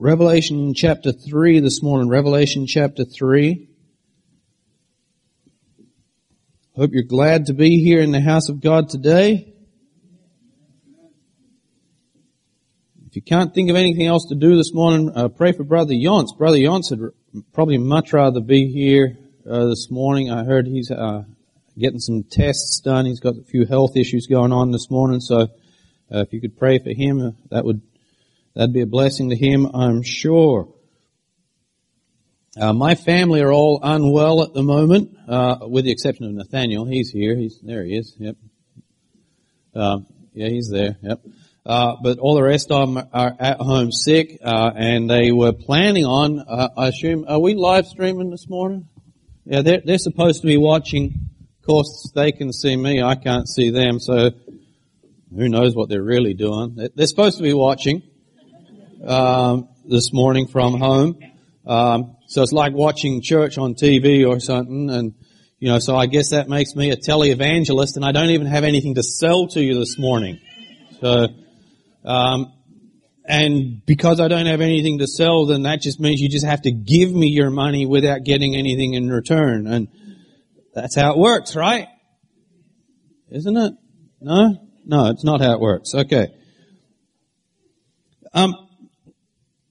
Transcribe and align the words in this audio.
Revelation 0.00 0.74
chapter 0.74 1.10
3 1.10 1.58
this 1.58 1.82
morning. 1.82 2.08
Revelation 2.08 2.68
chapter 2.68 3.04
3. 3.04 3.68
Hope 6.76 6.90
you're 6.92 7.02
glad 7.02 7.46
to 7.46 7.52
be 7.52 7.82
here 7.82 7.98
in 7.98 8.12
the 8.12 8.20
house 8.20 8.48
of 8.48 8.60
God 8.60 8.90
today. 8.90 9.52
If 13.08 13.16
you 13.16 13.22
can't 13.22 13.52
think 13.52 13.70
of 13.70 13.76
anything 13.76 14.06
else 14.06 14.26
to 14.28 14.36
do 14.36 14.54
this 14.54 14.72
morning, 14.72 15.10
uh, 15.16 15.26
pray 15.30 15.50
for 15.50 15.64
Brother 15.64 15.94
Yonts. 15.94 16.38
Brother 16.38 16.58
Yonts 16.58 16.92
would 16.92 17.12
probably 17.52 17.78
much 17.78 18.12
rather 18.12 18.40
be 18.40 18.70
here 18.70 19.18
uh, 19.50 19.64
this 19.64 19.90
morning. 19.90 20.30
I 20.30 20.44
heard 20.44 20.68
he's 20.68 20.92
uh, 20.92 21.24
getting 21.76 21.98
some 21.98 22.22
tests 22.22 22.78
done. 22.78 23.04
He's 23.04 23.18
got 23.18 23.36
a 23.36 23.42
few 23.42 23.66
health 23.66 23.96
issues 23.96 24.28
going 24.28 24.52
on 24.52 24.70
this 24.70 24.92
morning, 24.92 25.18
so 25.18 25.48
uh, 26.14 26.20
if 26.20 26.32
you 26.32 26.40
could 26.40 26.56
pray 26.56 26.78
for 26.78 26.90
him, 26.90 27.20
uh, 27.20 27.30
that 27.50 27.64
would 27.64 27.82
that'd 28.58 28.74
be 28.74 28.80
a 28.80 28.86
blessing 28.86 29.30
to 29.30 29.36
him, 29.36 29.70
I'm 29.72 30.02
sure. 30.02 30.68
Uh, 32.60 32.72
my 32.72 32.96
family 32.96 33.40
are 33.40 33.52
all 33.52 33.78
unwell 33.80 34.42
at 34.42 34.52
the 34.52 34.64
moment, 34.64 35.16
uh, 35.28 35.58
with 35.60 35.84
the 35.84 35.92
exception 35.92 36.26
of 36.26 36.32
Nathaniel. 36.32 36.84
He's 36.84 37.08
here. 37.08 37.36
He's 37.36 37.60
there. 37.62 37.84
He 37.84 37.96
is. 37.96 38.16
Yep. 38.18 38.36
Uh, 39.76 39.98
yeah, 40.34 40.48
he's 40.48 40.68
there. 40.68 40.96
Yep. 41.02 41.20
Uh, 41.64 41.96
but 42.02 42.18
all 42.18 42.34
the 42.34 42.42
rest 42.42 42.72
of 42.72 42.92
them 42.92 43.08
are 43.12 43.36
at 43.38 43.60
home 43.60 43.92
sick, 43.92 44.40
uh, 44.42 44.72
and 44.74 45.08
they 45.08 45.30
were 45.30 45.52
planning 45.52 46.04
on. 46.04 46.40
Uh, 46.40 46.68
I 46.76 46.88
assume, 46.88 47.26
are 47.28 47.38
we 47.38 47.54
live 47.54 47.86
streaming 47.86 48.30
this 48.30 48.48
morning? 48.48 48.88
Yeah, 49.44 49.62
they're 49.62 49.82
they're 49.84 49.98
supposed 49.98 50.40
to 50.40 50.48
be 50.48 50.56
watching. 50.56 51.30
Of 51.60 51.66
course, 51.66 52.10
they 52.12 52.32
can 52.32 52.52
see 52.52 52.74
me. 52.74 53.02
I 53.02 53.14
can't 53.14 53.48
see 53.48 53.70
them, 53.70 54.00
so 54.00 54.30
who 55.32 55.48
knows 55.48 55.76
what 55.76 55.88
they're 55.88 56.02
really 56.02 56.34
doing? 56.34 56.88
They're 56.96 57.06
supposed 57.06 57.36
to 57.36 57.44
be 57.44 57.54
watching 57.54 58.02
um, 59.06 59.68
this 59.84 60.12
morning 60.12 60.46
from 60.46 60.78
home. 60.78 61.18
Um, 61.66 62.16
so 62.26 62.42
it's 62.42 62.52
like 62.52 62.72
watching 62.72 63.22
church 63.22 63.58
on 63.58 63.74
TV 63.74 64.28
or 64.28 64.40
something, 64.40 64.90
and 64.90 65.14
you 65.58 65.68
know, 65.68 65.78
so 65.78 65.96
I 65.96 66.06
guess 66.06 66.30
that 66.30 66.48
makes 66.48 66.74
me 66.74 66.90
a 66.90 66.96
televangelist, 66.96 67.96
and 67.96 68.04
I 68.04 68.12
don't 68.12 68.30
even 68.30 68.46
have 68.46 68.64
anything 68.64 68.94
to 68.94 69.02
sell 69.02 69.48
to 69.48 69.60
you 69.60 69.78
this 69.78 69.98
morning. 69.98 70.40
So, 71.00 71.28
um, 72.04 72.52
and 73.24 73.84
because 73.84 74.20
I 74.20 74.28
don't 74.28 74.46
have 74.46 74.60
anything 74.60 74.98
to 74.98 75.06
sell, 75.06 75.46
then 75.46 75.62
that 75.62 75.80
just 75.80 76.00
means 76.00 76.20
you 76.20 76.28
just 76.28 76.46
have 76.46 76.62
to 76.62 76.70
give 76.70 77.12
me 77.12 77.28
your 77.28 77.50
money 77.50 77.86
without 77.86 78.24
getting 78.24 78.56
anything 78.56 78.94
in 78.94 79.10
return, 79.10 79.66
and 79.66 79.88
that's 80.74 80.96
how 80.96 81.12
it 81.12 81.18
works, 81.18 81.56
right? 81.56 81.88
Isn't 83.30 83.56
it? 83.56 83.72
No, 84.20 84.56
no, 84.86 85.10
it's 85.10 85.24
not 85.24 85.40
how 85.40 85.52
it 85.52 85.60
works. 85.60 85.94
Okay. 85.94 86.28
Um, 88.32 88.67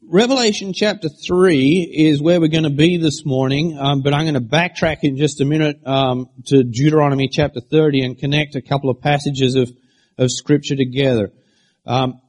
Revelation 0.10 0.72
chapter 0.72 1.10
3 1.10 1.82
is 1.82 2.22
where 2.22 2.40
we're 2.40 2.48
going 2.48 2.64
to 2.64 2.70
be 2.70 2.96
this 2.96 3.26
morning, 3.26 3.78
um, 3.78 4.04
but 4.04 4.14
I'm 4.14 4.22
going 4.22 4.36
to 4.36 4.40
backtrack 4.40 5.00
in 5.02 5.18
just 5.18 5.42
a 5.42 5.46
minute 5.46 5.86
um, 5.86 6.30
to 6.46 6.64
Deuteronomy 6.64 7.28
chapter 7.28 7.60
30 7.60 8.06
and 8.06 8.18
connect 8.18 8.56
a 8.56 8.62
couple 8.62 8.90
of 8.90 9.02
passages 9.02 9.56
of, 9.56 9.70
of 10.18 10.32
Scripture 10.32 10.78
together. 10.78 11.34
Um, 11.86 12.22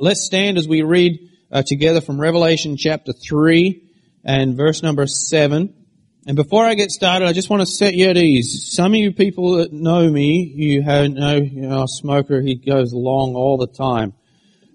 let's 0.00 0.26
stand 0.26 0.58
as 0.58 0.66
we 0.66 0.82
read 0.82 1.20
uh, 1.52 1.62
together 1.62 2.00
from 2.00 2.20
Revelation 2.20 2.76
chapter 2.76 3.12
3 3.12 3.80
and 4.24 4.56
verse 4.56 4.82
number 4.82 5.06
7. 5.06 5.72
And 6.26 6.36
before 6.36 6.64
I 6.64 6.74
get 6.74 6.90
started, 6.90 7.28
I 7.28 7.32
just 7.32 7.48
want 7.48 7.62
to 7.62 7.66
set 7.66 7.94
you 7.94 8.08
at 8.08 8.16
ease. 8.16 8.74
Some 8.74 8.92
of 8.92 8.98
you 8.98 9.12
people 9.12 9.58
that 9.58 9.72
know 9.72 10.10
me, 10.10 10.52
you 10.52 10.82
know, 10.82 11.36
you 11.36 11.60
know, 11.60 11.84
a 11.84 11.88
smoker, 11.88 12.40
he 12.40 12.56
goes 12.56 12.92
long 12.92 13.36
all 13.36 13.56
the 13.56 13.68
time. 13.68 14.14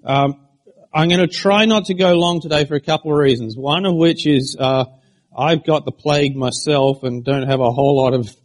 Um, 0.05 0.46
I'm 0.93 1.09
going 1.09 1.19
to 1.19 1.27
try 1.27 1.65
not 1.65 1.85
to 1.85 1.93
go 1.93 2.13
long 2.13 2.41
today 2.41 2.65
for 2.65 2.75
a 2.75 2.81
couple 2.81 3.11
of 3.11 3.17
reasons. 3.17 3.55
One 3.57 3.85
of 3.85 3.95
which 3.95 4.25
is 4.25 4.55
uh, 4.59 4.85
I've 5.37 5.65
got 5.65 5.85
the 5.85 5.91
plague 5.91 6.35
myself 6.35 7.03
and 7.03 7.23
don't 7.23 7.47
have 7.47 7.59
a 7.59 7.71
whole 7.71 7.97
lot 7.97 8.13
of 8.13 8.35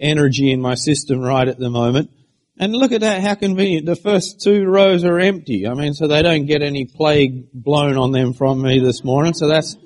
energy 0.00 0.52
in 0.52 0.60
my 0.60 0.74
system 0.74 1.20
right 1.20 1.46
at 1.46 1.58
the 1.58 1.70
moment. 1.70 2.10
And 2.58 2.72
look 2.72 2.92
at 2.92 3.02
that, 3.02 3.20
how 3.20 3.34
convenient. 3.34 3.86
The 3.86 3.96
first 3.96 4.40
two 4.40 4.64
rows 4.64 5.04
are 5.04 5.18
empty. 5.18 5.66
I 5.66 5.74
mean, 5.74 5.94
so 5.94 6.08
they 6.08 6.22
don't 6.22 6.46
get 6.46 6.62
any 6.62 6.86
plague 6.86 7.52
blown 7.52 7.96
on 7.96 8.12
them 8.12 8.32
from 8.32 8.62
me 8.62 8.80
this 8.80 9.04
morning. 9.04 9.34
So 9.34 9.46
that's 9.46 9.76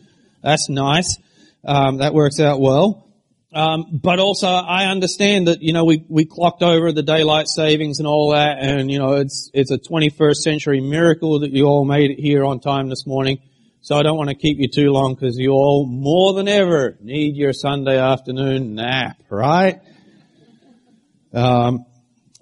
that's 0.43 0.69
nice. 0.69 1.19
Um, 1.65 1.99
that 1.99 2.15
works 2.15 2.41
out 2.41 2.61
well. 2.61 3.07
Um, 3.55 4.01
but 4.03 4.19
also, 4.19 4.49
I 4.49 4.87
understand 4.87 5.49
that 5.49 5.61
you 5.61 5.75
know 5.75 5.85
we 5.85 6.05
we 6.09 6.25
clocked 6.25 6.63
over 6.63 6.91
the 6.91 7.03
daylight 7.03 7.49
savings 7.49 7.99
and 7.99 8.09
all 8.09 8.33
that, 8.33 8.59
and 8.61 8.91
you 8.91 8.99
know 8.99 9.15
it's 9.15 9.51
it's 9.53 9.71
a 9.71 9.79
21st 9.79 10.37
century 10.37 10.81
miracle 10.81 11.41
that 11.41 11.51
you 11.51 11.67
all 11.67 11.85
made 11.85 12.11
it 12.11 12.19
here 12.19 12.45
on 12.45 12.61
time 12.61 12.89
this 12.89 13.07
morning. 13.07 13.41
So 13.83 13.97
I 13.97 14.03
don't 14.03 14.17
want 14.17 14.31
to 14.31 14.37
keep 14.37 14.59
you 14.59 14.69
too 14.69 14.91
long 14.91 15.15
because 15.15 15.37
you 15.37 15.51
all 15.51 15.87
more 15.87 16.33
than 16.33 16.49
ever 16.49 16.97
need 17.03 17.37
your 17.37 17.53
Sunday 17.53 17.99
afternoon 17.99 18.75
nap, 18.77 19.19
right? 19.29 19.81
Um, 21.35 21.85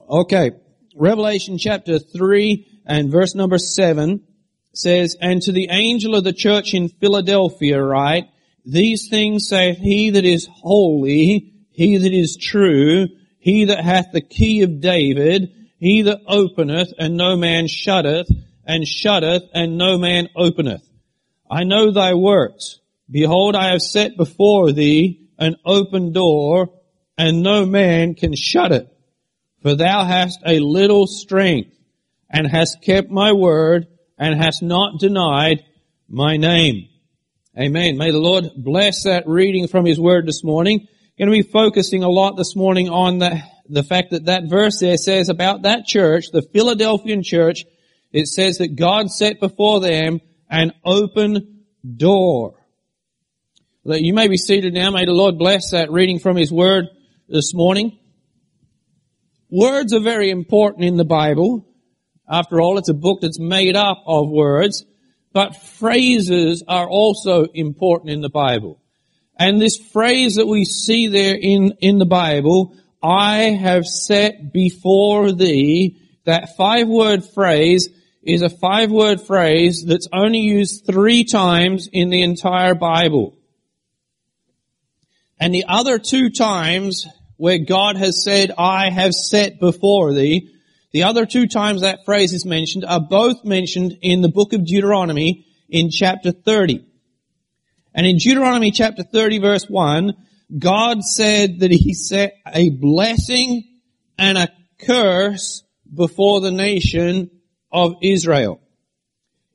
okay, 0.09 0.53
Revelation 0.95 1.59
chapter 1.59 1.99
three 1.99 2.69
and 2.87 3.11
verse 3.11 3.35
number 3.35 3.59
seven 3.59 4.23
says, 4.75 5.17
"And 5.21 5.43
to 5.43 5.51
the 5.51 5.71
angel 5.73 6.15
of 6.15 6.23
the 6.23 6.33
church 6.33 6.73
in 6.73 6.89
Philadelphia, 6.89 7.83
write." 7.83 8.29
These 8.65 9.09
things 9.09 9.49
saith 9.49 9.79
he 9.79 10.11
that 10.11 10.25
is 10.25 10.49
holy, 10.53 11.55
he 11.71 11.97
that 11.97 12.13
is 12.13 12.37
true, 12.37 13.09
he 13.39 13.65
that 13.67 13.83
hath 13.83 14.13
the 14.13 14.21
key 14.21 14.63
of 14.63 14.81
David, 14.81 15.53
he 15.79 16.03
that 16.03 16.21
openeth 16.27 16.93
and 16.99 17.17
no 17.17 17.37
man 17.37 17.67
shutteth, 17.67 18.29
and 18.67 18.87
shutteth 18.87 19.45
and 19.55 19.79
no 19.79 19.99
man 19.99 20.29
openeth. 20.37 20.87
I 21.51 21.65
know 21.65 21.91
thy 21.91 22.15
works. 22.15 22.79
Behold, 23.11 23.57
I 23.57 23.71
have 23.71 23.83
set 23.83 24.17
before 24.17 24.73
thee 24.73 25.31
an 25.39 25.57
open 25.65 26.13
door, 26.13 26.69
and 27.17 27.43
no 27.43 27.65
man 27.67 28.15
can 28.15 28.37
shut 28.37 28.73
it. 28.73 28.87
For 29.63 29.75
thou 29.75 30.05
hast 30.05 30.39
a 30.47 30.61
little 30.61 31.07
strength, 31.07 31.75
and 32.31 32.47
hast 32.47 32.83
kept 32.83 33.11
my 33.11 33.33
word, 33.33 33.89
and 34.19 34.41
hast 34.41 34.63
not 34.63 35.01
denied 35.01 35.65
my 36.09 36.37
name. 36.37 36.90
Amen. 37.59 37.97
May 37.99 38.13
the 38.13 38.21
Lord 38.21 38.45
bless 38.57 39.03
that 39.03 39.27
reading 39.27 39.67
from 39.67 39.85
His 39.85 39.99
Word 39.99 40.25
this 40.25 40.45
morning. 40.45 40.87
Going 41.19 41.33
to 41.33 41.37
be 41.37 41.43
focusing 41.43 42.05
a 42.05 42.09
lot 42.09 42.37
this 42.37 42.55
morning 42.55 42.89
on 42.89 43.19
the, 43.19 43.43
the 43.69 43.83
fact 43.83 44.13
that 44.13 44.27
that 44.27 44.45
verse 44.45 44.79
there 44.79 44.97
says 44.97 45.29
about 45.29 45.63
that 45.63 45.85
church, 45.85 46.27
the 46.33 46.43
Philadelphian 46.43 47.25
church, 47.25 47.65
it 48.13 48.29
says 48.29 48.59
that 48.59 48.77
God 48.77 49.11
set 49.11 49.41
before 49.41 49.81
them 49.81 50.21
an 50.49 50.75
open 50.85 51.65
door. 51.97 52.55
You 53.85 54.15
may 54.15 54.29
be 54.29 54.37
seated 54.37 54.73
now. 54.73 54.93
May 54.93 55.05
the 55.05 55.13
Lord 55.13 55.37
bless 55.37 55.73
that 55.73 55.91
reading 55.91 56.21
from 56.21 56.37
His 56.37 56.53
Word 56.53 56.85
this 57.29 57.53
morning. 57.53 57.99
Words 59.51 59.93
are 59.93 60.01
very 60.01 60.31
important 60.31 60.85
in 60.85 60.97
the 60.97 61.05
Bible. 61.05 61.67
After 62.31 62.61
all, 62.61 62.79
it's 62.79 62.91
a 62.91 62.95
book 62.95 63.23
that's 63.23 63.41
made 63.41 63.75
up 63.75 64.05
of 64.07 64.31
words. 64.31 64.85
But 65.33 65.57
phrases 65.57 66.65
are 66.67 66.89
also 66.89 67.45
important 67.55 68.11
in 68.11 68.21
the 68.21 68.31
Bible. 68.31 68.81
And 69.39 69.61
this 69.61 69.79
phrase 69.79 70.35
that 70.37 70.47
we 70.47 70.65
see 70.65 71.07
there 71.07 71.35
in, 71.35 71.73
in 71.81 71.99
the 71.99 72.07
Bible, 72.07 72.75
I 73.03 73.57
have 73.59 73.87
set 73.87 74.53
before 74.53 75.33
thee, 75.33 75.97
that 76.25 76.57
five 76.57 76.89
word 76.89 77.25
phrase 77.25 77.89
is 78.23 78.43
a 78.43 78.51
five 78.51 78.91
word 78.91 79.21
phrase 79.21 79.85
that's 79.87 80.09
only 80.13 80.41
used 80.41 80.85
three 80.85 81.25
times 81.25 81.89
in 81.91 82.11
the 82.11 82.23
entire 82.23 82.75
Bible. 82.75 83.37
And 85.39 85.55
the 85.55 85.65
other 85.67 85.99
two 85.99 86.29
times 86.29 87.07
where 87.39 87.59
God 87.59 87.97
has 87.97 88.23
said, 88.23 88.53
I 88.59 88.91
have 88.91 89.15
set 89.15 89.59
before 89.59 90.13
thee, 90.13 90.51
the 90.93 91.05
other 91.05 91.25
two 91.27 91.47
times 91.47 91.83
that 91.83 92.05
phrase 92.05 92.33
is 92.33 92.45
mentioned 92.45 92.85
are 92.85 93.01
both 93.01 93.45
mentioned 93.45 93.99
in 94.03 94.23
the 94.23 94.29
book 94.29 94.53
of 94.53 94.67
Deuteronomy 94.67 95.47
in 95.69 95.91
chapter 95.91 96.33
30. 96.33 96.85
And 97.95 98.07
in 98.07 98.17
Deuteronomy 98.17 98.71
chapter 98.71 99.03
30 99.03 99.39
verse 99.39 99.67
1, 99.69 100.15
God 100.59 101.03
said 101.03 101.61
that 101.61 101.71
he 101.71 101.95
set 101.95 102.35
a 102.47 102.71
blessing 102.71 103.63
and 104.19 104.37
a 104.37 104.49
curse 104.85 105.63
before 105.93 106.41
the 106.41 106.51
nation 106.51 107.31
of 107.71 107.95
Israel. 108.03 108.61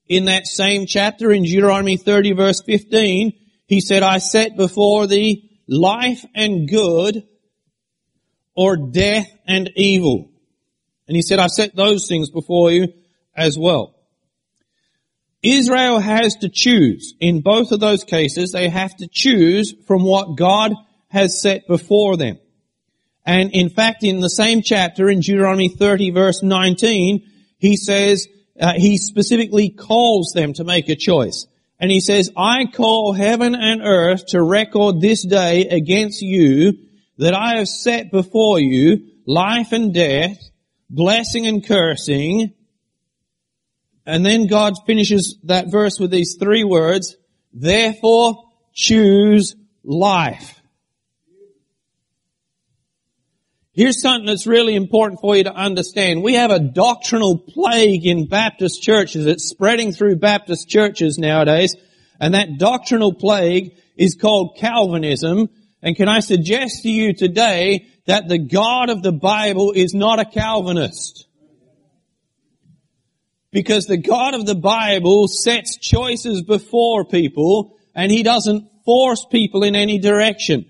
In 0.07 0.25
that 0.25 0.47
same 0.47 0.85
chapter 0.85 1.31
in 1.31 1.43
Deuteronomy 1.43 1.97
30 1.97 2.33
verse 2.33 2.61
15, 2.61 3.33
he 3.67 3.81
said, 3.81 4.03
I 4.03 4.19
set 4.19 4.55
before 4.55 5.07
thee 5.07 5.59
life 5.67 6.23
and 6.33 6.69
good 6.69 7.23
or 8.55 8.77
death 8.77 9.27
and 9.47 9.71
evil. 9.75 10.31
And 11.07 11.15
he 11.15 11.21
said, 11.21 11.39
I've 11.39 11.51
set 11.51 11.75
those 11.75 12.07
things 12.07 12.29
before 12.29 12.71
you 12.71 12.93
as 13.35 13.57
well. 13.57 13.95
Israel 15.43 15.99
has 15.99 16.35
to 16.37 16.49
choose. 16.49 17.13
In 17.19 17.41
both 17.41 17.71
of 17.71 17.79
those 17.79 18.03
cases, 18.03 18.51
they 18.51 18.69
have 18.69 18.95
to 18.97 19.07
choose 19.07 19.75
from 19.85 20.03
what 20.03 20.35
God 20.37 20.73
has 21.09 21.39
set 21.39 21.67
before 21.67 22.17
them. 22.17 22.39
And 23.25 23.51
in 23.53 23.69
fact, 23.69 24.03
in 24.03 24.19
the 24.19 24.29
same 24.29 24.61
chapter, 24.63 25.09
in 25.09 25.19
Deuteronomy 25.19 25.69
30 25.69 26.11
verse 26.11 26.43
19, 26.43 27.23
he 27.57 27.77
says, 27.77 28.27
uh, 28.59 28.73
he 28.73 28.97
specifically 28.97 29.69
calls 29.69 30.31
them 30.33 30.53
to 30.53 30.63
make 30.63 30.89
a 30.89 30.95
choice. 30.95 31.47
And 31.79 31.91
he 31.91 31.99
says, 31.99 32.31
I 32.37 32.65
call 32.65 33.13
heaven 33.13 33.53
and 33.53 33.81
earth 33.83 34.27
to 34.27 34.41
record 34.41 35.01
this 35.01 35.25
day 35.25 35.67
against 35.67 36.21
you 36.21 36.77
that 37.17 37.33
I 37.33 37.57
have 37.57 37.67
set 37.67 38.11
before 38.11 38.59
you 38.59 39.07
life 39.25 39.71
and 39.71 39.93
death, 39.93 40.37
blessing 40.89 41.47
and 41.47 41.65
cursing. 41.65 42.53
And 44.05 44.25
then 44.25 44.47
God 44.47 44.73
finishes 44.85 45.37
that 45.43 45.71
verse 45.71 45.99
with 45.99 46.11
these 46.11 46.37
three 46.39 46.63
words, 46.63 47.15
therefore 47.53 48.43
choose 48.73 49.55
life. 49.83 50.61
Here's 53.75 54.01
something 54.01 54.27
that's 54.27 54.47
really 54.47 54.73
important 54.73 55.19
for 55.19 55.35
you 55.35 55.43
to 55.43 55.53
understand. 55.53 56.23
We 56.23 56.35
have 56.35 56.49
a 56.49 56.59
doctrinal 56.59 57.37
plague 57.37 58.05
in 58.05 58.27
Baptist 58.27 58.81
churches. 58.81 59.25
It's 59.25 59.49
spreading 59.49 59.91
through 59.91 60.15
Baptist 60.15 60.69
churches 60.69 61.17
nowadays. 61.17 61.75
And 62.17 62.35
that 62.35 62.57
doctrinal 62.57 63.13
plague 63.13 63.75
is 63.97 64.15
called 64.15 64.57
Calvinism. 64.57 65.49
And 65.81 65.95
can 65.95 66.07
I 66.07 66.21
suggest 66.21 66.83
to 66.83 66.89
you 66.89 67.13
today 67.13 67.87
that 68.05 68.27
the 68.27 68.37
God 68.37 68.89
of 68.89 69.01
the 69.01 69.11
Bible 69.11 69.71
is 69.71 69.93
not 69.93 70.19
a 70.19 70.25
Calvinist? 70.25 71.27
Because 73.51 73.85
the 73.85 73.97
God 73.97 74.33
of 74.33 74.45
the 74.45 74.55
Bible 74.55 75.27
sets 75.27 75.77
choices 75.77 76.41
before 76.41 77.05
people 77.05 77.77
and 77.95 78.11
He 78.11 78.21
doesn't 78.21 78.69
force 78.83 79.25
people 79.31 79.63
in 79.63 79.75
any 79.75 79.97
direction. 79.97 80.65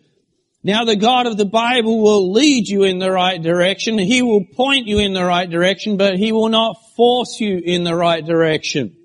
Now 0.63 0.83
the 0.83 0.95
God 0.95 1.27
of 1.27 1.37
the 1.37 1.45
Bible 1.45 2.01
will 2.01 2.31
lead 2.31 2.67
you 2.67 2.83
in 2.83 2.99
the 2.99 3.11
right 3.11 3.41
direction. 3.41 3.99
He 3.99 4.21
will 4.21 4.45
point 4.55 4.87
you 4.87 4.99
in 4.99 5.13
the 5.13 5.25
right 5.25 5.49
direction, 5.49 5.97
but 5.97 6.17
He 6.17 6.31
will 6.31 6.49
not 6.49 6.75
force 6.95 7.39
you 7.39 7.61
in 7.63 7.83
the 7.83 7.95
right 7.95 8.25
direction. 8.25 8.95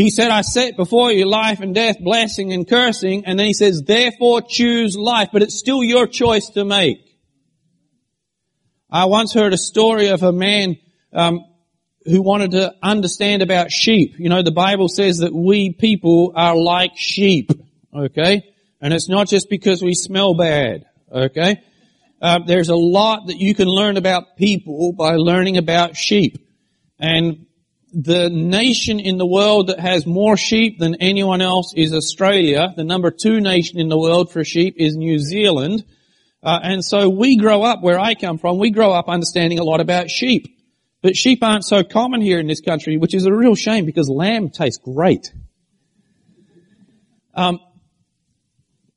He 0.00 0.08
said, 0.08 0.30
I 0.30 0.40
set 0.40 0.78
before 0.78 1.12
you 1.12 1.26
life 1.26 1.60
and 1.60 1.74
death, 1.74 2.00
blessing 2.00 2.54
and 2.54 2.66
cursing, 2.66 3.26
and 3.26 3.38
then 3.38 3.46
He 3.46 3.52
says, 3.52 3.82
therefore 3.82 4.40
choose 4.40 4.96
life, 4.96 5.28
but 5.30 5.42
it's 5.42 5.58
still 5.58 5.84
your 5.84 6.06
choice 6.06 6.48
to 6.54 6.64
make. 6.64 7.04
I 8.90 9.04
once 9.04 9.34
heard 9.34 9.52
a 9.52 9.58
story 9.58 10.08
of 10.08 10.22
a 10.22 10.32
man 10.32 10.78
um, 11.12 11.44
who 12.06 12.22
wanted 12.22 12.52
to 12.52 12.74
understand 12.82 13.42
about 13.42 13.70
sheep. 13.70 14.14
You 14.18 14.30
know, 14.30 14.42
the 14.42 14.52
Bible 14.52 14.88
says 14.88 15.18
that 15.18 15.34
we 15.34 15.74
people 15.74 16.32
are 16.34 16.56
like 16.56 16.92
sheep. 16.96 17.50
Okay? 17.94 18.54
And 18.80 18.94
it's 18.94 19.10
not 19.10 19.28
just 19.28 19.50
because 19.50 19.82
we 19.82 19.92
smell 19.92 20.32
bad, 20.32 20.86
okay? 21.12 21.62
Uh, 22.22 22.38
there's 22.46 22.70
a 22.70 22.74
lot 22.74 23.26
that 23.26 23.36
you 23.36 23.54
can 23.54 23.68
learn 23.68 23.98
about 23.98 24.38
people 24.38 24.94
by 24.94 25.16
learning 25.16 25.58
about 25.58 25.94
sheep. 25.94 26.38
And 26.98 27.44
the 27.92 28.30
nation 28.30 29.00
in 29.00 29.18
the 29.18 29.26
world 29.26 29.68
that 29.68 29.80
has 29.80 30.06
more 30.06 30.36
sheep 30.36 30.78
than 30.78 30.96
anyone 30.96 31.40
else 31.40 31.72
is 31.76 31.92
Australia. 31.92 32.72
The 32.76 32.84
number 32.84 33.10
two 33.10 33.40
nation 33.40 33.78
in 33.78 33.88
the 33.88 33.98
world 33.98 34.32
for 34.32 34.44
sheep 34.44 34.74
is 34.78 34.96
New 34.96 35.18
Zealand. 35.18 35.84
Uh, 36.42 36.58
and 36.62 36.84
so 36.84 37.08
we 37.08 37.36
grow 37.36 37.62
up, 37.62 37.82
where 37.82 37.98
I 37.98 38.14
come 38.14 38.38
from, 38.38 38.58
we 38.58 38.70
grow 38.70 38.92
up 38.92 39.08
understanding 39.08 39.58
a 39.58 39.64
lot 39.64 39.80
about 39.80 40.08
sheep. 40.08 40.56
But 41.02 41.16
sheep 41.16 41.42
aren't 41.42 41.64
so 41.64 41.82
common 41.82 42.20
here 42.20 42.38
in 42.38 42.46
this 42.46 42.60
country, 42.60 42.96
which 42.96 43.14
is 43.14 43.26
a 43.26 43.32
real 43.32 43.54
shame 43.54 43.86
because 43.86 44.08
lamb 44.08 44.50
tastes 44.50 44.80
great. 44.82 45.32
Um, 47.34 47.58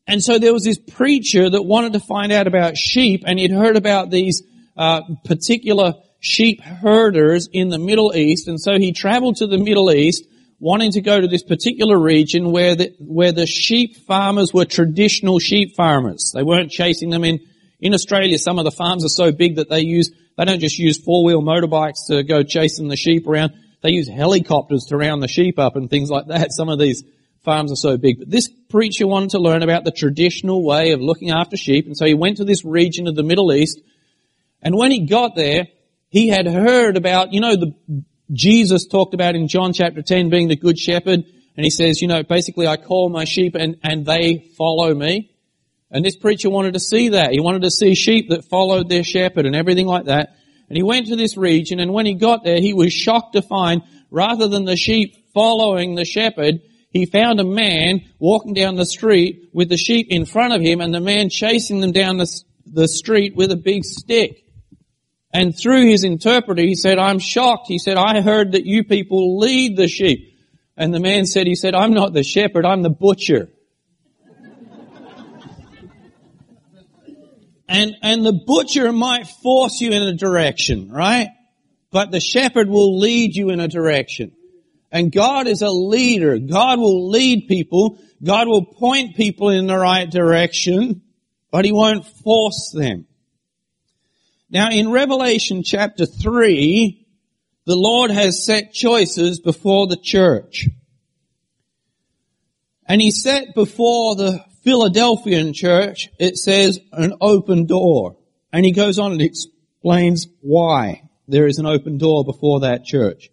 and 0.05 0.21
so 0.21 0.37
there 0.37 0.53
was 0.53 0.63
this 0.63 0.77
preacher 0.77 1.49
that 1.49 1.63
wanted 1.63 1.93
to 1.93 1.99
find 1.99 2.31
out 2.31 2.45
about 2.45 2.77
sheep 2.77 3.23
and 3.25 3.39
he'd 3.39 3.51
heard 3.51 3.77
about 3.77 4.09
these 4.09 4.43
uh, 4.75 5.01
particular 5.23 5.93
sheep 6.23 6.61
herders 6.61 7.49
in 7.51 7.67
the 7.67 7.77
Middle 7.77 8.15
East 8.15 8.47
and 8.47 8.59
so 8.59 8.77
he 8.77 8.93
traveled 8.93 9.35
to 9.35 9.45
the 9.45 9.57
Middle 9.57 9.91
East 9.91 10.23
wanting 10.63 10.93
to 10.93 11.01
go 11.01 11.19
to 11.19 11.27
this 11.27 11.43
particular 11.43 11.99
region 11.99 12.49
where 12.53 12.73
the, 12.73 12.95
where 12.97 13.33
the 13.33 13.45
sheep 13.45 13.97
farmers 14.07 14.53
were 14.53 14.63
traditional 14.63 15.37
sheep 15.37 15.75
farmers. 15.75 16.31
They 16.33 16.41
weren't 16.41 16.71
chasing 16.71 17.09
them 17.09 17.25
in, 17.25 17.41
in 17.81 17.93
Australia. 17.93 18.37
Some 18.37 18.57
of 18.57 18.63
the 18.63 18.71
farms 18.71 19.03
are 19.03 19.09
so 19.09 19.33
big 19.33 19.57
that 19.57 19.69
they 19.69 19.81
use, 19.81 20.09
they 20.37 20.45
don't 20.45 20.61
just 20.61 20.79
use 20.79 20.97
four-wheel 20.97 21.41
motorbikes 21.41 22.07
to 22.07 22.23
go 22.23 22.43
chasing 22.43 22.87
the 22.87 22.95
sheep 22.95 23.27
around. 23.27 23.51
They 23.81 23.89
use 23.89 24.07
helicopters 24.07 24.85
to 24.85 24.95
round 24.95 25.21
the 25.21 25.27
sheep 25.27 25.59
up 25.59 25.75
and 25.75 25.89
things 25.89 26.09
like 26.09 26.27
that. 26.27 26.51
Some 26.53 26.69
of 26.69 26.79
these 26.79 27.03
farms 27.43 27.69
are 27.69 27.75
so 27.75 27.97
big. 27.97 28.19
But 28.19 28.31
this 28.31 28.47
preacher 28.69 29.05
wanted 29.05 29.31
to 29.31 29.39
learn 29.39 29.63
about 29.63 29.83
the 29.83 29.91
traditional 29.91 30.63
way 30.63 30.93
of 30.93 31.01
looking 31.01 31.31
after 31.31 31.57
sheep, 31.57 31.87
and 31.87 31.97
so 31.97 32.05
he 32.05 32.13
went 32.13 32.37
to 32.37 32.45
this 32.45 32.63
region 32.63 33.07
of 33.07 33.15
the 33.15 33.23
Middle 33.23 33.51
East. 33.51 33.81
And 34.61 34.77
when 34.77 34.91
he 34.91 35.05
got 35.05 35.35
there, 35.35 35.67
he 36.13 36.27
had 36.27 36.45
heard 36.45 36.95
about, 36.95 37.33
you 37.33 37.41
know, 37.41 37.55
the 37.55 37.73
Jesus 38.31 38.85
talked 38.85 39.15
about 39.15 39.33
in 39.35 39.47
John 39.47 39.73
chapter 39.73 40.03
10 40.03 40.29
being 40.29 40.47
the 40.47 40.55
good 40.55 40.77
shepherd, 40.77 41.23
and 41.57 41.63
he 41.63 41.71
says, 41.71 42.03
you 42.03 42.07
know, 42.07 42.21
basically 42.21 42.67
I 42.67 42.77
call 42.77 43.09
my 43.09 43.23
sheep 43.23 43.55
and, 43.55 43.77
and 43.81 44.05
they 44.05 44.51
follow 44.55 44.93
me. 44.93 45.31
And 45.89 46.05
this 46.05 46.15
preacher 46.15 46.51
wanted 46.51 46.75
to 46.75 46.79
see 46.79 47.09
that. 47.09 47.31
He 47.31 47.39
wanted 47.39 47.63
to 47.63 47.71
see 47.71 47.95
sheep 47.95 48.29
that 48.29 48.45
followed 48.45 48.89
their 48.89 49.03
shepherd 49.03 49.47
and 49.47 49.55
everything 49.55 49.87
like 49.87 50.05
that. 50.05 50.35
And 50.69 50.77
he 50.77 50.83
went 50.83 51.07
to 51.07 51.15
this 51.15 51.35
region 51.35 51.79
and 51.79 51.91
when 51.91 52.05
he 52.05 52.13
got 52.13 52.43
there, 52.43 52.59
he 52.59 52.75
was 52.75 52.93
shocked 52.93 53.33
to 53.33 53.41
find 53.41 53.81
rather 54.11 54.47
than 54.47 54.65
the 54.65 54.77
sheep 54.77 55.33
following 55.33 55.95
the 55.95 56.05
shepherd, 56.05 56.61
he 56.91 57.07
found 57.07 57.39
a 57.39 57.43
man 57.43 58.01
walking 58.19 58.53
down 58.53 58.75
the 58.75 58.85
street 58.85 59.49
with 59.51 59.67
the 59.67 59.77
sheep 59.77 60.09
in 60.11 60.27
front 60.27 60.53
of 60.53 60.61
him 60.61 60.79
and 60.79 60.93
the 60.93 61.01
man 61.01 61.29
chasing 61.29 61.81
them 61.81 61.91
down 61.91 62.17
the, 62.17 62.43
the 62.67 62.87
street 62.87 63.35
with 63.35 63.51
a 63.51 63.55
big 63.55 63.83
stick. 63.83 64.42
And 65.33 65.57
through 65.57 65.87
his 65.89 66.03
interpreter, 66.03 66.61
he 66.61 66.75
said, 66.75 66.99
I'm 66.99 67.17
shocked. 67.17 67.65
He 67.67 67.79
said, 67.79 67.97
I 67.97 68.21
heard 68.21 68.51
that 68.51 68.65
you 68.65 68.83
people 68.83 69.39
lead 69.39 69.75
the 69.75 69.87
sheep. 69.87 70.37
And 70.77 70.93
the 70.93 70.99
man 70.99 71.25
said, 71.25 71.47
he 71.47 71.55
said, 71.55 71.73
I'm 71.73 71.93
not 71.93 72.13
the 72.13 72.23
shepherd, 72.23 72.65
I'm 72.65 72.83
the 72.83 72.91
butcher. 72.91 73.49
and, 77.67 77.95
and 78.01 78.25
the 78.25 78.33
butcher 78.45 78.91
might 78.91 79.27
force 79.27 79.81
you 79.81 79.91
in 79.91 80.03
a 80.03 80.13
direction, 80.13 80.91
right? 80.91 81.29
But 81.91 82.11
the 82.11 82.19
shepherd 82.19 82.69
will 82.69 82.99
lead 82.99 83.35
you 83.35 83.49
in 83.49 83.59
a 83.59 83.67
direction. 83.67 84.33
And 84.91 85.11
God 85.11 85.47
is 85.47 85.63
a 85.63 85.71
leader. 85.71 86.37
God 86.37 86.79
will 86.79 87.09
lead 87.09 87.47
people. 87.47 87.97
God 88.23 88.47
will 88.47 88.65
point 88.65 89.15
people 89.15 89.49
in 89.49 89.65
the 89.65 89.77
right 89.77 90.09
direction, 90.09 91.01
but 91.49 91.65
He 91.65 91.71
won't 91.71 92.05
force 92.05 92.71
them. 92.71 93.07
Now 94.53 94.69
in 94.69 94.91
Revelation 94.91 95.63
chapter 95.63 96.05
3, 96.05 97.07
the 97.65 97.75
Lord 97.75 98.11
has 98.11 98.45
set 98.45 98.71
choices 98.71 99.39
before 99.39 99.87
the 99.87 99.97
church. 99.97 100.67
And 102.85 103.01
He 103.01 103.09
set 103.09 103.55
before 103.55 104.15
the 104.15 104.45
Philadelphian 104.63 105.53
church, 105.53 106.07
it 106.19 106.37
says 106.37 106.79
an 106.91 107.15
open 107.19 107.65
door. 107.65 108.17
And 108.51 108.63
He 108.63 108.71
goes 108.71 108.99
on 108.99 109.11
and 109.13 109.23
explains 109.23 110.27
why 110.41 111.09
there 111.27 111.47
is 111.47 111.57
an 111.57 111.65
open 111.65 111.97
door 111.97 112.23
before 112.23 112.59
that 112.59 112.85
church. 112.85 113.31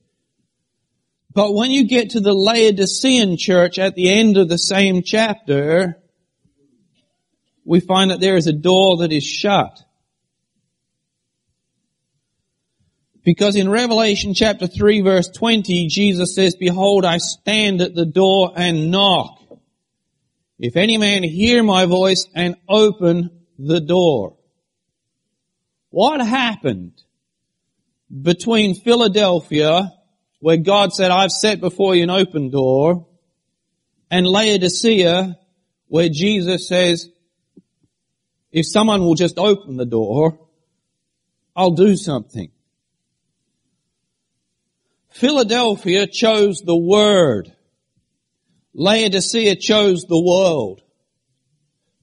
But 1.35 1.53
when 1.53 1.71
you 1.71 1.87
get 1.87 2.11
to 2.11 2.21
the 2.21 2.33
Laodicean 2.33 3.37
church 3.37 3.79
at 3.79 3.95
the 3.95 4.09
end 4.11 4.39
of 4.39 4.49
the 4.49 4.57
same 4.57 5.03
chapter, 5.03 6.01
we 7.67 7.81
find 7.81 8.11
that 8.11 8.21
there 8.21 8.39
is 8.39 8.47
a 8.47 8.55
door 8.55 8.97
that 8.99 9.13
is 9.13 9.23
shut. 9.23 9.83
Because 13.31 13.55
in 13.55 13.71
Revelation 13.71 14.35
chapter 14.35 14.67
3 14.67 15.03
verse 15.03 15.29
20, 15.29 15.87
Jesus 15.87 16.35
says, 16.35 16.57
Behold, 16.57 17.05
I 17.05 17.19
stand 17.19 17.81
at 17.81 17.95
the 17.95 18.05
door 18.05 18.53
and 18.57 18.91
knock. 18.91 19.41
If 20.59 20.75
any 20.75 20.97
man 20.99 21.23
hear 21.23 21.63
my 21.63 21.87
voice 21.87 22.27
and 22.35 22.57
open 22.69 23.31
the 23.57 23.81
door. 23.81 24.37
What 25.91 26.21
happened 26.21 27.01
between 28.11 28.75
Philadelphia 28.75 29.93
where 30.41 30.57
God 30.57 30.93
said, 30.93 31.13
I've 31.13 31.31
set 31.31 31.61
before 31.61 31.95
you 31.95 32.03
an 32.03 32.11
open 32.11 32.51
door, 32.51 33.07
and 34.11 34.27
Laodicea, 34.27 35.39
where 35.87 36.09
Jesus 36.09 36.67
says, 36.67 37.09
if 38.51 38.67
someone 38.67 39.03
will 39.03 39.15
just 39.15 39.39
open 39.39 39.77
the 39.77 39.87
door, 39.87 40.37
I'll 41.55 41.77
do 41.77 41.95
something. 41.95 42.51
Philadelphia 45.11 46.07
chose 46.07 46.63
the 46.65 46.77
word. 46.77 47.53
Laodicea 48.75 49.57
chose 49.57 50.05
the 50.05 50.23
world. 50.23 50.83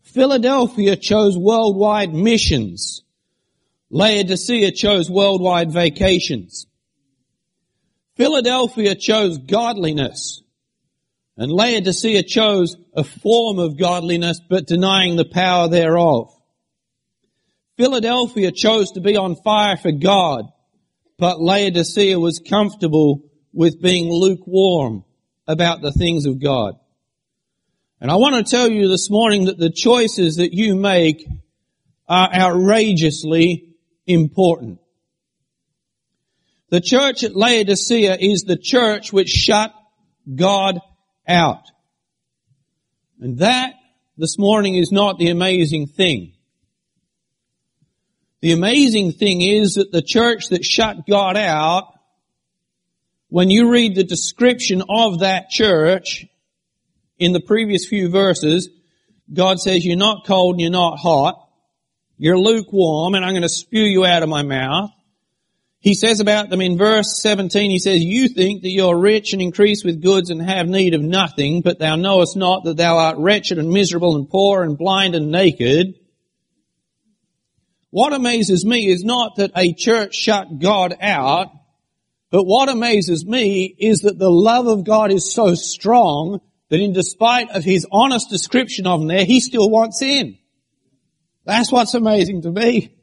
Philadelphia 0.03 0.95
chose 0.95 1.37
worldwide 1.37 2.13
missions. 2.13 3.03
Laodicea 3.89 4.71
chose 4.71 5.09
worldwide 5.09 5.71
vacations. 5.71 6.67
Philadelphia 8.15 8.95
chose 8.95 9.37
godliness. 9.37 10.41
And 11.37 11.51
Laodicea 11.51 12.23
chose 12.23 12.75
a 12.93 13.03
form 13.03 13.59
of 13.59 13.77
godliness 13.77 14.41
but 14.49 14.65
denying 14.65 15.15
the 15.15 15.25
power 15.25 15.69
thereof. 15.69 16.33
Philadelphia 17.77 18.51
chose 18.51 18.91
to 18.91 19.01
be 19.01 19.15
on 19.15 19.35
fire 19.35 19.77
for 19.77 19.91
God. 19.91 20.51
But 21.17 21.41
Laodicea 21.41 22.19
was 22.19 22.39
comfortable 22.39 23.23
with 23.53 23.81
being 23.81 24.11
lukewarm 24.11 25.03
about 25.47 25.81
the 25.81 25.91
things 25.91 26.25
of 26.25 26.41
God. 26.41 26.75
And 27.99 28.11
I 28.11 28.15
want 28.15 28.35
to 28.35 28.49
tell 28.49 28.69
you 28.69 28.87
this 28.87 29.09
morning 29.09 29.45
that 29.45 29.57
the 29.57 29.71
choices 29.71 30.35
that 30.35 30.53
you 30.53 30.75
make 30.75 31.25
are 32.07 32.29
outrageously 32.33 33.75
important. 34.05 34.79
The 36.69 36.81
church 36.81 37.23
at 37.23 37.35
Laodicea 37.35 38.17
is 38.19 38.43
the 38.43 38.57
church 38.57 39.11
which 39.11 39.29
shut 39.29 39.73
God 40.35 40.79
out. 41.27 41.63
And 43.19 43.39
that 43.39 43.73
this 44.17 44.37
morning 44.37 44.75
is 44.75 44.91
not 44.91 45.17
the 45.17 45.29
amazing 45.29 45.87
thing. 45.87 46.33
The 48.41 48.51
amazing 48.51 49.13
thing 49.13 49.41
is 49.41 49.75
that 49.75 49.91
the 49.91 50.01
church 50.01 50.49
that 50.49 50.63
shut 50.63 51.07
God 51.07 51.37
out, 51.37 51.93
when 53.29 53.49
you 53.49 53.71
read 53.71 53.95
the 53.95 54.03
description 54.03 54.83
of 54.89 55.19
that 55.19 55.49
church 55.49 56.25
in 57.17 57.33
the 57.33 57.39
previous 57.39 57.87
few 57.87 58.09
verses, 58.09 58.69
God 59.33 59.59
says, 59.59 59.85
you're 59.85 59.97
not 59.97 60.25
cold 60.25 60.55
and 60.55 60.61
you're 60.61 60.69
not 60.69 60.99
hot. 60.99 61.49
You're 62.17 62.37
lukewarm 62.37 63.15
and 63.15 63.25
I'm 63.25 63.33
going 63.33 63.41
to 63.41 63.49
spew 63.49 63.83
you 63.83 64.05
out 64.05 64.23
of 64.23 64.29
my 64.29 64.43
mouth. 64.43 64.91
He 65.79 65.93
says 65.93 66.19
about 66.19 66.49
them 66.49 66.61
in 66.61 66.77
verse 66.77 67.21
17, 67.21 67.69
he 67.69 67.79
says, 67.79 68.03
You 68.03 68.27
think 68.27 68.63
that 68.63 68.69
you're 68.69 68.97
rich 68.97 69.33
and 69.33 69.41
increase 69.41 69.83
with 69.83 70.01
goods 70.01 70.29
and 70.29 70.41
have 70.41 70.67
need 70.67 70.93
of 70.93 71.01
nothing, 71.01 71.61
but 71.61 71.79
thou 71.79 71.95
knowest 71.95 72.35
not 72.35 72.63
that 72.65 72.77
thou 72.77 72.97
art 72.97 73.17
wretched 73.17 73.59
and 73.59 73.69
miserable 73.69 74.15
and 74.15 74.29
poor 74.29 74.63
and 74.63 74.77
blind 74.77 75.15
and 75.15 75.31
naked. 75.31 75.95
What 77.97 78.13
amazes 78.13 78.63
me 78.63 78.89
is 78.89 79.03
not 79.03 79.37
that 79.37 79.49
a 79.55 79.73
church 79.73 80.13
shut 80.13 80.59
God 80.59 80.95
out, 81.01 81.49
but 82.29 82.43
what 82.43 82.69
amazes 82.69 83.25
me 83.25 83.65
is 83.65 84.01
that 84.01 84.19
the 84.19 84.29
love 84.29 84.67
of 84.67 84.83
God 84.83 85.11
is 85.11 85.33
so 85.33 85.55
strong 85.55 86.39
that 86.69 86.79
in 86.79 86.93
despite 86.93 87.49
of 87.49 87.63
his 87.63 87.87
honest 87.91 88.29
description 88.29 88.85
of 88.85 88.99
them 88.99 89.07
there, 89.07 89.25
he 89.25 89.39
still 89.39 89.67
wants 89.67 90.03
in. 90.03 90.37
That's 91.43 91.71
what's 91.71 91.95
amazing 91.95 92.43
to 92.43 92.51
me. 92.51 92.95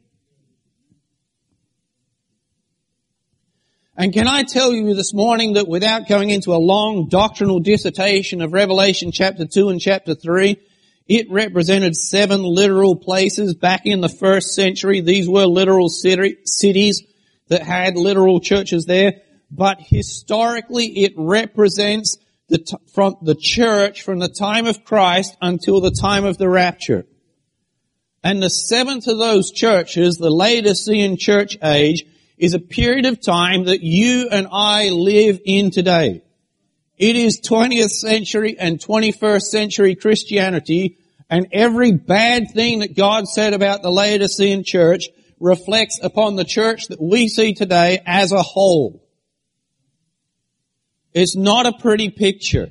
And 3.97 4.13
can 4.13 4.29
I 4.29 4.43
tell 4.43 4.71
you 4.71 4.93
this 4.93 5.13
morning 5.13 5.55
that 5.55 5.67
without 5.67 6.07
going 6.07 6.29
into 6.29 6.53
a 6.53 6.57
long 6.57 7.09
doctrinal 7.09 7.59
dissertation 7.59 8.41
of 8.41 8.53
Revelation 8.53 9.11
chapter 9.11 9.45
2 9.45 9.67
and 9.67 9.81
chapter 9.81 10.15
3, 10.15 10.55
it 11.07 11.29
represented 11.29 11.95
seven 11.95 12.41
literal 12.43 12.95
places 12.95 13.53
back 13.53 13.85
in 13.85 14.01
the 14.01 14.09
first 14.09 14.55
century. 14.55 15.01
These 15.01 15.29
were 15.29 15.45
literal 15.45 15.89
cities 15.89 17.03
that 17.47 17.61
had 17.61 17.95
literal 17.95 18.39
churches 18.39 18.85
there. 18.85 19.21
But 19.51 19.79
historically, 19.79 20.87
it 21.03 21.13
represents 21.15 22.17
the 22.47 22.57
t- 22.59 22.77
from 22.93 23.17
the 23.21 23.35
church 23.35 24.01
from 24.01 24.19
the 24.19 24.29
time 24.29 24.65
of 24.65 24.83
Christ 24.83 25.35
until 25.41 25.79
the 25.81 25.91
time 25.91 26.25
of 26.25 26.37
the 26.37 26.49
rapture. 26.49 27.05
And 28.23 28.41
the 28.41 28.49
seventh 28.49 29.07
of 29.07 29.19
those 29.19 29.51
churches, 29.51 30.17
the 30.17 30.31
Laodicean 30.31 31.17
church 31.17 31.57
age, 31.63 32.05
is 32.37 32.55
a 32.55 32.59
period 32.59 33.05
of 33.05 33.21
time 33.21 33.65
that 33.65 33.81
you 33.81 34.27
and 34.31 34.47
I 34.51 34.89
live 34.89 35.39
in 35.45 35.69
today. 35.69 36.23
It 36.97 37.15
is 37.15 37.41
20th 37.41 37.89
century 37.89 38.57
and 38.57 38.79
21st 38.79 39.41
century 39.41 39.95
Christianity 39.95 40.97
and 41.29 41.47
every 41.51 41.91
bad 41.91 42.51
thing 42.53 42.79
that 42.79 42.95
God 42.95 43.27
said 43.27 43.53
about 43.53 43.81
the 43.81 43.91
Laodicean 43.91 44.63
church 44.63 45.09
reflects 45.39 45.99
upon 46.01 46.35
the 46.35 46.45
church 46.45 46.87
that 46.87 47.01
we 47.01 47.27
see 47.27 47.53
today 47.53 48.01
as 48.05 48.31
a 48.31 48.41
whole. 48.41 49.03
It's 51.13 51.35
not 51.35 51.65
a 51.65 51.73
pretty 51.73 52.09
picture. 52.09 52.69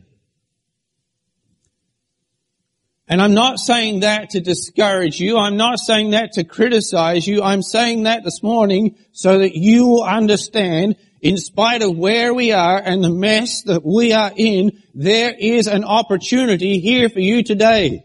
And 3.06 3.20
I'm 3.20 3.34
not 3.34 3.58
saying 3.58 4.00
that 4.00 4.30
to 4.30 4.40
discourage 4.40 5.20
you. 5.20 5.36
I'm 5.36 5.56
not 5.56 5.78
saying 5.78 6.10
that 6.10 6.32
to 6.32 6.44
criticize 6.44 7.26
you. 7.26 7.42
I'm 7.42 7.62
saying 7.62 8.04
that 8.04 8.24
this 8.24 8.42
morning 8.42 8.96
so 9.12 9.38
that 9.40 9.54
you 9.54 9.86
will 9.86 10.04
understand 10.04 10.96
in 11.24 11.38
spite 11.38 11.80
of 11.80 11.96
where 11.96 12.34
we 12.34 12.52
are 12.52 12.76
and 12.78 13.02
the 13.02 13.08
mess 13.08 13.62
that 13.62 13.82
we 13.82 14.12
are 14.12 14.30
in, 14.36 14.82
there 14.94 15.34
is 15.36 15.66
an 15.66 15.82
opportunity 15.82 16.80
here 16.80 17.08
for 17.08 17.18
you 17.18 17.42
today. 17.42 18.04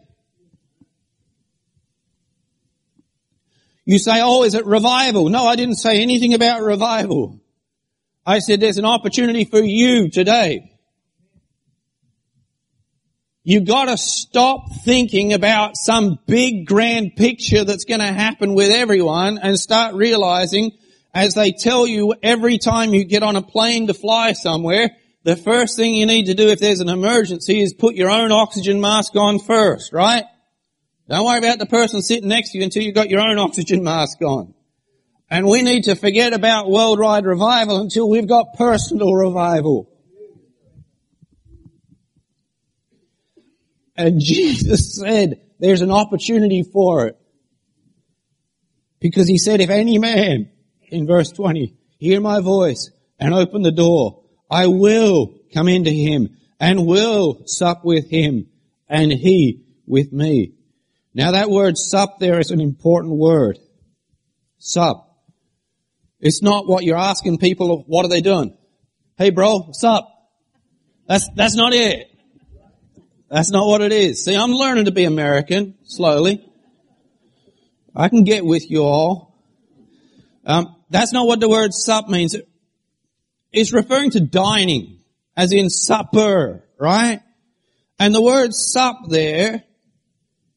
You 3.83 3.99
say, 3.99 4.21
oh, 4.21 4.43
is 4.43 4.55
it 4.55 4.65
revival? 4.65 5.27
No, 5.27 5.45
I 5.45 5.57
didn't 5.57 5.75
say 5.75 6.01
anything 6.01 6.33
about 6.33 6.61
revival. 6.61 7.41
I 8.25 8.39
said 8.39 8.61
there's 8.61 8.77
an 8.77 8.85
opportunity 8.85 9.43
for 9.43 9.59
you 9.59 10.09
today. 10.09 10.71
You 13.43 13.59
gotta 13.65 13.97
stop 13.97 14.71
thinking 14.85 15.33
about 15.33 15.75
some 15.75 16.19
big 16.25 16.67
grand 16.67 17.17
picture 17.17 17.65
that's 17.65 17.83
gonna 17.83 18.13
happen 18.13 18.53
with 18.53 18.71
everyone 18.71 19.39
and 19.39 19.59
start 19.59 19.95
realizing 19.95 20.71
as 21.13 21.33
they 21.33 21.51
tell 21.51 21.87
you 21.87 22.13
every 22.21 22.57
time 22.57 22.93
you 22.93 23.03
get 23.03 23.23
on 23.23 23.35
a 23.35 23.41
plane 23.41 23.87
to 23.87 23.93
fly 23.93 24.33
somewhere, 24.33 24.91
the 25.23 25.35
first 25.35 25.75
thing 25.75 25.95
you 25.95 26.05
need 26.05 26.25
to 26.25 26.33
do 26.33 26.47
if 26.49 26.59
there's 26.59 26.79
an 26.79 26.89
emergency 26.89 27.61
is 27.61 27.73
put 27.73 27.95
your 27.95 28.09
own 28.09 28.31
oxygen 28.31 28.79
mask 28.79 29.15
on 29.15 29.39
first, 29.39 29.91
right? 29.91 30.23
Don't 31.09 31.25
worry 31.25 31.39
about 31.39 31.59
the 31.59 31.65
person 31.65 32.01
sitting 32.01 32.29
next 32.29 32.51
to 32.51 32.59
you 32.59 32.63
until 32.63 32.83
you've 32.83 32.95
got 32.95 33.09
your 33.09 33.21
own 33.21 33.37
oxygen 33.39 33.83
mask 33.83 34.21
on. 34.21 34.53
And 35.31 35.45
we 35.47 35.61
need 35.61 35.83
to 35.83 35.95
forget 35.95 36.33
about 36.33 36.69
worldwide 36.69 37.25
revival 37.25 37.81
until 37.81 38.09
we've 38.09 38.27
got 38.27 38.53
personal 38.55 39.13
revival. 39.13 39.91
And 43.95 44.19
Jesus 44.23 44.95
said 44.95 45.41
there's 45.59 45.81
an 45.81 45.91
opportunity 45.91 46.63
for 46.63 47.07
it. 47.07 47.15
Because 48.99 49.27
he 49.27 49.37
said, 49.37 49.61
if 49.61 49.69
any 49.69 49.97
man, 49.97 50.51
in 50.91 51.07
verse 51.07 51.31
20, 51.31 51.75
hear 51.97 52.21
my 52.21 52.39
voice 52.39 52.91
and 53.19 53.33
open 53.33 53.61
the 53.61 53.71
door, 53.71 54.23
I 54.49 54.67
will 54.67 55.35
come 55.53 55.67
into 55.67 55.91
him 55.91 56.37
and 56.59 56.85
will 56.85 57.43
sup 57.45 57.83
with 57.83 58.09
him 58.09 58.47
and 58.87 59.11
he 59.11 59.65
with 59.85 60.11
me. 60.11 60.53
Now 61.13 61.31
that 61.31 61.49
word 61.49 61.77
sup 61.77 62.19
there 62.19 62.39
is 62.39 62.51
an 62.51 62.61
important 62.61 63.15
word. 63.15 63.57
Sup. 64.57 65.05
It's 66.19 66.41
not 66.41 66.67
what 66.67 66.83
you're 66.83 66.97
asking 66.97 67.37
people, 67.37 67.83
what 67.87 68.05
are 68.05 68.09
they 68.09 68.21
doing? 68.21 68.57
Hey 69.17 69.29
bro, 69.29 69.59
what's 69.59 69.83
up? 69.83 70.07
That's, 71.07 71.27
that's 71.35 71.55
not 71.55 71.73
it. 71.73 72.07
That's 73.29 73.51
not 73.51 73.67
what 73.67 73.81
it 73.81 73.91
is. 73.91 74.23
See, 74.23 74.35
I'm 74.35 74.51
learning 74.51 74.85
to 74.85 74.91
be 74.91 75.05
American, 75.05 75.75
slowly. 75.83 76.45
I 77.95 78.09
can 78.09 78.23
get 78.23 78.45
with 78.45 78.69
you 78.69 78.83
all. 78.83 79.35
Um, 80.45 80.75
that's 80.89 81.13
not 81.13 81.27
what 81.27 81.39
the 81.39 81.49
word 81.49 81.73
sup 81.73 82.07
means. 82.07 82.35
It's 83.51 83.73
referring 83.73 84.11
to 84.11 84.19
dining, 84.19 84.99
as 85.35 85.51
in 85.51 85.69
supper, 85.69 86.63
right? 86.77 87.21
And 87.99 88.13
the 88.13 88.21
word 88.21 88.53
sup 88.53 88.97
there 89.07 89.63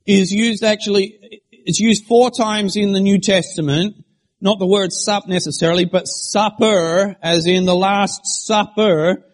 is 0.07 0.33
used 0.33 0.62
actually, 0.62 1.41
it's 1.51 1.81
used 1.81 2.07
four 2.07 2.31
times 2.31 2.77
in 2.77 2.93
the 2.93 3.01
New 3.01 3.19
Testament 3.19 3.97
not 4.43 4.59
the 4.59 4.67
word 4.67 4.93
sup 4.93 5.29
necessarily, 5.29 5.85
but 5.85 6.09
supper, 6.09 7.17
as 7.23 7.47
in 7.47 7.65
the 7.65 7.77
Last 7.77 8.27
Supper. 8.27 9.25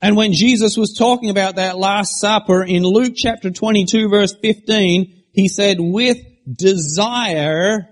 And 0.00 0.16
when 0.16 0.32
Jesus 0.32 0.76
was 0.76 0.94
talking 0.96 1.28
about 1.28 1.56
that 1.56 1.76
Last 1.76 2.20
Supper 2.20 2.62
in 2.62 2.84
Luke 2.84 3.14
chapter 3.16 3.50
22 3.50 4.08
verse 4.08 4.32
15, 4.40 5.24
he 5.32 5.48
said, 5.48 5.78
with 5.80 6.18
desire, 6.50 7.88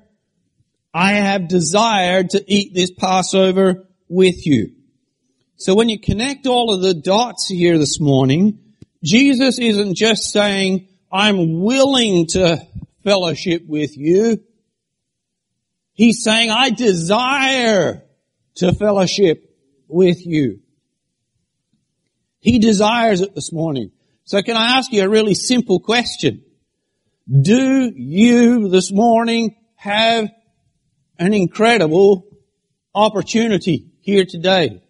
I 0.95 1.15
have 1.15 1.49
desired 1.49 2.31
to 2.31 2.45
eat 2.47 2.73
this 2.73 2.93
Passover 2.93 3.85
with 4.09 4.47
you. 4.47 4.71
So 5.57 5.75
when 5.75 5.89
you 5.89 5.99
connect 5.99 6.47
all 6.47 6.73
of 6.73 6.83
the 6.83 6.95
dots 6.95 7.49
here 7.49 7.79
this 7.79 7.99
morning, 7.99 8.61
Jesus 9.03 9.59
isn't 9.59 9.97
just 9.97 10.31
saying, 10.31 10.87
I'm 11.11 11.61
willing 11.61 12.29
to 12.29 12.65
fellowship 13.03 13.65
with 13.67 13.97
you. 13.97 14.43
He's 15.95 16.23
saying, 16.23 16.51
I 16.51 16.71
desire 16.71 18.05
to 18.57 18.73
fellowship 18.73 19.51
with 19.89 20.25
you. 20.25 20.61
He 22.39 22.59
desires 22.61 23.21
it 23.21 23.35
this 23.35 23.53
morning. 23.53 23.91
So 24.25 24.43
can 24.43 24.57
I 24.57 24.79
ask 24.79 24.93
you 24.93 25.03
a 25.03 25.09
really 25.09 25.35
simple 25.35 25.81
question? 25.81 26.45
Do 27.29 27.91
you 27.95 28.69
this 28.69 28.93
morning 28.93 29.57
have 29.77 30.31
an 31.19 31.35
incredible 31.35 32.27
opportunity 32.95 33.87
here 34.01 34.25
today? 34.25 34.83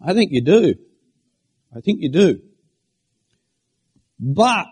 I 0.00 0.12
think 0.12 0.32
you 0.32 0.42
do. 0.42 0.74
I 1.74 1.80
think 1.80 2.00
you 2.02 2.10
do. 2.10 2.40
But 4.20 4.66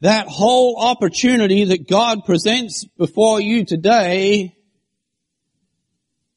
that 0.00 0.28
whole 0.28 0.76
opportunity 0.78 1.64
that 1.64 1.88
God 1.88 2.24
presents 2.24 2.84
before 2.96 3.40
you 3.40 3.64
today, 3.64 4.56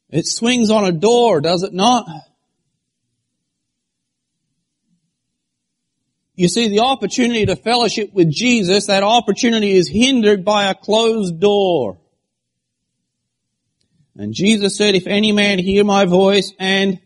it 0.10 0.26
swings 0.26 0.70
on 0.70 0.86
a 0.86 0.92
door, 0.92 1.42
does 1.42 1.64
it 1.64 1.74
not? 1.74 2.08
You 6.36 6.48
see, 6.48 6.70
the 6.70 6.80
opportunity 6.80 7.46
to 7.46 7.56
fellowship 7.56 8.14
with 8.14 8.32
Jesus, 8.32 8.88
that 8.88 9.04
opportunity 9.04 9.72
is 9.72 9.90
hindered 9.90 10.46
by 10.46 10.70
a 10.70 10.76
closed 10.76 11.40
door. 11.40 12.00
And 14.16 14.34
Jesus 14.34 14.78
said, 14.78 14.96
if 14.96 15.08
any 15.08 15.32
man 15.32 15.60
hear 15.60 15.84
my 15.84 16.06
voice 16.06 16.54
and 16.60 17.00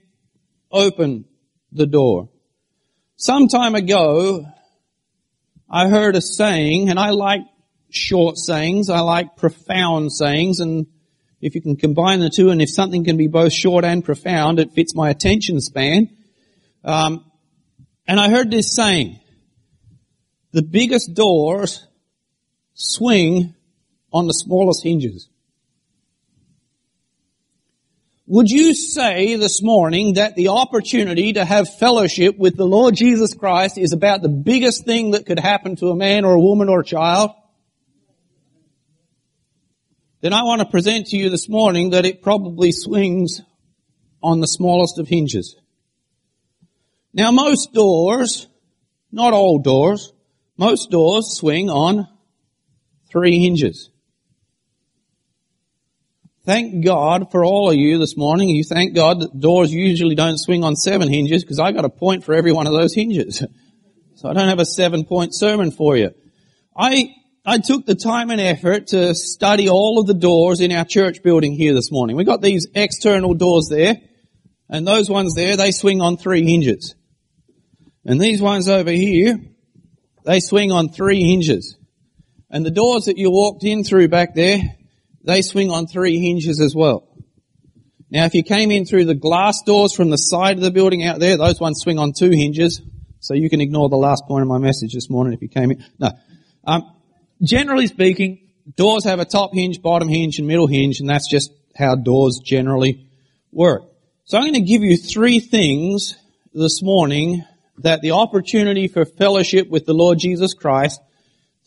open 0.71 1.25
the 1.71 1.85
door. 1.85 2.29
Some 3.17 3.47
time 3.47 3.75
ago, 3.75 4.45
I 5.69 5.87
heard 5.87 6.15
a 6.15 6.21
saying, 6.21 6.89
and 6.89 6.99
I 6.99 7.11
like 7.11 7.41
short 7.89 8.37
sayings, 8.37 8.89
I 8.89 8.99
like 8.99 9.37
profound 9.37 10.11
sayings, 10.11 10.59
and 10.59 10.87
if 11.41 11.55
you 11.55 11.61
can 11.61 11.75
combine 11.75 12.19
the 12.19 12.29
two, 12.29 12.49
and 12.49 12.61
if 12.61 12.69
something 12.69 13.03
can 13.03 13.17
be 13.17 13.27
both 13.27 13.53
short 13.53 13.85
and 13.85 14.03
profound, 14.03 14.59
it 14.59 14.73
fits 14.73 14.95
my 14.95 15.09
attention 15.09 15.61
span. 15.61 16.09
Um, 16.83 17.23
and 18.07 18.19
I 18.19 18.29
heard 18.29 18.51
this 18.51 18.75
saying, 18.75 19.19
the 20.51 20.61
biggest 20.61 21.13
doors 21.13 21.85
swing 22.73 23.55
on 24.13 24.27
the 24.27 24.33
smallest 24.33 24.83
hinges. 24.83 25.29
Would 28.27 28.49
you 28.49 28.73
say 28.73 29.35
this 29.35 29.61
morning 29.61 30.13
that 30.13 30.35
the 30.35 30.47
opportunity 30.47 31.33
to 31.33 31.45
have 31.45 31.77
fellowship 31.77 32.37
with 32.39 32.55
the 32.55 32.65
Lord 32.65 32.95
Jesus 32.95 33.35
Christ 33.35 33.77
is 33.77 33.93
about 33.93 34.23
the 34.23 34.29
biggest 34.29 34.83
thing 34.83 35.11
that 35.11 35.27
could 35.27 35.39
happen 35.39 35.75
to 35.75 35.89
a 35.89 35.95
man 35.95 36.25
or 36.25 36.33
a 36.33 36.39
woman 36.39 36.67
or 36.67 36.79
a 36.79 36.85
child? 36.85 37.31
Then 40.21 40.33
I 40.33 40.41
want 40.41 40.61
to 40.61 40.67
present 40.67 41.07
to 41.07 41.17
you 41.17 41.29
this 41.29 41.47
morning 41.47 41.91
that 41.91 42.05
it 42.05 42.23
probably 42.23 42.71
swings 42.71 43.41
on 44.23 44.39
the 44.39 44.47
smallest 44.47 44.97
of 44.97 45.07
hinges. 45.07 45.55
Now 47.15 47.31
most 47.31 47.71
doors, 47.71 48.47
not 49.09 49.31
all 49.31 49.59
doors, 49.59 50.11
most 50.57 50.91
doors 50.91 51.37
swing 51.37 51.69
on 51.69 52.09
three 53.09 53.39
hinges. 53.39 53.89
Thank 56.43 56.83
God 56.83 57.31
for 57.31 57.45
all 57.45 57.69
of 57.69 57.77
you 57.77 57.97
this 57.99 58.17
morning. 58.17 58.49
You 58.49 58.65
thank 58.65 58.93
God 58.93 59.21
that 59.21 59.39
doors 59.39 59.71
usually 59.71 60.15
don't 60.15 60.37
swing 60.37 60.65
on 60.65 60.75
seven 60.75 61.07
hinges 61.07 61.41
because 61.41 61.57
I 61.57 61.71
got 61.71 61.85
a 61.85 61.89
point 61.89 62.25
for 62.25 62.35
every 62.35 62.51
one 62.51 62.67
of 62.67 62.73
those 62.73 62.93
hinges. 62.93 63.43
So 64.17 64.29
I 64.29 64.33
don't 64.33 64.47
have 64.47 64.59
a 64.59 64.65
seven 64.65 65.03
point 65.03 65.35
sermon 65.35 65.71
for 65.71 65.97
you. 65.97 66.11
I, 66.73 67.13
I 67.45 67.57
took 67.57 67.85
the 67.85 67.95
time 67.95 68.29
and 68.29 68.39
effort 68.39 68.87
to 68.87 69.13
study 69.13 69.67
all 69.67 69.99
of 69.99 70.07
the 70.07 70.13
doors 70.13 70.61
in 70.61 70.71
our 70.71 70.85
church 70.85 71.21
building 71.21 71.51
here 71.51 71.73
this 71.73 71.91
morning. 71.91 72.15
We 72.15 72.23
got 72.23 72.41
these 72.41 72.65
external 72.73 73.33
doors 73.33 73.67
there 73.69 73.97
and 74.69 74.87
those 74.87 75.09
ones 75.09 75.35
there, 75.35 75.57
they 75.57 75.71
swing 75.71 76.01
on 76.01 76.15
three 76.15 76.45
hinges. 76.45 76.95
And 78.05 78.21
these 78.21 78.41
ones 78.41 78.69
over 78.69 78.91
here, 78.91 79.39
they 80.23 80.39
swing 80.39 80.71
on 80.71 80.89
three 80.89 81.23
hinges. 81.23 81.75
And 82.49 82.65
the 82.65 82.71
doors 82.71 83.05
that 83.05 83.17
you 83.17 83.31
walked 83.31 83.63
in 83.63 83.83
through 83.83 84.07
back 84.07 84.35
there, 84.35 84.59
they 85.23 85.41
swing 85.41 85.71
on 85.71 85.87
three 85.87 86.19
hinges 86.19 86.61
as 86.61 86.75
well. 86.75 87.07
Now 88.11 88.25
if 88.25 88.35
you 88.35 88.43
came 88.43 88.71
in 88.71 88.85
through 88.85 89.05
the 89.05 89.15
glass 89.15 89.61
doors 89.65 89.93
from 89.93 90.11
the 90.11 90.17
side 90.17 90.57
of 90.57 90.63
the 90.63 90.71
building 90.71 91.03
out 91.03 91.19
there, 91.19 91.37
those 91.37 91.59
ones 91.59 91.81
swing 91.81 91.97
on 91.97 92.13
two 92.13 92.29
hinges. 92.29 92.81
So 93.19 93.33
you 93.33 93.49
can 93.49 93.59
ignore 93.59 93.89
the 93.89 93.97
last 93.97 94.25
point 94.27 94.43
of 94.43 94.47
my 94.47 94.59
message 94.59 94.93
this 94.93 95.09
morning 95.09 95.33
if 95.33 95.41
you 95.41 95.49
came 95.49 95.71
in. 95.71 95.83
No. 95.99 96.11
Um, 96.63 96.91
generally 97.41 97.87
speaking, 97.87 98.47
doors 98.77 99.03
have 99.05 99.19
a 99.19 99.25
top 99.25 99.53
hinge, 99.53 99.81
bottom 99.81 100.07
hinge, 100.07 100.37
and 100.37 100.47
middle 100.47 100.67
hinge, 100.67 100.99
and 100.99 101.09
that's 101.09 101.27
just 101.27 101.51
how 101.75 101.95
doors 101.95 102.39
generally 102.43 103.07
work. 103.51 103.83
So 104.25 104.37
I'm 104.37 104.43
going 104.43 104.53
to 104.53 104.61
give 104.61 104.83
you 104.83 104.95
three 104.95 105.39
things 105.39 106.15
this 106.53 106.83
morning 106.83 107.43
that 107.79 108.01
the 108.01 108.11
opportunity 108.11 108.87
for 108.87 109.05
fellowship 109.05 109.69
with 109.69 109.85
the 109.85 109.93
Lord 109.93 110.19
Jesus 110.19 110.53
Christ, 110.53 111.01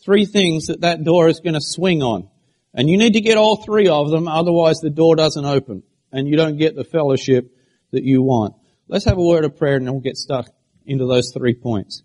three 0.03 0.25
things 0.25 0.67
that 0.67 0.81
that 0.81 1.03
door 1.03 1.27
is 1.27 1.39
going 1.39 1.53
to 1.53 1.61
swing 1.61 2.01
on. 2.01 2.29
And 2.73 2.89
you 2.89 2.97
need 2.97 3.13
to 3.13 3.21
get 3.21 3.37
all 3.37 3.57
three 3.57 3.87
of 3.87 4.09
them, 4.09 4.27
otherwise 4.27 4.79
the 4.79 4.89
door 4.89 5.15
doesn't 5.15 5.45
open 5.45 5.83
and 6.11 6.27
you 6.27 6.35
don't 6.35 6.57
get 6.57 6.75
the 6.75 6.83
fellowship 6.83 7.51
that 7.91 8.03
you 8.03 8.21
want. 8.21 8.55
Let's 8.87 9.05
have 9.05 9.17
a 9.17 9.23
word 9.23 9.45
of 9.45 9.57
prayer 9.57 9.75
and 9.75 9.85
then 9.85 9.93
we'll 9.93 10.01
get 10.01 10.17
stuck 10.17 10.47
into 10.85 11.05
those 11.05 11.31
three 11.31 11.53
points. 11.53 12.03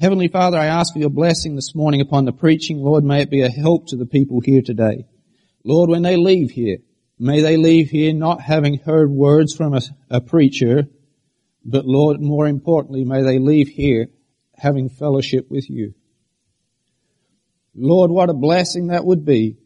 Heavenly 0.00 0.28
Father, 0.28 0.58
I 0.58 0.66
ask 0.66 0.92
for 0.92 0.98
your 0.98 1.10
blessing 1.10 1.54
this 1.54 1.74
morning 1.74 2.00
upon 2.00 2.24
the 2.24 2.32
preaching. 2.32 2.78
Lord, 2.78 3.04
may 3.04 3.22
it 3.22 3.30
be 3.30 3.42
a 3.42 3.48
help 3.48 3.86
to 3.88 3.96
the 3.96 4.06
people 4.06 4.40
here 4.40 4.62
today. 4.62 5.06
Lord, 5.64 5.90
when 5.90 6.02
they 6.02 6.16
leave 6.16 6.50
here, 6.50 6.78
may 7.18 7.40
they 7.40 7.56
leave 7.56 7.90
here 7.90 8.12
not 8.12 8.40
having 8.40 8.78
heard 8.78 9.10
words 9.10 9.54
from 9.54 9.74
a, 9.74 9.80
a 10.10 10.20
preacher, 10.20 10.88
but 11.64 11.86
Lord, 11.86 12.20
more 12.20 12.46
importantly, 12.46 13.04
may 13.04 13.22
they 13.22 13.38
leave 13.38 13.68
here 13.68 14.08
having 14.56 14.88
fellowship 14.88 15.50
with 15.50 15.68
you. 15.70 15.94
Lord, 17.74 18.10
what 18.10 18.30
a 18.30 18.34
blessing 18.34 18.88
that 18.88 19.04
would 19.04 19.24
be 19.24 19.56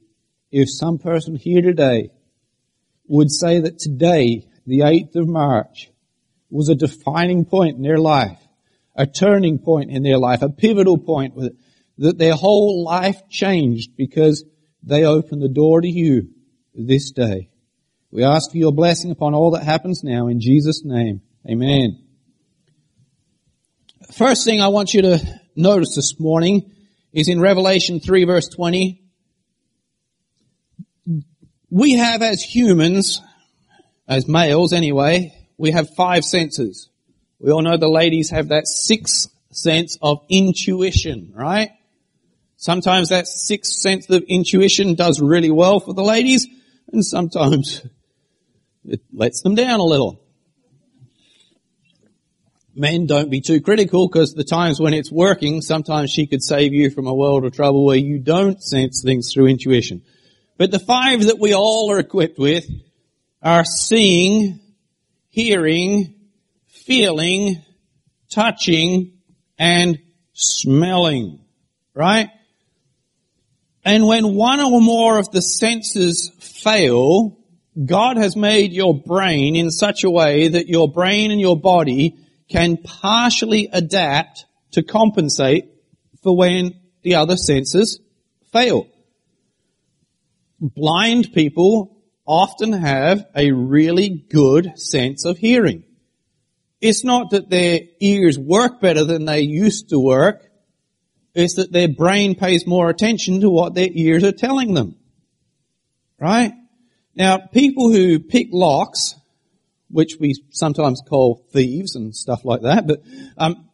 if 0.51 0.69
some 0.71 0.99
person 0.99 1.35
here 1.35 1.63
today 1.63 2.11
would 3.09 3.31
say 3.31 3.61
that 3.61 3.79
today, 3.79 4.47
the 4.67 4.81
8th 4.81 5.17
of 5.17 5.29
March, 5.29 5.91
was 6.51 6.69
a 6.69 6.75
defining 6.75 7.45
point 7.45 7.77
in 7.77 7.83
their 7.83 7.99
life, 7.99 8.39
a 8.95 9.07
turning 9.07 9.59
point 9.59 9.91
in 9.91 10.03
their 10.03 10.19
life, 10.19 10.43
a 10.43 10.49
pivotal 10.49 10.99
point 10.99 11.35
that 11.99 12.19
their 12.19 12.35
whole 12.35 12.85
life 12.85 13.29
changed 13.29 13.97
because 13.97 14.45
they 14.83 15.05
opened 15.05 15.43
the 15.43 15.49
door 15.49 15.81
to 15.81 15.89
you 15.89 16.29
this 16.75 17.11
day. 17.11 17.49
We 18.11 18.23
ask 18.23 18.51
for 18.51 18.59
your 18.59 18.73
blessing 18.73 19.11
upon 19.11 19.35
all 19.35 19.51
that 19.53 19.65
happens 19.65 20.05
now 20.05 20.29
in 20.29 20.41
Jesus' 20.41 20.85
name. 20.85 21.23
Amen. 21.49 22.03
First 24.13 24.45
thing 24.45 24.61
I 24.61 24.67
want 24.67 24.95
you 24.95 25.03
to 25.03 25.41
notice 25.55 25.95
this 25.95 26.19
morning 26.19 26.73
is 27.13 27.29
in 27.29 27.41
Revelation 27.41 28.01
3 28.01 28.25
verse 28.25 28.49
20. 28.49 29.01
We 31.71 31.93
have 31.93 32.23
as 32.23 32.43
humans, 32.43 33.21
as 34.09 34.27
males 34.27 34.73
anyway, 34.73 35.35
we 35.57 35.71
have 35.71 35.95
five 35.95 36.25
senses. 36.25 36.89
We 37.39 37.53
all 37.53 37.63
know 37.63 37.77
the 37.77 37.89
ladies 37.89 38.31
have 38.31 38.49
that 38.49 38.67
sixth 38.67 39.29
sense 39.53 39.97
of 40.03 40.25
intuition, 40.29 41.33
right? 41.33 41.71
Sometimes 42.57 43.11
that 43.11 43.29
sixth 43.29 43.75
sense 43.75 44.11
of 44.11 44.25
intuition 44.27 44.97
does 44.97 45.21
really 45.21 45.53
well 45.53 45.79
for 45.79 45.95
the 45.95 46.03
ladies, 46.03 46.49
and 46.93 47.05
sometimes 47.05 47.87
it 48.85 49.01
lets 49.13 49.43
them 49.43 49.55
down 49.55 49.79
a 49.79 49.85
little. 49.85 50.26
Men, 52.79 53.07
don't 53.07 53.31
be 53.31 53.41
too 53.41 53.63
critical 53.63 54.07
because 54.07 54.35
the 54.35 54.45
times 54.45 54.79
when 54.79 54.93
it's 54.93 55.11
working, 55.11 55.63
sometimes 55.63 56.11
she 56.11 56.27
could 56.27 56.43
save 56.43 56.75
you 56.75 56.91
from 56.91 57.07
a 57.07 57.15
world 57.15 57.47
of 57.47 57.55
trouble 57.55 57.87
where 57.87 57.97
you 57.97 58.19
don't 58.19 58.63
sense 58.63 59.03
things 59.03 59.33
through 59.33 59.47
intuition. 59.47 60.03
But 60.59 60.71
the 60.71 60.79
five 60.79 61.25
that 61.25 61.39
we 61.39 61.55
all 61.55 61.91
are 61.91 61.99
equipped 61.99 62.39
with 62.39 62.67
are 63.43 63.65
seeing, 63.65 64.61
hearing, 65.31 66.15
feeling, 66.67 67.63
touching, 68.31 69.13
and 69.59 69.99
smelling. 70.35 71.41
Right? 71.95 72.29
And 73.87 74.07
when 74.07 74.35
one 74.35 74.61
or 74.61 74.83
more 74.83 75.19
of 75.19 75.31
the 75.31 75.41
senses 75.41 76.31
fail, 76.41 77.39
God 77.83 78.19
has 78.19 78.37
made 78.37 78.73
your 78.73 79.01
brain 79.01 79.57
in 79.57 79.71
such 79.71 80.05
a 80.05 80.11
way 80.11 80.49
that 80.49 80.69
your 80.69 80.93
brain 80.93 81.31
and 81.31 81.41
your 81.41 81.59
body 81.59 82.19
can 82.49 82.77
partially 82.77 83.69
adapt 83.73 84.47
to 84.73 84.83
compensate 84.83 85.69
for 86.23 86.37
when 86.37 86.75
the 87.03 87.15
other 87.15 87.37
senses 87.37 88.01
fail 88.53 88.87
blind 90.61 91.33
people 91.33 91.97
often 92.27 92.73
have 92.73 93.25
a 93.35 93.53
really 93.53 94.09
good 94.09 94.79
sense 94.79 95.25
of 95.25 95.39
hearing. 95.39 95.85
It's 96.81 97.05
not 97.05 97.31
that 97.31 97.51
their 97.51 97.81
ears 98.01 98.39
work 98.39 98.81
better 98.81 99.05
than 99.05 99.25
they 99.25 99.41
used 99.41 99.91
to 99.91 99.99
work. 99.99 100.43
It's 101.35 101.55
that 101.55 101.73
their 101.73 101.89
brain 101.89 102.35
pays 102.35 102.67
more 102.67 102.89
attention 102.89 103.41
to 103.41 103.51
what 103.51 103.75
their 103.75 103.89
ears 103.91 104.25
are 104.25 104.33
telling 104.33 104.75
them. 104.75 104.97
Right? 106.19 106.53
Now, 107.15 107.39
people 107.39 107.91
who 107.91 108.19
pick 108.19 108.49
locks, 108.53 109.15
which 109.89 110.17
we 110.19 110.35
sometimes 110.51 111.03
call 111.09 111.47
thieves 111.53 111.95
and 111.95 112.15
stuff 112.15 112.45
like 112.45 112.63
that, 112.63 112.87
but 112.87 113.03
um, 113.39 113.69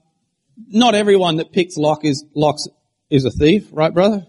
not 0.68 0.94
everyone 0.94 1.36
that 1.36 1.52
picks 1.52 1.76
lock 1.76 2.04
is 2.04 2.24
locks 2.34 2.68
is 3.10 3.24
a 3.24 3.30
thief, 3.30 3.68
right, 3.72 3.92
brother? 3.92 4.26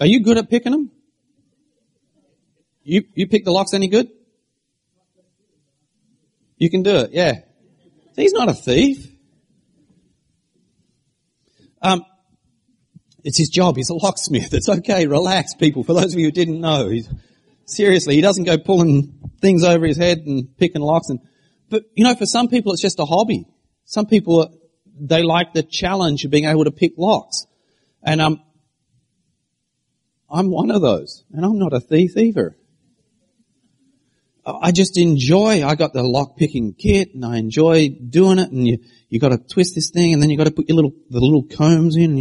Are 0.00 0.06
you 0.06 0.22
good 0.22 0.38
at 0.38 0.50
picking 0.50 0.72
them? 0.72 0.90
You, 2.82 3.04
you 3.14 3.28
pick 3.28 3.44
the 3.44 3.52
locks 3.52 3.74
any 3.74 3.88
good? 3.88 4.08
You 6.56 6.70
can 6.70 6.82
do 6.82 6.96
it, 6.96 7.10
yeah. 7.12 7.40
He's 8.16 8.32
not 8.32 8.48
a 8.48 8.54
thief. 8.54 9.06
Um, 11.80 12.04
It's 13.22 13.38
his 13.38 13.48
job. 13.48 13.76
He's 13.76 13.90
a 13.90 13.94
locksmith. 13.94 14.52
It's 14.54 14.68
okay. 14.68 15.06
Relax, 15.06 15.54
people. 15.54 15.84
For 15.84 15.92
those 15.92 16.14
of 16.14 16.18
you 16.18 16.26
who 16.26 16.32
didn't 16.32 16.60
know, 16.60 16.88
he's, 16.88 17.08
seriously, 17.68 18.14
he 18.14 18.20
doesn't 18.20 18.44
go 18.44 18.58
pulling 18.58 19.18
things 19.40 19.64
over 19.64 19.86
his 19.86 19.96
head 19.96 20.18
and 20.18 20.56
picking 20.56 20.82
locks. 20.82 21.08
And 21.08 21.20
but 21.68 21.84
you 21.94 22.04
know, 22.04 22.14
for 22.14 22.26
some 22.26 22.48
people, 22.48 22.72
it's 22.72 22.82
just 22.82 22.98
a 22.98 23.04
hobby. 23.04 23.46
Some 23.84 24.06
people 24.06 24.54
they 25.00 25.22
like 25.22 25.52
the 25.52 25.62
challenge 25.62 26.24
of 26.24 26.30
being 26.30 26.46
able 26.46 26.64
to 26.64 26.72
pick 26.72 26.92
locks, 26.96 27.46
and 28.02 28.20
um, 28.20 28.42
I'm 30.30 30.50
one 30.50 30.70
of 30.70 30.82
those, 30.82 31.24
and 31.32 31.44
I'm 31.44 31.58
not 31.58 31.72
a 31.72 31.80
thief 31.80 32.16
either. 32.16 32.56
I 34.62 34.72
just 34.72 34.96
enjoy, 34.96 35.64
I 35.64 35.74
got 35.74 35.92
the 35.92 36.02
lock 36.02 36.36
picking 36.36 36.72
kit 36.72 37.14
and 37.14 37.24
I 37.24 37.36
enjoy 37.36 37.90
doing 37.90 38.38
it 38.38 38.50
and 38.50 38.66
you, 38.66 38.78
you 39.10 39.20
gotta 39.20 39.36
twist 39.36 39.74
this 39.74 39.90
thing 39.90 40.14
and 40.14 40.22
then 40.22 40.30
you 40.30 40.38
gotta 40.38 40.50
put 40.50 40.68
your 40.68 40.76
little, 40.76 40.92
the 41.10 41.20
little 41.20 41.42
combs 41.42 41.96
in 41.96 42.12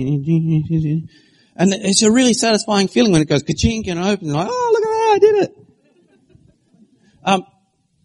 and 1.60 1.74
it's 1.74 2.02
a 2.04 2.12
really 2.12 2.34
satisfying 2.34 2.88
feeling 2.88 3.14
when 3.14 3.22
it 3.22 3.30
goes 3.30 3.44
ka-chink 3.44 3.88
and 3.88 4.00
opens 4.00 4.32
like, 4.32 4.48
oh 4.50 4.70
look 4.74 4.87
I 5.17 5.19
did 5.19 5.36
it. 5.36 5.58
Um, 7.23 7.45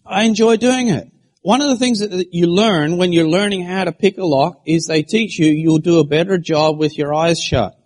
I 0.06 0.22
enjoy 0.22 0.56
doing 0.56 0.88
it. 0.88 1.12
One 1.42 1.60
of 1.60 1.68
the 1.68 1.76
things 1.76 1.98
that 1.98 2.32
you 2.32 2.46
learn 2.46 2.96
when 2.96 3.12
you're 3.12 3.28
learning 3.28 3.66
how 3.66 3.84
to 3.84 3.92
pick 3.92 4.16
a 4.16 4.24
lock 4.24 4.62
is 4.64 4.86
they 4.86 5.02
teach 5.02 5.38
you 5.38 5.46
you'll 5.46 5.76
do 5.76 5.98
a 5.98 6.06
better 6.06 6.38
job 6.38 6.78
with 6.78 6.96
your 6.96 7.12
eyes 7.12 7.38
shut. 7.38 7.78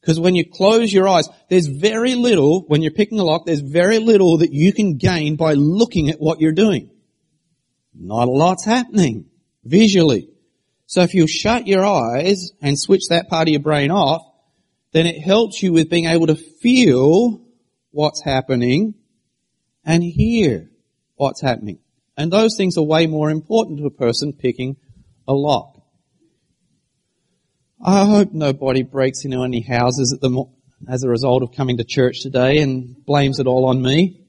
Because 0.00 0.20
when 0.20 0.36
you 0.36 0.44
close 0.48 0.92
your 0.92 1.08
eyes, 1.08 1.28
there's 1.48 1.66
very 1.66 2.14
little, 2.14 2.60
when 2.68 2.82
you're 2.82 2.92
picking 2.92 3.18
a 3.18 3.24
lock, 3.24 3.46
there's 3.46 3.60
very 3.60 3.98
little 3.98 4.38
that 4.38 4.52
you 4.52 4.72
can 4.72 4.96
gain 4.96 5.34
by 5.34 5.54
looking 5.54 6.08
at 6.08 6.20
what 6.20 6.40
you're 6.40 6.52
doing. 6.52 6.88
Not 7.94 8.28
a 8.28 8.30
lot's 8.30 8.64
happening 8.64 9.26
visually. 9.64 10.28
So 10.86 11.00
if 11.00 11.14
you 11.14 11.26
shut 11.26 11.66
your 11.66 11.84
eyes 11.84 12.52
and 12.60 12.78
switch 12.78 13.08
that 13.08 13.28
part 13.28 13.48
of 13.48 13.52
your 13.52 13.60
brain 13.60 13.90
off, 13.90 14.22
then 14.92 15.06
it 15.06 15.20
helps 15.20 15.62
you 15.62 15.72
with 15.72 15.90
being 15.90 16.04
able 16.04 16.28
to 16.28 16.36
feel 16.36 17.41
what's 17.92 18.22
happening 18.22 18.94
and 19.84 20.02
hear 20.02 20.70
what's 21.14 21.40
happening. 21.40 21.78
And 22.16 22.32
those 22.32 22.56
things 22.56 22.76
are 22.76 22.82
way 22.82 23.06
more 23.06 23.30
important 23.30 23.78
to 23.78 23.86
a 23.86 23.90
person 23.90 24.32
picking 24.32 24.76
a 25.26 25.32
lock. 25.32 25.80
I 27.84 28.04
hope 28.04 28.32
nobody 28.32 28.82
breaks 28.82 29.24
into 29.24 29.42
any 29.42 29.60
houses 29.60 30.16
the, 30.20 30.44
as 30.88 31.02
a 31.02 31.08
result 31.08 31.42
of 31.42 31.52
coming 31.52 31.78
to 31.78 31.84
church 31.84 32.20
today 32.20 32.58
and 32.58 33.04
blames 33.04 33.38
it 33.38 33.46
all 33.46 33.66
on 33.66 33.82
me. 33.82 34.20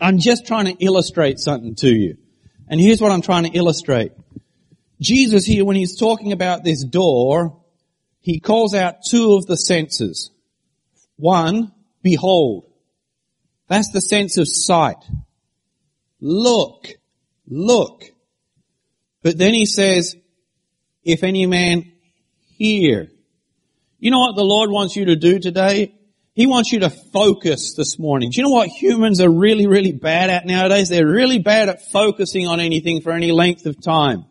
I'm 0.00 0.18
just 0.18 0.46
trying 0.46 0.66
to 0.66 0.84
illustrate 0.84 1.38
something 1.38 1.74
to 1.76 1.88
you. 1.88 2.16
And 2.68 2.80
here's 2.80 3.00
what 3.00 3.12
I'm 3.12 3.22
trying 3.22 3.44
to 3.44 3.56
illustrate. 3.56 4.12
Jesus 5.00 5.44
here, 5.44 5.64
when 5.64 5.76
he's 5.76 5.98
talking 5.98 6.32
about 6.32 6.64
this 6.64 6.84
door, 6.84 7.60
he 8.20 8.40
calls 8.40 8.74
out 8.74 9.04
two 9.06 9.34
of 9.34 9.46
the 9.46 9.56
senses. 9.56 10.30
One, 11.16 11.72
behold. 12.02 12.71
That's 13.68 13.90
the 13.92 14.00
sense 14.00 14.38
of 14.38 14.48
sight. 14.48 14.96
Look. 16.20 16.88
Look. 17.46 18.04
But 19.22 19.38
then 19.38 19.54
he 19.54 19.66
says, 19.66 20.16
if 21.04 21.22
any 21.22 21.46
man 21.46 21.92
hear. 22.56 23.08
You 23.98 24.10
know 24.10 24.20
what 24.20 24.36
the 24.36 24.44
Lord 24.44 24.70
wants 24.70 24.96
you 24.96 25.06
to 25.06 25.16
do 25.16 25.38
today? 25.38 25.94
He 26.34 26.46
wants 26.46 26.72
you 26.72 26.80
to 26.80 26.90
focus 26.90 27.74
this 27.74 27.98
morning. 27.98 28.30
Do 28.30 28.40
you 28.40 28.44
know 28.44 28.54
what 28.54 28.68
humans 28.68 29.20
are 29.20 29.30
really, 29.30 29.66
really 29.66 29.92
bad 29.92 30.30
at 30.30 30.46
nowadays? 30.46 30.88
They're 30.88 31.06
really 31.06 31.38
bad 31.38 31.68
at 31.68 31.90
focusing 31.92 32.46
on 32.48 32.58
anything 32.58 33.02
for 33.02 33.12
any 33.12 33.32
length 33.32 33.66
of 33.66 33.80
time. 33.82 34.24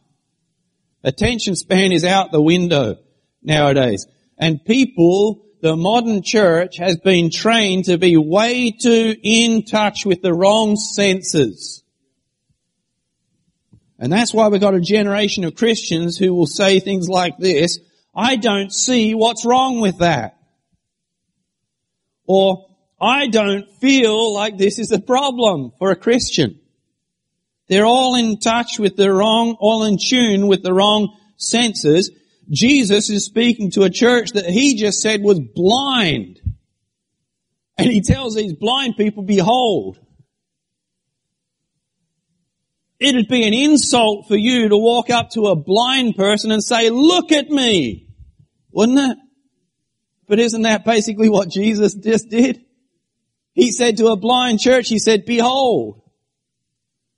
Attention 1.04 1.56
span 1.56 1.92
is 1.92 2.04
out 2.04 2.32
the 2.32 2.42
window 2.42 2.98
nowadays. 3.44 4.08
And 4.38 4.64
people, 4.66 5.46
the 5.62 5.76
modern 5.76 6.24
church 6.24 6.78
has 6.78 6.98
been 6.98 7.30
trained 7.30 7.86
to 7.86 7.98
be 7.98 8.18
way 8.18 8.72
too 8.72 9.16
in 9.22 9.64
touch 9.64 10.06
with 10.06 10.22
the 10.22 10.34
wrong 10.34 10.76
senses. 10.76 11.84
And 14.00 14.12
that's 14.12 14.34
why 14.34 14.48
we've 14.48 14.60
got 14.60 14.74
a 14.74 14.82
generation 14.82 15.44
of 15.44 15.56
Christians 15.56 16.18
who 16.18 16.34
will 16.34 16.48
say 16.48 16.80
things 16.80 17.08
like 17.08 17.38
this, 17.38 17.80
I 18.16 18.36
don't 18.36 18.74
see 18.74 19.14
what's 19.14 19.46
wrong 19.46 19.80
with 19.80 20.00
that. 20.00 20.38
Or, 22.26 22.68
I 23.00 23.28
don't 23.28 23.70
feel 23.80 24.34
like 24.34 24.58
this 24.58 24.80
is 24.80 24.92
a 24.92 25.00
problem 25.00 25.72
for 25.80 25.92
a 25.92 25.96
Christian. 25.96 26.60
They're 27.68 27.86
all 27.86 28.16
in 28.16 28.40
touch 28.40 28.80
with 28.80 28.96
the 28.96 29.12
wrong, 29.12 29.56
all 29.60 29.84
in 29.84 29.98
tune 29.98 30.48
with 30.48 30.62
the 30.62 30.74
wrong 30.74 31.18
senses. 31.38 32.12
Jesus 32.52 33.10
is 33.10 33.26
speaking 33.26 33.72
to 33.72 33.84
a 33.84 33.90
church 33.90 34.32
that 34.32 34.46
he 34.46 34.76
just 34.76 35.00
said 35.00 35.22
was 35.22 35.40
blind. 35.40 36.40
And 37.78 37.90
he 37.90 38.02
tells 38.02 38.36
these 38.36 38.54
blind 38.54 38.98
people, 38.98 39.24
behold, 39.24 39.98
It'd 43.02 43.28
be 43.28 43.48
an 43.48 43.54
insult 43.56 44.28
for 44.28 44.36
you 44.36 44.70
to 44.70 44.78
walk 44.78 45.10
up 45.10 45.32
to 45.32 45.48
a 45.48 45.56
blind 45.56 46.16
person 46.16 46.52
and 46.52 46.64
say, 46.64 46.92
look 46.92 47.32
at 47.32 47.50
me. 47.50 48.08
Wouldn't 48.72 49.00
it? 49.00 49.18
But 50.28 50.40
isn't 50.40 50.62
that 50.62 50.86
basically 50.86 51.28
what 51.28 51.50
Jesus 51.50 51.96
just 51.96 52.30
did? 52.30 52.64
He 53.54 53.72
said 53.72 53.98
to 53.98 54.10
a 54.10 54.16
blind 54.16 54.60
church, 54.60 54.88
he 54.88 55.00
said, 55.00 55.26
behold. 55.26 56.01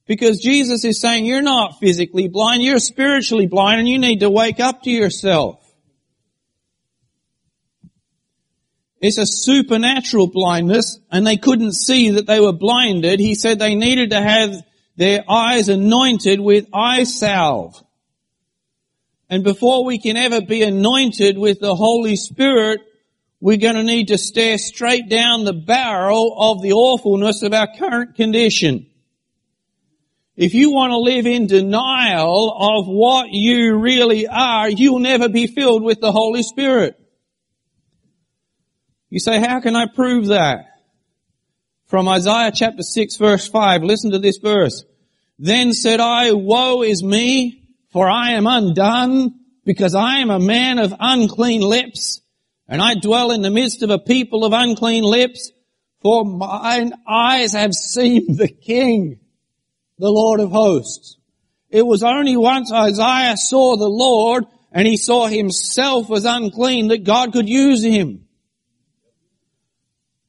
Because 0.06 0.42
Jesus 0.42 0.84
is 0.84 1.00
saying 1.00 1.26
you're 1.26 1.42
not 1.42 1.80
physically 1.80 2.28
blind, 2.28 2.62
you're 2.62 2.80
spiritually 2.80 3.48
blind 3.48 3.80
and 3.80 3.88
you 3.88 4.00
need 4.00 4.20
to 4.20 4.30
wake 4.30 4.60
up 4.60 4.84
to 4.84 4.92
yourself. 4.92 5.60
It's 9.00 9.18
a 9.18 9.26
supernatural 9.26 10.28
blindness 10.28 11.00
and 11.12 11.26
they 11.26 11.38
couldn't 11.38 11.74
see 11.74 12.12
that 12.12 12.28
they 12.28 12.39
were 12.39 12.54
blinded. 12.54 13.20
He 13.20 13.36
said 13.36 13.60
they 13.60 13.76
needed 13.76 14.12
to 14.12 14.22
have 14.22 14.63
their 14.96 15.24
eyes 15.30 15.70
anointed 15.70 16.39
with 16.39 16.68
eye 16.74 17.04
salve. 17.04 17.82
And 19.30 19.44
before 19.44 19.84
we 19.84 20.00
can 20.00 20.16
ever 20.16 20.42
be 20.42 20.63
anointed 20.63 21.38
with 21.38 21.60
the 21.60 21.76
Holy 21.76 22.16
Spirit, 22.16 22.82
we're 23.42 23.58
going 23.58 23.76
to 23.76 23.84
need 23.84 24.10
to 24.10 24.18
stare 24.18 24.58
straight 24.58 25.10
down 25.10 25.44
the 25.44 25.54
barrel 25.54 26.36
of 26.38 26.62
the 26.62 26.74
awfulness 26.74 27.42
of 27.42 27.54
our 27.54 27.68
current 27.78 28.16
condition. 28.16 28.86
If 30.36 30.56
you 30.56 30.72
want 30.72 30.91
to 30.91 30.98
live 30.98 31.28
in 31.28 31.46
denial 31.46 32.52
of 32.52 32.88
what 32.88 33.30
you 33.30 33.78
really 33.78 34.28
are, 34.28 34.67
you'll 34.67 35.00
never 35.00 35.30
be 35.30 35.46
filled 35.46 35.84
with 35.84 36.02
the 36.02 36.12
Holy 36.12 36.41
Spirit. 36.41 37.00
You 39.10 39.19
say, 39.19 39.39
how 39.39 39.60
can 39.60 39.76
I 39.76 39.86
prove 39.86 40.28
that? 40.28 40.65
From 41.86 42.08
Isaiah 42.08 42.52
chapter 42.52 42.82
6 42.82 43.17
verse 43.17 43.48
5, 43.48 43.84
listen 43.84 44.12
to 44.12 44.17
this 44.17 44.38
verse. 44.38 44.84
Then 45.38 45.72
said 45.74 46.00
I, 46.00 46.32
woe 46.32 46.82
is 46.82 47.04
me, 47.04 47.69
for 47.91 48.10
I 48.10 48.32
am 48.32 48.48
undone, 48.48 49.39
because 49.65 49.93
I 49.93 50.17
am 50.17 50.32
a 50.32 50.39
man 50.39 50.80
of 50.80 50.96
unclean 51.00 51.62
lips, 51.62 52.22
and 52.67 52.82
I 52.82 52.96
dwell 52.96 53.30
in 53.30 53.43
the 53.43 53.52
midst 53.52 53.84
of 53.84 53.91
a 53.91 54.00
people 54.00 54.46
of 54.46 54.54
unclean 54.54 55.04
lips, 55.04 55.52
for 56.02 56.26
mine 56.26 56.93
eyes 57.08 57.54
have 57.54 57.74
seen 57.74 58.36
the 58.36 58.48
King, 58.48 59.19
the 59.97 60.10
Lord 60.10 60.39
of 60.39 60.51
hosts. 60.51 61.17
It 61.69 61.86
was 61.86 62.03
only 62.03 62.38
once 62.38 62.71
Isaiah 62.71 63.38
saw 63.38 63.77
the 63.77 63.89
Lord 63.89 64.45
and 64.71 64.88
he 64.88 64.97
saw 64.97 65.27
himself 65.27 66.12
as 66.12 66.25
unclean 66.25 66.88
that 66.89 67.03
God 67.03 67.34
could 67.34 67.47
use 67.47 67.84
him. 67.84 68.27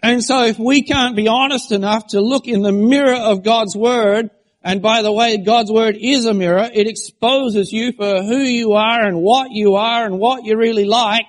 And 0.02 0.22
so 0.22 0.44
if 0.44 0.58
we 0.58 0.82
can't 0.82 1.16
be 1.16 1.28
honest 1.28 1.72
enough 1.72 2.08
to 2.08 2.20
look 2.20 2.46
in 2.46 2.60
the 2.60 2.72
mirror 2.72 3.14
of 3.14 3.42
God's 3.42 3.74
Word, 3.74 4.28
and 4.62 4.82
by 4.82 5.00
the 5.00 5.12
way, 5.12 5.38
God's 5.38 5.72
Word 5.72 5.96
is 5.98 6.26
a 6.26 6.34
mirror, 6.34 6.68
it 6.72 6.86
exposes 6.86 7.72
you 7.72 7.92
for 7.92 8.22
who 8.22 8.38
you 8.38 8.72
are 8.72 9.02
and 9.02 9.22
what 9.22 9.50
you 9.50 9.76
are 9.76 10.04
and 10.04 10.18
what 10.18 10.44
you 10.44 10.58
really 10.58 10.84
like. 10.84 11.26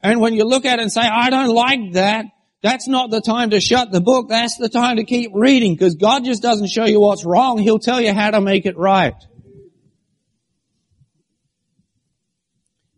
And 0.00 0.20
when 0.20 0.34
you 0.34 0.44
look 0.44 0.64
at 0.64 0.78
it 0.78 0.82
and 0.82 0.92
say, 0.92 1.00
I 1.00 1.30
don't 1.30 1.54
like 1.54 1.92
that, 1.94 2.26
that's 2.62 2.86
not 2.86 3.10
the 3.10 3.20
time 3.20 3.50
to 3.50 3.60
shut 3.60 3.90
the 3.90 4.00
book, 4.00 4.28
that's 4.28 4.56
the 4.56 4.68
time 4.68 4.96
to 4.96 5.04
keep 5.04 5.32
reading, 5.34 5.74
because 5.74 5.96
God 5.96 6.24
just 6.24 6.42
doesn't 6.42 6.68
show 6.68 6.84
you 6.84 7.00
what's 7.00 7.24
wrong, 7.24 7.58
He'll 7.58 7.78
tell 7.78 8.00
you 8.00 8.14
how 8.14 8.30
to 8.30 8.40
make 8.40 8.66
it 8.66 8.76
right. 8.76 9.14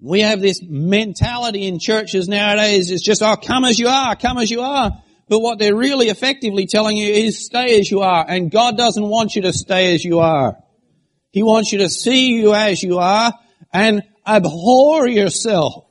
We 0.00 0.20
have 0.20 0.42
this 0.42 0.60
mentality 0.62 1.66
in 1.66 1.78
churches 1.78 2.28
nowadays, 2.28 2.90
it's 2.90 3.02
just, 3.02 3.22
oh, 3.22 3.36
come 3.36 3.64
as 3.64 3.78
you 3.78 3.88
are, 3.88 4.14
come 4.14 4.36
as 4.36 4.50
you 4.50 4.60
are. 4.60 4.92
But 5.28 5.38
what 5.38 5.58
they're 5.58 5.74
really 5.74 6.08
effectively 6.08 6.66
telling 6.66 6.98
you 6.98 7.10
is 7.10 7.46
stay 7.46 7.80
as 7.80 7.90
you 7.90 8.00
are. 8.00 8.24
And 8.28 8.50
God 8.50 8.76
doesn't 8.76 9.02
want 9.02 9.34
you 9.34 9.42
to 9.42 9.54
stay 9.54 9.94
as 9.94 10.04
you 10.04 10.18
are. 10.18 10.58
He 11.30 11.42
wants 11.42 11.72
you 11.72 11.78
to 11.78 11.88
see 11.88 12.34
you 12.34 12.52
as 12.52 12.82
you 12.82 12.98
are 12.98 13.32
and 13.72 14.02
abhor 14.26 15.08
yourself. 15.08 15.86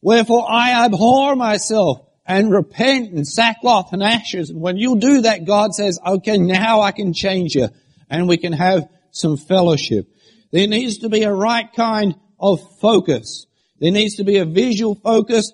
Wherefore 0.00 0.46
I 0.48 0.84
abhor 0.84 1.34
myself 1.34 2.05
and 2.26 2.50
repent 2.50 3.12
in 3.12 3.24
sackcloth 3.24 3.92
and 3.92 4.02
ashes. 4.02 4.50
And 4.50 4.60
when 4.60 4.76
you 4.76 4.98
do 4.98 5.22
that, 5.22 5.44
God 5.44 5.74
says, 5.74 5.98
okay, 6.04 6.38
now 6.38 6.80
I 6.80 6.92
can 6.92 7.12
change 7.12 7.54
you 7.54 7.68
and 8.10 8.28
we 8.28 8.36
can 8.36 8.52
have 8.52 8.88
some 9.12 9.36
fellowship. 9.36 10.08
There 10.50 10.66
needs 10.66 10.98
to 10.98 11.08
be 11.08 11.22
a 11.22 11.32
right 11.32 11.72
kind 11.72 12.16
of 12.38 12.60
focus. 12.80 13.46
There 13.80 13.92
needs 13.92 14.16
to 14.16 14.24
be 14.24 14.38
a 14.38 14.44
visual 14.44 14.94
focus, 14.94 15.52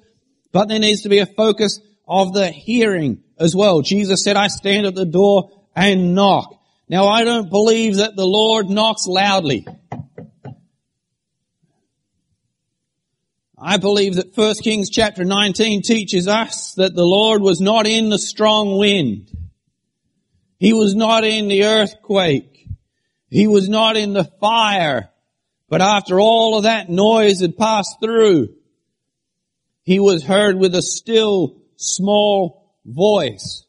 but 0.52 0.68
there 0.68 0.78
needs 0.78 1.02
to 1.02 1.08
be 1.08 1.18
a 1.18 1.26
focus 1.26 1.80
of 2.08 2.32
the 2.32 2.48
hearing 2.50 3.22
as 3.38 3.54
well. 3.54 3.82
Jesus 3.82 4.24
said, 4.24 4.36
I 4.36 4.48
stand 4.48 4.86
at 4.86 4.94
the 4.94 5.06
door 5.06 5.50
and 5.74 6.14
knock. 6.14 6.58
Now 6.88 7.08
I 7.08 7.24
don't 7.24 7.50
believe 7.50 7.96
that 7.96 8.16
the 8.16 8.26
Lord 8.26 8.68
knocks 8.68 9.06
loudly. 9.06 9.66
I 13.64 13.76
believe 13.76 14.16
that 14.16 14.36
1 14.36 14.56
Kings 14.56 14.90
chapter 14.90 15.22
19 15.22 15.82
teaches 15.82 16.26
us 16.26 16.74
that 16.74 16.96
the 16.96 17.04
Lord 17.04 17.42
was 17.42 17.60
not 17.60 17.86
in 17.86 18.08
the 18.08 18.18
strong 18.18 18.76
wind. 18.76 19.30
He 20.58 20.72
was 20.72 20.96
not 20.96 21.22
in 21.22 21.46
the 21.46 21.62
earthquake. 21.62 22.66
He 23.30 23.46
was 23.46 23.68
not 23.68 23.96
in 23.96 24.14
the 24.14 24.24
fire. 24.40 25.10
But 25.68 25.80
after 25.80 26.18
all 26.18 26.56
of 26.56 26.64
that 26.64 26.90
noise 26.90 27.40
had 27.40 27.56
passed 27.56 28.00
through, 28.02 28.48
he 29.84 30.00
was 30.00 30.24
heard 30.24 30.56
with 30.56 30.74
a 30.74 30.82
still 30.82 31.62
small 31.76 32.74
voice. 32.84 33.64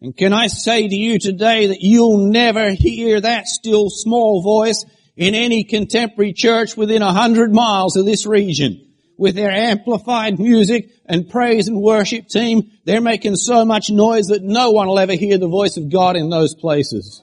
And 0.00 0.16
can 0.16 0.32
I 0.32 0.48
say 0.48 0.88
to 0.88 0.96
you 0.96 1.20
today 1.20 1.68
that 1.68 1.80
you'll 1.80 2.26
never 2.26 2.70
hear 2.72 3.20
that 3.20 3.46
still 3.46 3.88
small 3.88 4.42
voice 4.42 4.84
in 5.16 5.36
any 5.36 5.62
contemporary 5.62 6.32
church 6.32 6.76
within 6.76 7.02
a 7.02 7.12
hundred 7.12 7.52
miles 7.52 7.96
of 7.96 8.04
this 8.04 8.26
region 8.26 8.84
with 9.18 9.34
their 9.34 9.50
amplified 9.50 10.38
music 10.38 10.90
and 11.04 11.28
praise 11.28 11.68
and 11.68 11.82
worship 11.82 12.28
team, 12.28 12.70
they're 12.84 13.00
making 13.00 13.36
so 13.36 13.64
much 13.64 13.90
noise 13.90 14.28
that 14.28 14.42
no 14.42 14.70
one 14.70 14.86
will 14.86 14.98
ever 14.98 15.14
hear 15.14 15.36
the 15.36 15.48
voice 15.48 15.76
of 15.76 15.90
God 15.90 16.16
in 16.16 16.30
those 16.30 16.54
places. 16.54 17.22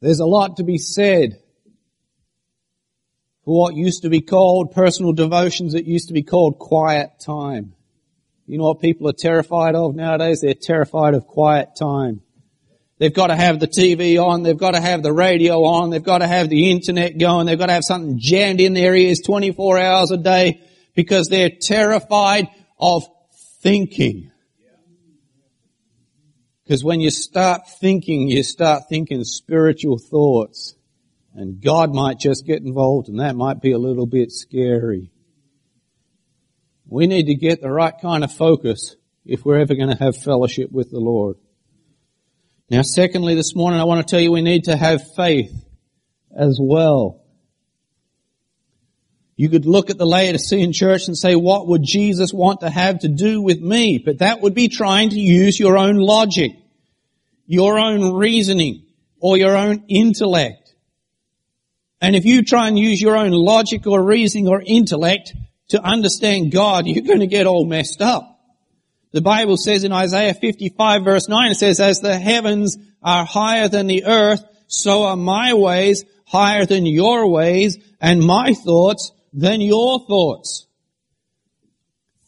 There's 0.00 0.18
a 0.18 0.26
lot 0.26 0.56
to 0.56 0.64
be 0.64 0.78
said 0.78 1.38
for 3.44 3.56
what 3.56 3.76
used 3.76 4.02
to 4.02 4.08
be 4.08 4.22
called 4.22 4.72
personal 4.72 5.12
devotions 5.12 5.74
that 5.74 5.84
used 5.84 6.08
to 6.08 6.14
be 6.14 6.22
called 6.22 6.58
quiet 6.58 7.10
time. 7.20 7.74
You 8.46 8.58
know 8.58 8.64
what 8.64 8.80
people 8.80 9.08
are 9.08 9.12
terrified 9.12 9.74
of 9.74 9.94
nowadays? 9.94 10.40
They're 10.40 10.54
terrified 10.54 11.14
of 11.14 11.26
quiet 11.26 11.76
time. 11.76 12.22
They've 13.02 13.12
got 13.12 13.26
to 13.26 13.34
have 13.34 13.58
the 13.58 13.66
TV 13.66 14.24
on. 14.24 14.44
They've 14.44 14.56
got 14.56 14.74
to 14.74 14.80
have 14.80 15.02
the 15.02 15.12
radio 15.12 15.64
on. 15.64 15.90
They've 15.90 16.00
got 16.00 16.18
to 16.18 16.28
have 16.28 16.48
the 16.48 16.70
internet 16.70 17.18
going. 17.18 17.46
They've 17.46 17.58
got 17.58 17.66
to 17.66 17.72
have 17.72 17.82
something 17.82 18.20
jammed 18.20 18.60
in 18.60 18.74
their 18.74 18.94
ears 18.94 19.18
24 19.26 19.76
hours 19.76 20.12
a 20.12 20.16
day 20.16 20.60
because 20.94 21.26
they're 21.26 21.50
terrified 21.50 22.46
of 22.78 23.02
thinking. 23.60 24.30
Because 26.62 26.84
when 26.84 27.00
you 27.00 27.10
start 27.10 27.62
thinking, 27.80 28.28
you 28.28 28.44
start 28.44 28.84
thinking 28.88 29.24
spiritual 29.24 29.98
thoughts. 29.98 30.76
And 31.34 31.60
God 31.60 31.92
might 31.92 32.20
just 32.20 32.46
get 32.46 32.62
involved 32.62 33.08
and 33.08 33.18
that 33.18 33.34
might 33.34 33.60
be 33.60 33.72
a 33.72 33.78
little 33.78 34.06
bit 34.06 34.30
scary. 34.30 35.10
We 36.86 37.08
need 37.08 37.26
to 37.26 37.34
get 37.34 37.62
the 37.62 37.68
right 37.68 37.94
kind 38.00 38.22
of 38.22 38.30
focus 38.30 38.94
if 39.24 39.44
we're 39.44 39.58
ever 39.58 39.74
going 39.74 39.90
to 39.90 40.04
have 40.04 40.16
fellowship 40.16 40.70
with 40.70 40.92
the 40.92 41.00
Lord. 41.00 41.38
Now 42.72 42.80
secondly, 42.80 43.34
this 43.34 43.54
morning 43.54 43.78
I 43.78 43.84
want 43.84 44.00
to 44.00 44.10
tell 44.10 44.18
you 44.18 44.32
we 44.32 44.40
need 44.40 44.64
to 44.64 44.74
have 44.74 45.14
faith 45.14 45.52
as 46.34 46.58
well. 46.58 47.22
You 49.36 49.50
could 49.50 49.66
look 49.66 49.90
at 49.90 49.98
the 49.98 50.06
Laodicean 50.06 50.72
church 50.72 51.06
and 51.06 51.14
say, 51.14 51.36
what 51.36 51.68
would 51.68 51.82
Jesus 51.82 52.32
want 52.32 52.60
to 52.60 52.70
have 52.70 53.00
to 53.00 53.08
do 53.08 53.42
with 53.42 53.60
me? 53.60 53.98
But 54.02 54.20
that 54.20 54.40
would 54.40 54.54
be 54.54 54.68
trying 54.68 55.10
to 55.10 55.20
use 55.20 55.60
your 55.60 55.76
own 55.76 55.96
logic, 55.96 56.52
your 57.44 57.78
own 57.78 58.14
reasoning, 58.14 58.86
or 59.20 59.36
your 59.36 59.54
own 59.54 59.84
intellect. 59.88 60.74
And 62.00 62.16
if 62.16 62.24
you 62.24 62.42
try 62.42 62.68
and 62.68 62.78
use 62.78 63.02
your 63.02 63.18
own 63.18 63.32
logic 63.32 63.86
or 63.86 64.02
reasoning 64.02 64.48
or 64.48 64.62
intellect 64.64 65.34
to 65.68 65.82
understand 65.82 66.52
God, 66.52 66.86
you're 66.86 67.04
going 67.04 67.20
to 67.20 67.26
get 67.26 67.46
all 67.46 67.66
messed 67.66 68.00
up. 68.00 68.31
The 69.12 69.20
Bible 69.20 69.56
says 69.56 69.84
in 69.84 69.92
Isaiah 69.92 70.34
55 70.34 71.04
verse 71.04 71.28
9, 71.28 71.50
it 71.50 71.54
says, 71.56 71.80
as 71.80 72.00
the 72.00 72.18
heavens 72.18 72.76
are 73.02 73.24
higher 73.24 73.68
than 73.68 73.86
the 73.86 74.04
earth, 74.06 74.42
so 74.66 75.04
are 75.04 75.16
my 75.16 75.52
ways 75.54 76.04
higher 76.32 76.64
than 76.64 76.86
your 76.86 77.28
ways, 77.28 77.76
and 78.00 78.24
my 78.24 78.54
thoughts 78.54 79.12
than 79.34 79.60
your 79.60 80.00
thoughts. 80.06 80.66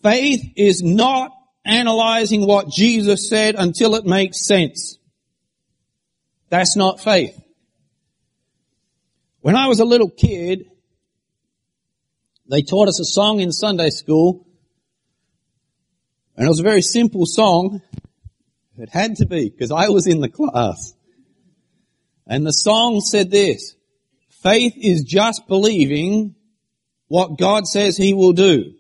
Faith 0.03 0.43
is 0.57 0.83
not 0.83 1.33
analyzing 1.65 2.47
what 2.47 2.69
Jesus 2.69 3.31
said 3.31 3.55
until 3.55 3.95
it 3.95 4.05
makes 4.05 4.47
sense. 4.47 4.99
That's 6.51 6.77
not 6.77 7.01
faith. 7.01 7.35
When 9.41 9.57
I 9.57 9.69
was 9.69 9.81
a 9.81 9.87
little 9.87 10.11
kid, 10.11 10.67
they 12.51 12.61
taught 12.61 12.89
us 12.89 13.01
a 13.01 13.05
song 13.05 13.41
in 13.41 13.53
Sunday 13.53 13.89
school 13.89 14.44
and 16.37 16.47
it 16.47 16.49
was 16.49 16.61
a 16.61 16.65
very 16.65 16.83
simple 16.83 17.27
song. 17.27 17.81
It 18.77 18.89
had 18.91 19.17
to 19.17 19.27
be 19.27 19.51
because 19.51 19.71
I 19.71 19.89
was 19.89 20.07
in 20.07 20.21
the 20.21 20.29
class. 20.29 20.95
And 22.27 22.47
the 22.47 22.53
song 22.53 23.01
said 23.01 23.31
this, 23.31 23.77
faith 24.43 24.75
is 24.77 25.03
just 25.03 25.47
believing 25.47 26.35
what 27.09 27.39
God 27.39 27.67
says 27.67 27.97
he 27.97 28.15
will 28.15 28.33
do. 28.33 28.75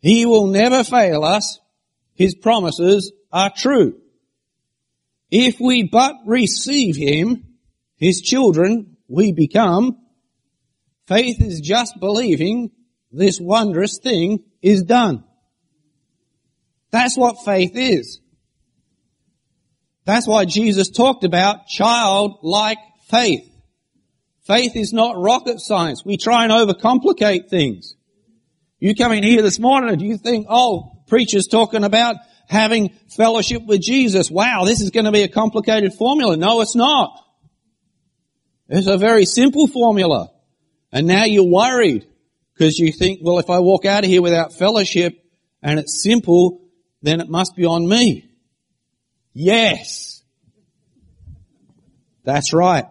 He 0.00 0.26
will 0.26 0.46
never 0.46 0.82
fail 0.82 1.24
us. 1.24 1.60
His 2.14 2.34
promises 2.34 3.12
are 3.32 3.52
true. 3.54 4.00
If 5.30 5.60
we 5.60 5.84
but 5.84 6.16
receive 6.26 6.96
him, 6.96 7.44
his 7.96 8.20
children, 8.20 8.96
we 9.08 9.32
become. 9.32 9.98
Faith 11.06 11.40
is 11.40 11.60
just 11.60 12.00
believing 12.00 12.72
this 13.12 13.38
wondrous 13.40 13.98
thing 13.98 14.42
is 14.62 14.82
done. 14.82 15.24
That's 16.90 17.16
what 17.16 17.44
faith 17.44 17.72
is. 17.74 18.20
That's 20.04 20.26
why 20.26 20.44
Jesus 20.44 20.90
talked 20.90 21.24
about 21.24 21.66
childlike 21.66 22.78
faith. 23.08 23.46
Faith 24.44 24.74
is 24.74 24.92
not 24.92 25.16
rocket 25.16 25.60
science. 25.60 26.04
We 26.04 26.16
try 26.16 26.44
and 26.44 26.52
overcomplicate 26.52 27.48
things. 27.48 27.94
You 28.78 28.94
come 28.94 29.12
in 29.12 29.22
here 29.22 29.42
this 29.42 29.60
morning 29.60 29.90
and 29.90 30.02
you 30.02 30.16
think, 30.16 30.46
oh, 30.48 31.02
preacher's 31.06 31.46
talking 31.46 31.84
about 31.84 32.16
having 32.48 32.90
fellowship 33.08 33.64
with 33.64 33.80
Jesus. 33.80 34.30
Wow, 34.30 34.64
this 34.64 34.80
is 34.80 34.90
going 34.90 35.04
to 35.04 35.12
be 35.12 35.22
a 35.22 35.28
complicated 35.28 35.94
formula. 35.94 36.36
No, 36.36 36.62
it's 36.62 36.74
not. 36.74 37.16
It's 38.68 38.88
a 38.88 38.98
very 38.98 39.26
simple 39.26 39.66
formula. 39.66 40.30
And 40.92 41.06
now 41.06 41.24
you're 41.24 41.44
worried 41.44 42.06
because 42.54 42.78
you 42.78 42.90
think, 42.90 43.20
well, 43.22 43.38
if 43.38 43.50
I 43.50 43.60
walk 43.60 43.84
out 43.84 44.04
of 44.04 44.10
here 44.10 44.22
without 44.22 44.52
fellowship 44.52 45.14
and 45.62 45.78
it's 45.78 46.02
simple, 46.02 46.59
then 47.02 47.20
it 47.20 47.28
must 47.28 47.56
be 47.56 47.64
on 47.64 47.88
me. 47.88 48.28
Yes. 49.32 50.22
That's 52.24 52.52
right. 52.52 52.84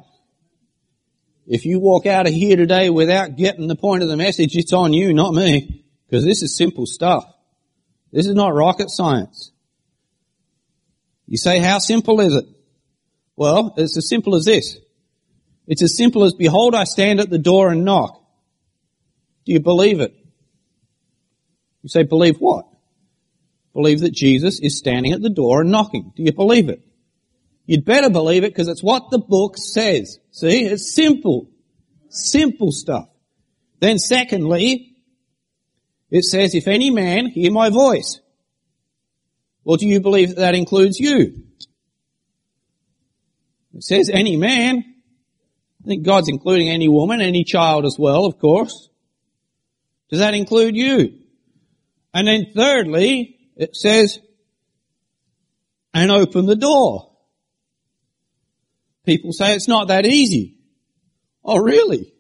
If 1.46 1.66
you 1.66 1.80
walk 1.80 2.06
out 2.06 2.28
of 2.28 2.34
here 2.34 2.56
today 2.56 2.90
without 2.90 3.36
getting 3.36 3.68
the 3.68 3.76
point 3.76 4.04
of 4.04 4.10
the 4.10 4.18
message, 4.18 4.56
it's 4.56 4.74
on 4.74 4.94
you, 4.94 5.14
not 5.14 5.34
me. 5.34 5.84
Because 6.08 6.24
this 6.24 6.44
is 6.44 6.56
simple 6.56 6.86
stuff. 6.86 7.26
This 8.12 8.28
is 8.28 8.36
not 8.36 8.54
rocket 8.54 8.90
science. 8.90 9.52
You 11.28 11.38
say, 11.38 11.60
how 11.60 11.78
simple 11.80 12.20
is 12.22 12.36
it? 12.36 12.46
Well, 13.36 13.74
it's 13.78 13.98
as 13.98 14.10
simple 14.10 14.36
as 14.36 14.46
this. 14.46 14.78
It's 15.68 15.84
as 15.84 15.96
simple 15.96 16.24
as, 16.24 16.34
behold, 16.34 16.74
I 16.74 16.84
stand 16.84 17.20
at 17.20 17.30
the 17.30 17.38
door 17.38 17.70
and 17.70 17.86
knock. 17.86 18.24
Do 19.46 19.54
you 19.54 19.60
believe 19.60 20.00
it? 20.00 20.14
You 21.84 21.90
say, 21.90 22.04
believe 22.04 22.38
what? 22.38 22.66
Believe 23.74 24.02
that 24.02 24.12
Jesus 24.14 24.60
is 24.60 24.78
standing 24.78 25.14
at 25.14 25.22
the 25.22 25.30
door 25.30 25.62
and 25.62 25.72
knocking. 25.72 26.12
Do 26.16 26.24
you 26.24 26.34
believe 26.34 26.70
it? 26.70 26.82
You'd 27.66 27.86
better 27.86 28.10
believe 28.10 28.44
it 28.44 28.52
because 28.52 28.68
it's 28.68 28.84
what 28.84 29.12
the 29.12 29.20
book 29.20 29.58
says. 29.58 30.20
See, 30.32 30.66
it's 30.66 30.96
simple. 30.96 31.50
Simple 32.10 32.72
stuff. 32.72 33.08
Then 33.80 34.00
secondly, 34.00 34.98
it 36.10 36.24
says, 36.24 36.56
if 36.56 36.68
any 36.68 36.90
man 36.90 37.28
hear 37.28 37.52
my 37.52 37.70
voice. 37.70 38.20
Well, 39.64 39.78
do 39.78 39.88
you 39.88 40.02
believe 40.02 40.30
that 40.30 40.38
that 40.38 40.56
includes 40.56 41.00
you? 41.00 41.44
It 43.76 43.84
says 43.84 44.10
any 44.12 44.36
man. 44.36 44.84
I 45.84 45.88
think 45.88 46.04
God's 46.04 46.28
including 46.28 46.70
any 46.70 46.88
woman, 46.88 47.22
any 47.22 47.44
child 47.44 47.86
as 47.86 47.98
well, 47.98 48.26
of 48.26 48.40
course. 48.40 48.90
Does 50.10 50.20
that 50.20 50.34
include 50.34 50.76
you? 50.76 51.20
And 52.14 52.28
then 52.28 52.48
thirdly, 52.56 53.39
it 53.60 53.76
says, 53.76 54.20
and 55.94 56.10
open 56.12 56.46
the 56.46 56.56
door. 56.56 57.12
People 59.06 59.34
say 59.34 59.54
it's 59.54 59.68
not 59.68 59.90
that 59.90 60.06
easy. 60.06 60.56
Oh 61.44 61.58
really? 61.58 62.14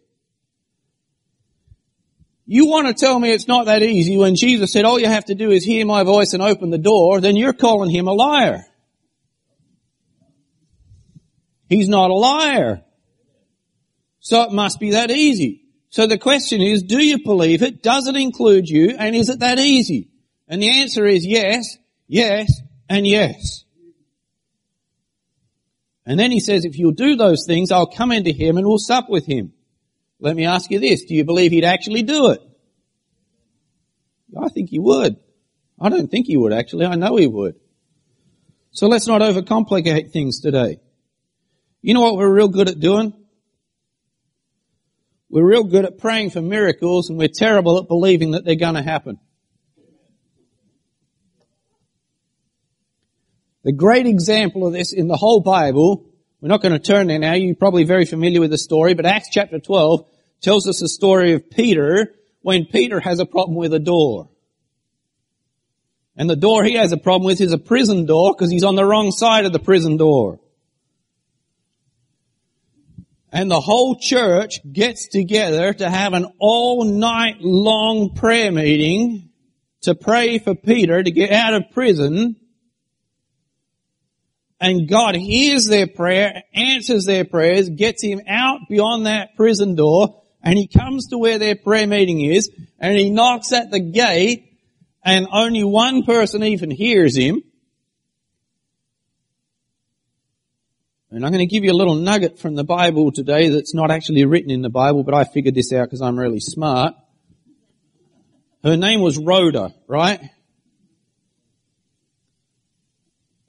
You 2.45 2.65
want 2.65 2.87
to 2.87 2.93
tell 2.93 3.17
me 3.19 3.31
it's 3.31 3.47
not 3.47 3.67
that 3.67 3.83
easy 3.83 4.17
when 4.17 4.35
Jesus 4.35 4.73
said 4.73 4.83
all 4.83 4.99
you 4.99 5.07
have 5.07 5.25
to 5.25 5.35
do 5.35 5.49
is 5.49 5.63
hear 5.63 5.85
my 5.85 6.03
voice 6.03 6.33
and 6.33 6.43
open 6.43 6.71
the 6.71 6.77
door, 6.77 7.21
then 7.21 7.37
you're 7.37 7.53
calling 7.53 7.89
him 7.89 8.07
a 8.07 8.13
liar. 8.13 8.65
He's 11.69 11.87
not 11.87 12.09
a 12.09 12.15
liar. 12.15 12.83
So 14.19 14.41
it 14.43 14.51
must 14.51 14.79
be 14.79 14.91
that 14.91 15.09
easy. 15.09 15.61
So 15.89 16.05
the 16.05 16.17
question 16.17 16.61
is, 16.61 16.83
do 16.83 16.99
you 16.99 17.23
believe 17.23 17.61
it? 17.61 17.81
Does 17.81 18.07
it 18.07 18.15
include 18.15 18.67
you? 18.67 18.95
And 18.97 19.15
is 19.15 19.29
it 19.29 19.39
that 19.39 19.59
easy? 19.59 20.09
And 20.49 20.61
the 20.61 20.81
answer 20.81 21.05
is 21.05 21.25
yes, 21.25 21.77
yes, 22.07 22.51
and 22.89 23.05
yes. 23.05 23.63
And 26.07 26.19
then 26.19 26.31
he 26.31 26.39
says, 26.39 26.65
if 26.65 26.77
you'll 26.77 26.91
do 26.91 27.15
those 27.15 27.45
things, 27.45 27.71
I'll 27.71 27.85
come 27.85 28.11
into 28.11 28.31
him 28.31 28.57
and 28.57 28.65
we'll 28.65 28.79
sup 28.79 29.09
with 29.09 29.27
him. 29.27 29.53
Let 30.19 30.35
me 30.35 30.45
ask 30.45 30.71
you 30.71 30.79
this. 30.79 31.05
Do 31.05 31.13
you 31.13 31.23
believe 31.23 31.51
he'd 31.51 31.63
actually 31.63 32.01
do 32.01 32.31
it? 32.31 32.41
I 34.35 34.49
think 34.49 34.71
he 34.71 34.79
would. 34.79 35.17
I 35.79 35.89
don't 35.89 36.09
think 36.09 36.25
he 36.25 36.35
would 36.35 36.51
actually. 36.51 36.87
I 36.87 36.95
know 36.95 37.15
he 37.15 37.27
would. 37.27 37.55
So 38.71 38.87
let's 38.87 39.07
not 39.07 39.21
overcomplicate 39.21 40.11
things 40.11 40.39
today. 40.39 40.79
You 41.81 41.93
know 41.93 42.01
what 42.01 42.17
we're 42.17 42.33
real 42.33 42.47
good 42.47 42.69
at 42.69 42.79
doing? 42.79 43.13
We're 45.29 45.45
real 45.45 45.63
good 45.63 45.85
at 45.85 45.99
praying 45.99 46.31
for 46.31 46.41
miracles 46.41 47.09
and 47.09 47.19
we're 47.19 47.29
terrible 47.33 47.77
at 47.77 47.87
believing 47.87 48.31
that 48.31 48.45
they're 48.45 48.55
going 48.55 48.75
to 48.75 48.81
happen. 48.81 49.19
The 53.63 53.73
great 53.73 54.07
example 54.07 54.65
of 54.65 54.73
this 54.73 54.93
in 54.93 55.07
the 55.07 55.17
whole 55.17 55.41
Bible, 55.41 56.05
we're 56.39 56.47
not 56.47 56.61
going 56.61 56.71
to 56.71 56.79
turn 56.79 57.07
there 57.07 57.19
now, 57.19 57.33
you're 57.33 57.55
probably 57.55 57.83
very 57.83 58.05
familiar 58.05 58.39
with 58.39 58.51
the 58.51 58.57
story, 58.57 58.93
but 58.93 59.05
Acts 59.05 59.29
chapter 59.31 59.59
12 59.59 60.05
tells 60.41 60.67
us 60.67 60.79
the 60.79 60.87
story 60.87 61.33
of 61.33 61.49
Peter 61.49 62.15
when 62.41 62.65
Peter 62.65 62.99
has 62.99 63.19
a 63.19 63.25
problem 63.25 63.57
with 63.57 63.73
a 63.73 63.79
door. 63.79 64.29
And 66.15 66.29
the 66.29 66.35
door 66.35 66.63
he 66.63 66.75
has 66.75 66.91
a 66.91 66.97
problem 66.97 67.25
with 67.25 67.41
is 67.41 67.53
a 67.53 67.57
prison 67.57 68.05
door 68.05 68.33
because 68.33 68.51
he's 68.51 68.63
on 68.63 68.75
the 68.75 68.85
wrong 68.85 69.11
side 69.11 69.45
of 69.45 69.53
the 69.53 69.59
prison 69.59 69.97
door. 69.97 70.39
And 73.31 73.51
the 73.51 73.59
whole 73.59 73.97
church 73.99 74.59
gets 74.71 75.07
together 75.07 75.73
to 75.73 75.89
have 75.89 76.13
an 76.13 76.25
all 76.39 76.85
night 76.85 77.37
long 77.41 78.15
prayer 78.15 78.51
meeting 78.51 79.29
to 79.81 79.95
pray 79.95 80.39
for 80.39 80.55
Peter 80.55 81.03
to 81.03 81.11
get 81.11 81.31
out 81.31 81.53
of 81.53 81.71
prison. 81.71 82.37
And 84.61 84.89
God 84.89 85.15
hears 85.15 85.65
their 85.65 85.87
prayer, 85.87 86.43
answers 86.53 87.05
their 87.05 87.23
prayers, 87.23 87.69
gets 87.69 88.03
him 88.03 88.21
out 88.27 88.59
beyond 88.69 89.05
that 89.05 89.35
prison 89.35 89.75
door, 89.75 90.21
and 90.43 90.57
he 90.57 90.67
comes 90.67 91.07
to 91.07 91.17
where 91.17 91.39
their 91.39 91.55
prayer 91.55 91.87
meeting 91.87 92.21
is, 92.21 92.49
and 92.77 92.97
he 92.97 93.09
knocks 93.09 93.53
at 93.53 93.71
the 93.71 93.79
gate, 93.79 94.57
and 95.03 95.27
only 95.31 95.63
one 95.63 96.03
person 96.03 96.43
even 96.43 96.71
hears 96.71 97.15
him. 97.15 97.41
And 101.11 101.25
I'm 101.25 101.31
going 101.31 101.39
to 101.39 101.51
give 101.51 101.63
you 101.63 101.71
a 101.71 101.73
little 101.73 101.95
nugget 101.95 102.37
from 102.37 102.55
the 102.55 102.63
Bible 102.63 103.11
today 103.11 103.49
that's 103.49 103.73
not 103.73 103.89
actually 103.89 104.25
written 104.25 104.51
in 104.51 104.61
the 104.61 104.69
Bible, 104.69 105.03
but 105.03 105.15
I 105.15 105.23
figured 105.23 105.55
this 105.55 105.73
out 105.73 105.85
because 105.85 106.01
I'm 106.01 106.19
really 106.19 106.39
smart. 106.39 106.93
Her 108.63 108.77
name 108.77 109.01
was 109.01 109.17
Rhoda, 109.17 109.73
right? 109.87 110.19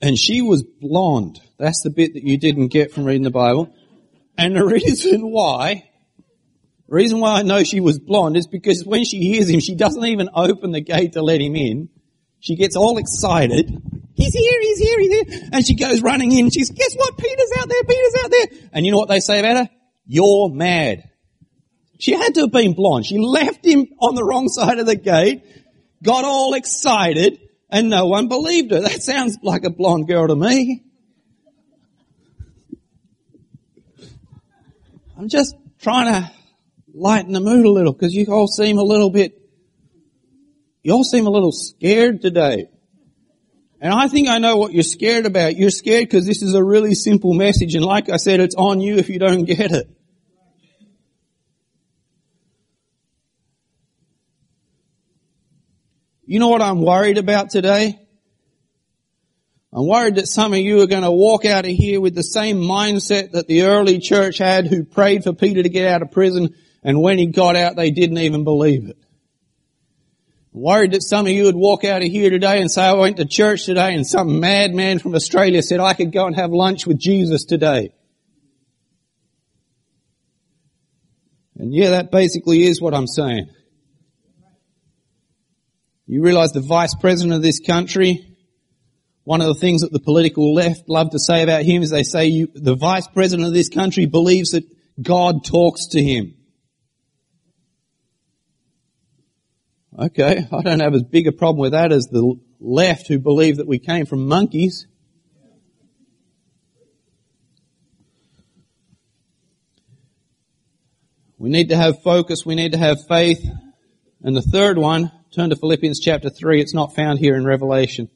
And 0.00 0.18
she 0.18 0.42
was 0.42 0.62
blonde. 0.62 1.40
That's 1.58 1.82
the 1.82 1.90
bit 1.90 2.14
that 2.14 2.22
you 2.22 2.38
didn't 2.38 2.68
get 2.68 2.92
from 2.92 3.04
reading 3.04 3.22
the 3.22 3.30
Bible. 3.30 3.74
And 4.38 4.56
the 4.56 4.64
reason 4.66 5.30
why 5.30 5.90
the 6.90 6.96
reason 6.96 7.20
why 7.20 7.38
I 7.38 7.42
know 7.42 7.62
she 7.62 7.78
was 7.78 8.00
blonde 8.00 8.36
is 8.36 8.48
because 8.48 8.84
when 8.84 9.04
she 9.04 9.18
hears 9.18 9.48
him, 9.48 9.60
she 9.60 9.76
doesn't 9.76 10.04
even 10.04 10.28
open 10.34 10.72
the 10.72 10.80
gate 10.80 11.12
to 11.12 11.22
let 11.22 11.40
him 11.40 11.54
in. 11.54 11.88
She 12.40 12.56
gets 12.56 12.74
all 12.74 12.98
excited. 12.98 13.70
He's 14.14 14.34
here, 14.34 14.60
he's 14.60 14.78
here, 14.78 14.98
he's 14.98 15.12
here. 15.12 15.48
And 15.52 15.64
she 15.64 15.76
goes 15.76 16.02
running 16.02 16.32
in. 16.32 16.50
She's, 16.50 16.68
guess 16.68 16.96
what? 16.96 17.16
Peter's 17.16 17.52
out 17.58 17.68
there, 17.68 17.84
Peter's 17.84 18.24
out 18.24 18.30
there. 18.32 18.46
And 18.72 18.84
you 18.84 18.90
know 18.90 18.98
what 18.98 19.08
they 19.08 19.20
say 19.20 19.38
about 19.38 19.56
her? 19.56 19.70
You're 20.04 20.50
mad. 20.50 21.08
She 22.00 22.12
had 22.12 22.34
to 22.34 22.40
have 22.40 22.50
been 22.50 22.72
blonde. 22.72 23.06
She 23.06 23.18
left 23.18 23.64
him 23.64 23.86
on 24.00 24.16
the 24.16 24.24
wrong 24.24 24.48
side 24.48 24.80
of 24.80 24.86
the 24.86 24.96
gate, 24.96 25.44
got 26.02 26.24
all 26.24 26.54
excited, 26.54 27.38
and 27.70 27.90
no 27.90 28.06
one 28.06 28.28
believed 28.28 28.72
her. 28.72 28.80
That 28.80 29.02
sounds 29.02 29.38
like 29.42 29.64
a 29.64 29.70
blonde 29.70 30.09
girl 30.09 30.28
to 30.28 30.37
me. 30.37 30.83
I'm 35.16 35.28
just 35.28 35.54
trying 35.80 36.12
to 36.12 36.30
lighten 36.94 37.33
the 37.33 37.40
mood 37.40 37.66
a 37.66 37.70
little 37.70 37.92
because 37.92 38.14
you 38.14 38.26
all 38.26 38.46
seem 38.46 38.78
a 38.78 38.83
little 38.83 39.11
bit, 39.11 39.38
you 40.83 40.92
all 40.92 41.04
seem 41.04 41.26
a 41.26 41.30
little 41.30 41.52
scared 41.52 42.22
today. 42.22 42.68
And 43.83 43.92
I 43.92 44.09
think 44.09 44.28
I 44.28 44.38
know 44.38 44.56
what 44.56 44.72
you're 44.72 44.83
scared 44.83 45.26
about. 45.26 45.56
You're 45.56 45.70
scared 45.70 46.04
because 46.04 46.26
this 46.26 46.42
is 46.42 46.54
a 46.54 46.62
really 46.62 46.94
simple 46.94 47.33
message 47.35 47.74
and 47.74 47.85
like 47.85 48.11
I 48.11 48.16
said, 48.16 48.40
it's 48.40 48.54
on 48.54 48.80
you 48.80 48.96
if 48.96 49.09
you 49.09 49.18
don't 49.18 49.44
get 49.44 49.72
it. 49.72 49.90
You 56.31 56.38
know 56.38 56.47
what 56.47 56.62
I'm 56.62 56.81
worried 56.81 57.19
about 57.19 57.51
today? 57.51 57.99
I'm 59.73 59.88
worried 59.88 60.14
that 60.14 60.29
some 60.29 60.53
of 60.53 60.61
you 60.61 60.81
are 60.81 60.87
going 60.87 61.03
to 61.03 61.11
walk 61.11 61.45
out 61.45 61.64
of 61.64 61.73
here 61.73 62.01
with 62.01 62.14
the 62.14 62.23
same 62.23 62.59
mindset 62.59 63.33
that 63.33 63.49
the 63.49 63.62
early 63.62 63.99
church 63.99 64.38
had 64.38 64.69
who 64.69 64.85
prayed 64.85 65.25
for 65.25 65.33
Peter 65.33 65.61
to 65.61 65.69
get 65.69 65.93
out 65.93 66.03
of 66.03 66.12
prison 66.12 66.55
and 66.85 67.03
when 67.03 67.19
he 67.19 67.27
got 67.27 67.57
out, 67.57 67.75
they 67.75 67.90
didn't 67.90 68.19
even 68.19 68.45
believe 68.45 68.88
it. 68.88 68.97
I'm 70.55 70.61
worried 70.61 70.93
that 70.93 71.03
some 71.03 71.27
of 71.27 71.33
you 71.33 71.47
would 71.47 71.57
walk 71.57 71.83
out 71.83 72.01
of 72.01 72.09
here 72.09 72.31
today 72.31 72.61
and 72.61 72.71
say, 72.71 72.85
I 72.85 72.93
went 72.93 73.16
to 73.16 73.25
church 73.25 73.64
today 73.64 73.93
and 73.97 74.07
some 74.07 74.38
madman 74.38 75.01
from 75.01 75.16
Australia 75.16 75.64
said 75.64 75.81
I 75.81 75.95
could 75.95 76.12
go 76.12 76.29
and 76.29 76.37
have 76.37 76.53
lunch 76.53 76.87
with 76.87 77.01
Jesus 77.01 77.45
today. 77.45 77.93
And 81.57 81.75
yeah, 81.75 81.90
that 81.90 82.12
basically 82.12 82.62
is 82.62 82.81
what 82.81 82.95
I'm 82.95 83.09
saying. 83.09 83.51
You 86.11 86.25
realize 86.25 86.51
the 86.51 86.61
vice 86.61 86.92
president 86.96 87.37
of 87.37 87.42
this 87.42 87.61
country, 87.61 88.37
one 89.23 89.40
of 89.40 89.46
the 89.46 89.55
things 89.55 89.83
that 89.83 89.92
the 89.92 90.01
political 90.01 90.53
left 90.53 90.88
love 90.88 91.11
to 91.11 91.20
say 91.20 91.44
about 91.44 91.62
him 91.62 91.85
is 91.85 91.90
they 91.90 92.03
say 92.03 92.27
you, 92.27 92.49
the 92.53 92.75
vice 92.75 93.07
president 93.07 93.46
of 93.46 93.55
this 93.55 93.68
country 93.68 94.07
believes 94.07 94.51
that 94.51 94.64
God 95.01 95.44
talks 95.44 95.87
to 95.90 96.03
him. 96.03 96.35
Okay, 99.96 100.49
I 100.53 100.62
don't 100.62 100.81
have 100.81 100.94
as 100.94 101.05
big 101.05 101.29
a 101.29 101.33
problem 101.33 101.61
with 101.61 101.73
that 101.73 101.92
as 101.92 102.07
the 102.07 102.35
left 102.59 103.07
who 103.07 103.20
believe 103.20 103.59
that 103.59 103.68
we 103.68 103.79
came 103.79 104.05
from 104.05 104.27
monkeys. 104.27 104.88
We 111.38 111.51
need 111.51 111.68
to 111.68 111.77
have 111.77 112.03
focus, 112.03 112.44
we 112.44 112.57
need 112.57 112.73
to 112.73 112.79
have 112.79 112.99
faith. 113.07 113.49
And 114.22 114.37
the 114.37 114.42
third 114.42 114.76
one, 114.76 115.11
turn 115.35 115.50
to 115.50 115.56
Philippians 115.56 115.98
chapter 115.98 116.28
3, 116.28 116.61
it's 116.61 116.74
not 116.74 116.94
found 116.94 117.18
here 117.18 117.37
in 117.37 117.44
Revelation. 117.44 118.11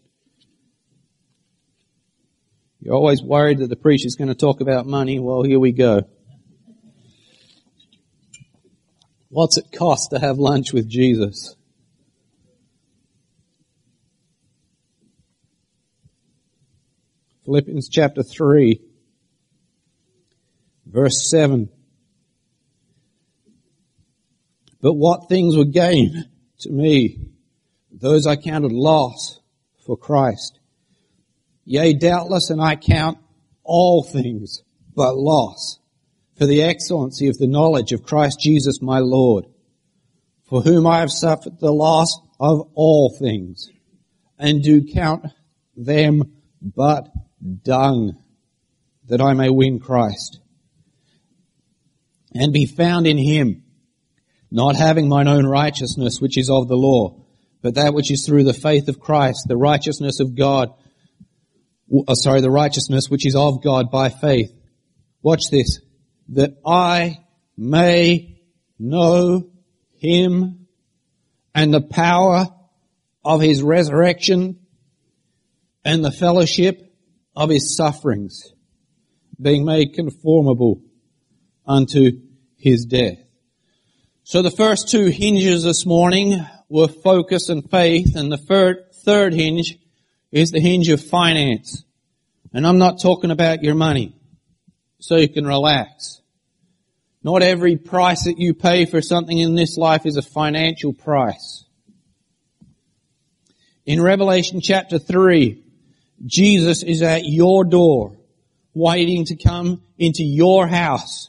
You're 2.80 2.94
always 2.94 3.22
worried 3.22 3.58
that 3.58 3.68
the 3.68 3.76
preacher's 3.76 4.14
going 4.14 4.28
to 4.28 4.34
talk 4.34 4.60
about 4.60 4.86
money. 4.86 5.18
Well, 5.18 5.42
here 5.42 5.58
we 5.58 5.72
go. 5.72 6.02
What's 9.30 9.56
it 9.56 9.72
cost 9.72 10.10
to 10.10 10.18
have 10.18 10.38
lunch 10.38 10.74
with 10.74 10.88
Jesus? 10.88 11.56
Philippians 17.46 17.88
chapter 17.88 18.22
3, 18.22 18.80
verse 20.86 21.28
7. 21.30 21.70
But 24.84 24.96
what 24.96 25.30
things 25.30 25.56
were 25.56 25.64
gain 25.64 26.26
to 26.58 26.70
me, 26.70 27.18
those 27.90 28.26
I 28.26 28.36
counted 28.36 28.70
loss 28.70 29.40
for 29.86 29.96
Christ. 29.96 30.60
Yea, 31.64 31.94
doubtless, 31.94 32.50
and 32.50 32.60
I 32.60 32.76
count 32.76 33.16
all 33.62 34.02
things 34.02 34.62
but 34.94 35.16
loss 35.16 35.78
for 36.36 36.44
the 36.44 36.62
excellency 36.62 37.28
of 37.28 37.38
the 37.38 37.46
knowledge 37.46 37.92
of 37.92 38.02
Christ 38.02 38.40
Jesus 38.40 38.82
my 38.82 38.98
Lord, 38.98 39.46
for 40.50 40.60
whom 40.60 40.87
I 40.87 40.98
have 40.98 41.10
suffered 41.10 41.60
the 41.60 41.72
loss 41.72 42.20
of 42.38 42.68
all 42.74 43.08
things, 43.18 43.70
and 44.38 44.62
do 44.62 44.85
count 44.85 45.24
them 45.74 46.30
but 46.60 47.08
dung 47.62 48.22
that 49.06 49.22
I 49.22 49.32
may 49.32 49.48
win 49.48 49.80
Christ 49.80 50.40
and 52.35 52.52
be 52.52 52.66
found 52.66 53.06
in 53.06 53.16
him, 53.16 53.63
not 54.55 54.77
having 54.77 55.09
mine 55.09 55.27
own 55.27 55.44
righteousness, 55.44 56.21
which 56.21 56.38
is 56.38 56.48
of 56.48 56.69
the 56.69 56.77
law, 56.77 57.21
but 57.61 57.75
that 57.75 57.92
which 57.92 58.13
is 58.13 58.25
through 58.25 58.44
the 58.44 58.55
faith 58.55 58.87
of 58.87 59.00
Christ, 59.00 59.46
the 59.48 59.57
righteousness 59.57 60.21
of 60.21 60.37
God, 60.37 60.73
oh, 61.92 62.15
sorry, 62.15 62.40
the 62.40 62.52
righteousness 62.52 63.11
which 63.11 63.27
is 63.27 63.35
of 63.35 63.65
God 63.65 63.90
by 63.90 64.11
faith. 64.11 64.52
Watch 65.23 65.50
this. 65.50 65.81
That 66.29 66.57
I 66.65 67.19
may 67.57 68.38
know 68.79 69.50
him 69.98 70.69
and 71.52 71.75
the 71.75 71.81
power 71.81 72.46
of 73.25 73.40
his 73.40 73.61
resurrection 73.61 74.61
and 75.85 76.05
the 76.05 76.13
fellowship 76.13 76.94
of 77.35 77.50
his 77.50 77.77
sufferings, 77.77 78.52
being 79.40 79.65
made 79.65 79.94
conformable 79.94 80.81
unto 81.67 82.21
his 82.57 82.85
death. 82.85 83.23
So 84.27 84.40
the 84.40 84.50
first 84.50 84.88
two 84.88 85.08
hinges 85.08 85.64
this 85.64 85.85
morning 85.85 86.46
were 86.70 86.88
focus 86.88 87.50
and 87.50 87.70
faith, 87.70 88.16
and 88.16 88.33
the 88.33 88.38
third, 88.38 88.87
third 89.04 89.35
hinge 89.35 89.79
is 90.33 90.50
the 90.50 90.60
hinge 90.60 90.88
of 90.88 91.04
finance. 91.04 91.85
And 92.50 92.66
I'm 92.66 92.79
not 92.79 93.02
talking 93.02 93.31
about 93.31 93.62
your 93.62 93.75
money, 93.75 94.16
so 94.98 95.16
you 95.16 95.29
can 95.29 95.46
relax. 95.46 96.22
Not 97.22 97.42
every 97.42 97.77
price 97.77 98.25
that 98.25 98.38
you 98.38 98.54
pay 98.54 98.87
for 98.87 99.02
something 99.02 99.37
in 99.37 99.56
this 99.56 99.77
life 99.77 100.06
is 100.06 100.16
a 100.16 100.22
financial 100.22 100.94
price. 100.94 101.66
In 103.85 104.00
Revelation 104.00 104.62
chapter 104.62 104.98
3, 104.98 105.62
Jesus 106.25 106.83
is 106.83 107.02
at 107.02 107.27
your 107.27 107.62
door, 107.62 108.16
waiting 108.72 109.27
to 109.27 109.37
come 109.37 109.83
into 109.98 110.25
your 110.25 110.66
house. 110.66 111.29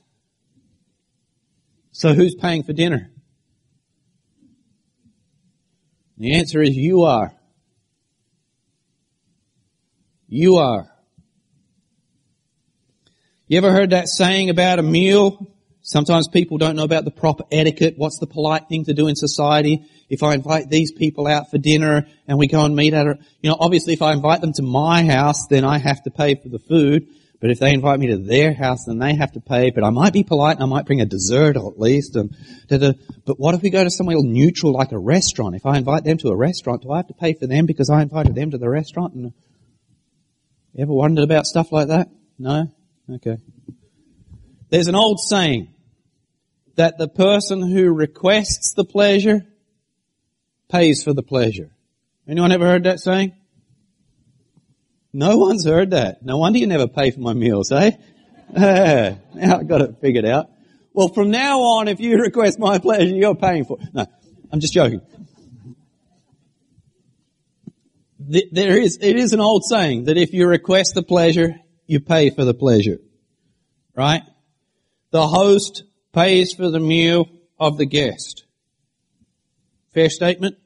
So 1.98 2.14
who's 2.14 2.36
paying 2.36 2.64
for 2.64 2.74
dinner? 2.74 3.10
The 6.18 6.36
answer 6.36 6.62
is 6.62 6.76
you 6.76 7.04
are. 7.04 7.32
You 10.28 10.58
are. 10.58 10.91
You 13.48 13.58
ever 13.60 13.72
heard 13.72 13.91
that 13.91 14.10
saying 14.10 14.50
about 14.50 14.80
a 14.80 14.84
meal? 14.84 15.56
Sometimes 15.84 16.28
people 16.28 16.58
don't 16.58 16.76
know 16.76 16.84
about 16.84 17.06
the 17.06 17.12
proper 17.12 17.46
etiquette. 17.50 17.93
What's 17.96 18.20
the 18.20 18.28
polite 18.28 18.68
thing 18.68 18.84
to 18.86 18.93
do 18.93 19.08
in 19.08 19.16
society? 19.16 19.86
If 20.10 20.22
I 20.22 20.34
invite 20.34 20.70
these 20.70 20.91
people 20.91 21.28
out 21.28 21.50
for 21.50 21.58
dinner 21.58 22.08
and 22.28 22.38
we 22.38 22.48
go 22.48 22.66
and 22.66 22.76
meet 22.76 22.93
at 22.93 23.08
a, 23.08 23.18
you 23.39 23.50
know, 23.50 23.56
obviously 23.58 23.93
if 23.93 24.02
I 24.02 24.12
invite 24.12 24.41
them 24.41 24.52
to 24.56 24.64
my 24.64 25.06
house, 25.06 25.48
then 25.50 25.64
I 25.64 25.78
have 25.78 26.04
to 26.04 26.12
pay 26.12 26.36
for 26.36 26.50
the 26.50 26.60
food. 26.60 27.08
But 27.42 27.52
if 27.52 27.60
they 27.60 27.74
invite 27.74 28.00
me 28.00 28.08
to 28.08 28.18
their 28.18 28.54
house, 28.54 28.86
then 28.86 28.98
they 28.98 29.16
have 29.16 29.34
to 29.34 29.42
pay. 29.42 29.70
But 29.70 29.84
I 29.84 29.90
might 29.90 30.14
be 30.14 30.24
polite 30.24 30.56
and 30.56 30.64
I 30.64 30.68
might 30.68 30.86
bring 30.86 31.02
a 31.02 31.06
dessert 31.06 31.58
at 31.58 31.80
least. 31.80 32.16
And 32.16 32.36
but 33.26 33.40
what 33.40 33.56
if 33.56 33.62
we 33.62 33.70
go 33.70 33.84
to 33.84 33.90
somewhere 33.90 34.18
neutral 34.22 34.72
like 34.72 34.92
a 34.92 34.98
restaurant? 34.98 35.56
If 35.56 35.66
I 35.66 35.78
invite 35.78 36.04
them 36.04 36.18
to 36.20 36.30
a 36.30 36.36
restaurant, 36.36 36.84
do 36.84 36.92
I 36.92 36.98
have 36.98 37.08
to 37.08 37.14
pay 37.14 37.34
for 37.34 37.48
them 37.48 37.66
because 37.66 37.90
I 37.90 38.02
invited 38.02 38.36
them 38.36 38.52
to 38.52 38.58
the 38.58 38.70
restaurant? 38.70 39.14
And 39.14 39.34
ever 40.78 40.94
wondered 40.94 41.24
about 41.24 41.46
stuff 41.46 41.72
like 41.72 41.90
that? 41.90 42.10
No? 42.40 42.72
Okay. 43.10 43.38
There's 44.70 44.88
an 44.88 44.96
old 44.96 45.20
saying 45.20 45.74
that 46.76 46.98
the 46.98 47.08
person 47.08 47.62
who 47.62 47.94
requests 47.94 48.74
the 48.74 48.86
pleasure 48.86 49.46
pays 50.70 51.04
for 51.04 51.14
the 51.14 51.24
pleasure. 51.24 51.72
Anyone 52.28 52.52
ever 52.52 52.66
heard 52.66 52.86
that 52.86 53.00
saying? 53.00 53.34
No 55.18 55.38
one's 55.38 55.63
heard 55.63 55.91
that. 55.91 56.26
No 56.26 56.39
wonder 56.39 56.59
you 56.59 56.68
never 56.68 56.89
pay 56.89 57.09
for 57.09 57.22
my 57.22 57.32
meals, 57.32 57.72
eh? 57.72 57.91
now 58.53 59.18
I've 59.34 59.66
got 59.66 59.80
it 59.80 59.95
figured 60.01 60.26
out. 60.26 60.49
Well, 60.91 61.07
from 61.07 61.32
now 61.32 61.61
on, 61.61 61.88
if 61.88 62.01
you 62.01 62.18
request 62.18 62.59
my 62.59 62.80
pleasure, 62.80 63.16
you're 63.16 63.34
paying 63.34 63.63
for 63.63 63.78
it. 63.80 63.88
No, 63.93 64.05
I'm 64.51 64.59
just 64.59 64.74
joking. 64.74 64.99
There 68.20 68.78
is, 68.78 68.97
it 69.01 69.16
is 69.16 69.32
an 69.32 69.39
old 69.39 69.63
saying 69.63 70.03
that 70.05 70.18
if 70.18 70.34
you 70.34 70.47
request 70.47 70.95
the 70.95 71.03
pleasure, 71.03 71.61
you 71.88 72.01
pay 72.01 72.30
for 72.30 72.43
the 72.43 72.53
pleasure. 72.53 72.97
Right? 73.95 74.24
The 75.11 75.26
host 75.26 75.84
pays 76.11 76.51
for 76.51 76.70
the 76.70 76.82
meal 76.82 77.30
of 77.57 77.78
the 77.78 77.86
guest. 77.86 78.43
Fair 79.93 80.09
statement? 80.09 80.57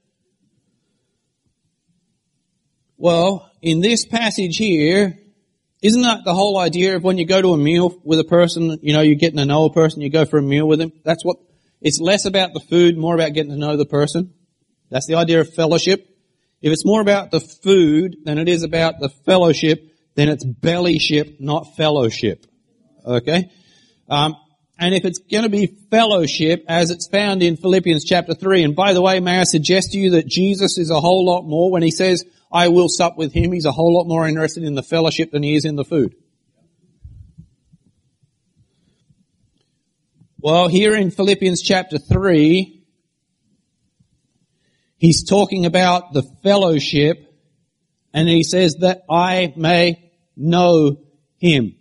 Well, 2.97 3.48
in 3.61 3.81
this 3.81 4.05
passage 4.05 4.57
here, 4.57 5.19
isn't 5.81 6.01
that 6.01 6.25
the 6.25 6.33
whole 6.33 6.57
idea 6.57 6.95
of 6.95 7.03
when 7.03 7.17
you 7.17 7.25
go 7.25 7.41
to 7.41 7.53
a 7.53 7.57
meal 7.57 7.97
with 8.03 8.19
a 8.19 8.23
person, 8.25 8.79
you 8.81 8.93
know, 8.93 9.01
you're 9.01 9.15
getting 9.15 9.37
to 9.37 9.45
know 9.45 9.65
a 9.65 9.73
person, 9.73 10.01
you 10.01 10.09
go 10.09 10.25
for 10.25 10.37
a 10.37 10.41
meal 10.41 10.67
with 10.67 10.79
them? 10.79 10.91
That's 11.03 11.23
what, 11.23 11.37
it's 11.81 11.99
less 11.99 12.25
about 12.25 12.53
the 12.53 12.59
food, 12.59 12.97
more 12.97 13.15
about 13.15 13.33
getting 13.33 13.51
to 13.51 13.57
know 13.57 13.77
the 13.77 13.85
person. 13.85 14.33
That's 14.89 15.07
the 15.07 15.15
idea 15.15 15.39
of 15.39 15.53
fellowship. 15.53 16.05
If 16.61 16.73
it's 16.73 16.85
more 16.85 17.01
about 17.01 17.31
the 17.31 17.39
food 17.39 18.17
than 18.25 18.37
it 18.37 18.49
is 18.49 18.63
about 18.63 18.99
the 18.99 19.09
fellowship, 19.09 19.81
then 20.15 20.27
it's 20.27 20.45
bellyship, 20.45 21.39
not 21.39 21.77
fellowship. 21.77 22.45
Okay? 23.05 23.49
Um, 24.09 24.35
and 24.79 24.95
if 24.95 25.03
it's 25.03 25.19
going 25.19 25.43
to 25.43 25.49
be 25.49 25.67
fellowship, 25.91 26.63
as 26.69 26.89
it's 26.89 27.07
found 27.07 27.43
in 27.43 27.57
Philippians 27.57 28.05
chapter 28.05 28.33
3, 28.33 28.63
and 28.63 28.75
by 28.75 28.93
the 28.93 29.01
way, 29.01 29.19
may 29.19 29.39
I 29.39 29.43
suggest 29.43 29.91
to 29.91 29.97
you 29.97 30.11
that 30.11 30.25
Jesus 30.25 30.77
is 30.77 30.89
a 30.89 31.01
whole 31.01 31.25
lot 31.25 31.41
more 31.41 31.69
when 31.69 31.83
he 31.83 31.91
says, 31.91 32.23
I 32.49 32.69
will 32.69 32.87
sup 32.87 33.17
with 33.17 33.33
him, 33.33 33.51
he's 33.51 33.65
a 33.65 33.73
whole 33.73 33.93
lot 33.93 34.07
more 34.07 34.25
interested 34.25 34.63
in 34.63 34.75
the 34.75 34.81
fellowship 34.81 35.31
than 35.31 35.43
he 35.43 35.55
is 35.55 35.65
in 35.65 35.75
the 35.75 35.83
food. 35.83 36.15
Well, 40.39 40.69
here 40.69 40.95
in 40.95 41.11
Philippians 41.11 41.61
chapter 41.61 41.97
3, 41.97 42.85
he's 44.97 45.25
talking 45.25 45.65
about 45.65 46.13
the 46.13 46.23
fellowship, 46.41 47.17
and 48.13 48.29
he 48.29 48.43
says 48.43 48.77
that 48.79 49.01
I 49.09 49.53
may 49.57 50.13
know 50.37 51.01
him. 51.37 51.75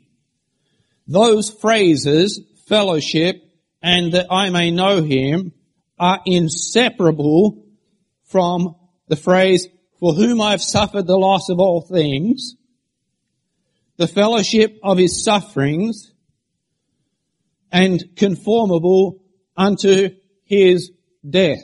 Those 1.07 1.49
phrases 1.49 2.41
fellowship, 2.69 3.43
and 3.83 4.13
that 4.13 4.27
I 4.31 4.51
may 4.51 4.71
know 4.71 5.03
him 5.03 5.53
are 5.99 6.21
inseparable 6.27 7.65
from 8.25 8.77
the 9.09 9.17
phrase, 9.17 9.67
for 9.99 10.13
whom 10.13 10.41
I 10.41 10.53
have 10.53 10.63
suffered 10.63 11.07
the 11.07 11.19
loss 11.19 11.49
of 11.49 11.59
all 11.59 11.81
things, 11.81 12.55
the 13.97 14.07
fellowship 14.07 14.79
of 14.83 14.99
his 14.99 15.25
sufferings, 15.25 16.13
and 17.73 18.17
conformable 18.17 19.23
unto 19.57 20.11
his 20.45 20.93
death. 21.29 21.63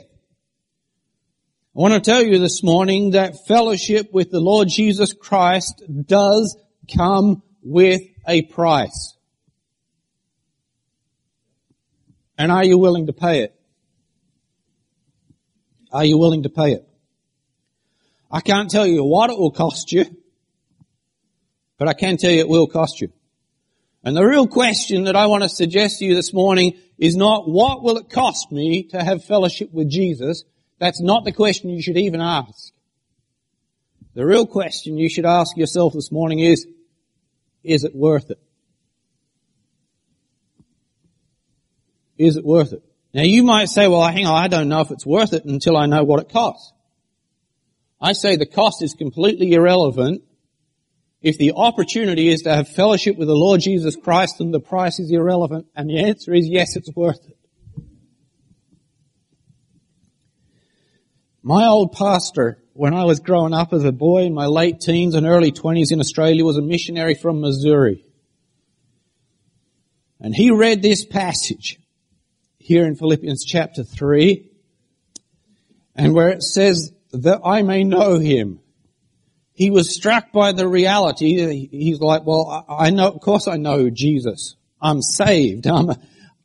I 1.75 1.81
want 1.81 1.93
to 1.93 1.99
tell 1.99 2.21
you 2.21 2.39
this 2.39 2.63
morning 2.63 3.11
that 3.11 3.47
fellowship 3.47 4.09
with 4.13 4.31
the 4.31 4.39
Lord 4.39 4.69
Jesus 4.69 5.13
Christ 5.13 5.83
does 6.05 6.57
come 6.95 7.41
with 7.61 8.01
a 8.27 8.43
price. 8.43 9.14
And 12.37 12.51
are 12.51 12.63
you 12.63 12.77
willing 12.77 13.07
to 13.07 13.13
pay 13.13 13.41
it? 13.43 13.55
Are 15.91 16.03
you 16.03 16.17
willing 16.17 16.43
to 16.43 16.49
pay 16.49 16.73
it? 16.73 16.87
I 18.29 18.41
can't 18.41 18.69
tell 18.69 18.85
you 18.85 19.03
what 19.03 19.29
it 19.29 19.37
will 19.37 19.51
cost 19.51 19.91
you, 19.91 20.05
but 21.77 21.87
I 21.87 21.93
can 21.93 22.17
tell 22.17 22.31
you 22.31 22.39
it 22.39 22.49
will 22.49 22.67
cost 22.67 22.99
you. 22.99 23.11
And 24.03 24.15
the 24.15 24.25
real 24.25 24.47
question 24.47 25.05
that 25.05 25.15
I 25.15 25.27
want 25.27 25.43
to 25.43 25.49
suggest 25.49 25.99
to 25.99 26.05
you 26.05 26.13
this 26.13 26.33
morning 26.33 26.77
is 26.97 27.15
not 27.15 27.49
what 27.49 27.81
will 27.81 27.97
it 27.97 28.09
cost 28.09 28.51
me 28.51 28.83
to 28.89 29.03
have 29.03 29.23
fellowship 29.23 29.71
with 29.71 29.89
Jesus? 29.89 30.43
That's 30.79 31.01
not 31.01 31.23
the 31.23 31.31
question 31.31 31.69
you 31.69 31.81
should 31.81 31.97
even 31.97 32.21
ask. 32.21 32.73
The 34.13 34.25
real 34.25 34.45
question 34.45 34.97
you 34.97 35.09
should 35.09 35.25
ask 35.25 35.57
yourself 35.57 35.93
this 35.93 36.11
morning 36.11 36.39
is, 36.39 36.67
is 37.63 37.83
it 37.83 37.95
worth 37.95 38.29
it? 38.31 38.39
Is 42.17 42.37
it 42.37 42.45
worth 42.45 42.73
it? 42.73 42.83
Now 43.13 43.23
you 43.23 43.43
might 43.43 43.69
say, 43.69 43.87
well, 43.87 44.05
hang 44.07 44.25
on, 44.25 44.43
I 44.43 44.47
don't 44.47 44.69
know 44.69 44.81
if 44.81 44.91
it's 44.91 45.05
worth 45.05 45.33
it 45.33 45.45
until 45.45 45.77
I 45.77 45.85
know 45.85 46.03
what 46.03 46.21
it 46.21 46.29
costs. 46.29 46.73
I 48.01 48.13
say 48.13 48.35
the 48.35 48.45
cost 48.45 48.83
is 48.83 48.93
completely 48.93 49.53
irrelevant 49.53 50.21
if 51.21 51.37
the 51.37 51.53
opportunity 51.53 52.27
is 52.27 52.41
to 52.43 52.53
have 52.53 52.67
fellowship 52.67 53.17
with 53.17 53.27
the 53.27 53.35
Lord 53.35 53.61
Jesus 53.61 53.95
Christ 53.95 54.39
and 54.41 54.53
the 54.53 54.59
price 54.59 54.99
is 54.99 55.11
irrelevant. 55.11 55.67
And 55.75 55.89
the 55.89 56.03
answer 56.03 56.33
is 56.33 56.47
yes, 56.47 56.75
it's 56.75 56.93
worth 56.95 57.25
it. 57.27 57.37
My 61.41 61.65
old 61.65 61.93
pastor, 61.93 62.61
when 62.73 62.93
I 62.93 63.05
was 63.05 63.19
growing 63.19 63.53
up 63.53 63.71
as 63.71 63.85
a 63.85 63.91
boy 63.91 64.23
in 64.23 64.33
my 64.33 64.47
late 64.47 64.81
teens 64.81 65.15
and 65.15 65.25
early 65.25 65.51
twenties 65.51 65.91
in 65.91 65.99
Australia, 65.99 66.43
was 66.43 66.57
a 66.57 66.61
missionary 66.61 67.15
from 67.15 67.39
Missouri. 67.39 68.03
And 70.19 70.35
he 70.35 70.51
read 70.51 70.81
this 70.81 71.05
passage 71.05 71.79
here 72.65 72.87
in 72.87 72.95
Philippians 72.95 73.45
chapter 73.45 73.83
3, 73.83 74.49
and 75.95 76.15
where 76.15 76.29
it 76.29 76.41
says 76.41 76.91
that 77.11 77.41
I 77.45 77.61
may 77.61 77.83
know 77.83 78.17
him. 78.17 78.59
He 79.53 79.69
was 79.69 79.93
struck 79.93 80.31
by 80.31 80.51
the 80.51 80.67
reality. 80.67 81.67
He's 81.67 81.99
like, 81.99 82.25
well, 82.25 82.65
I 82.67 82.89
know, 82.89 83.09
of 83.09 83.21
course 83.21 83.47
I 83.47 83.57
know 83.57 83.91
Jesus. 83.91 84.55
I'm 84.81 85.03
saved. 85.03 85.67
I'm 85.67 85.91
a, 85.91 85.99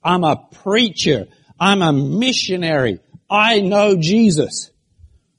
I'm 0.04 0.22
a 0.24 0.46
preacher. 0.62 1.26
I'm 1.58 1.80
a 1.80 1.90
missionary. 1.90 3.00
I 3.30 3.60
know 3.60 3.96
Jesus. 3.96 4.70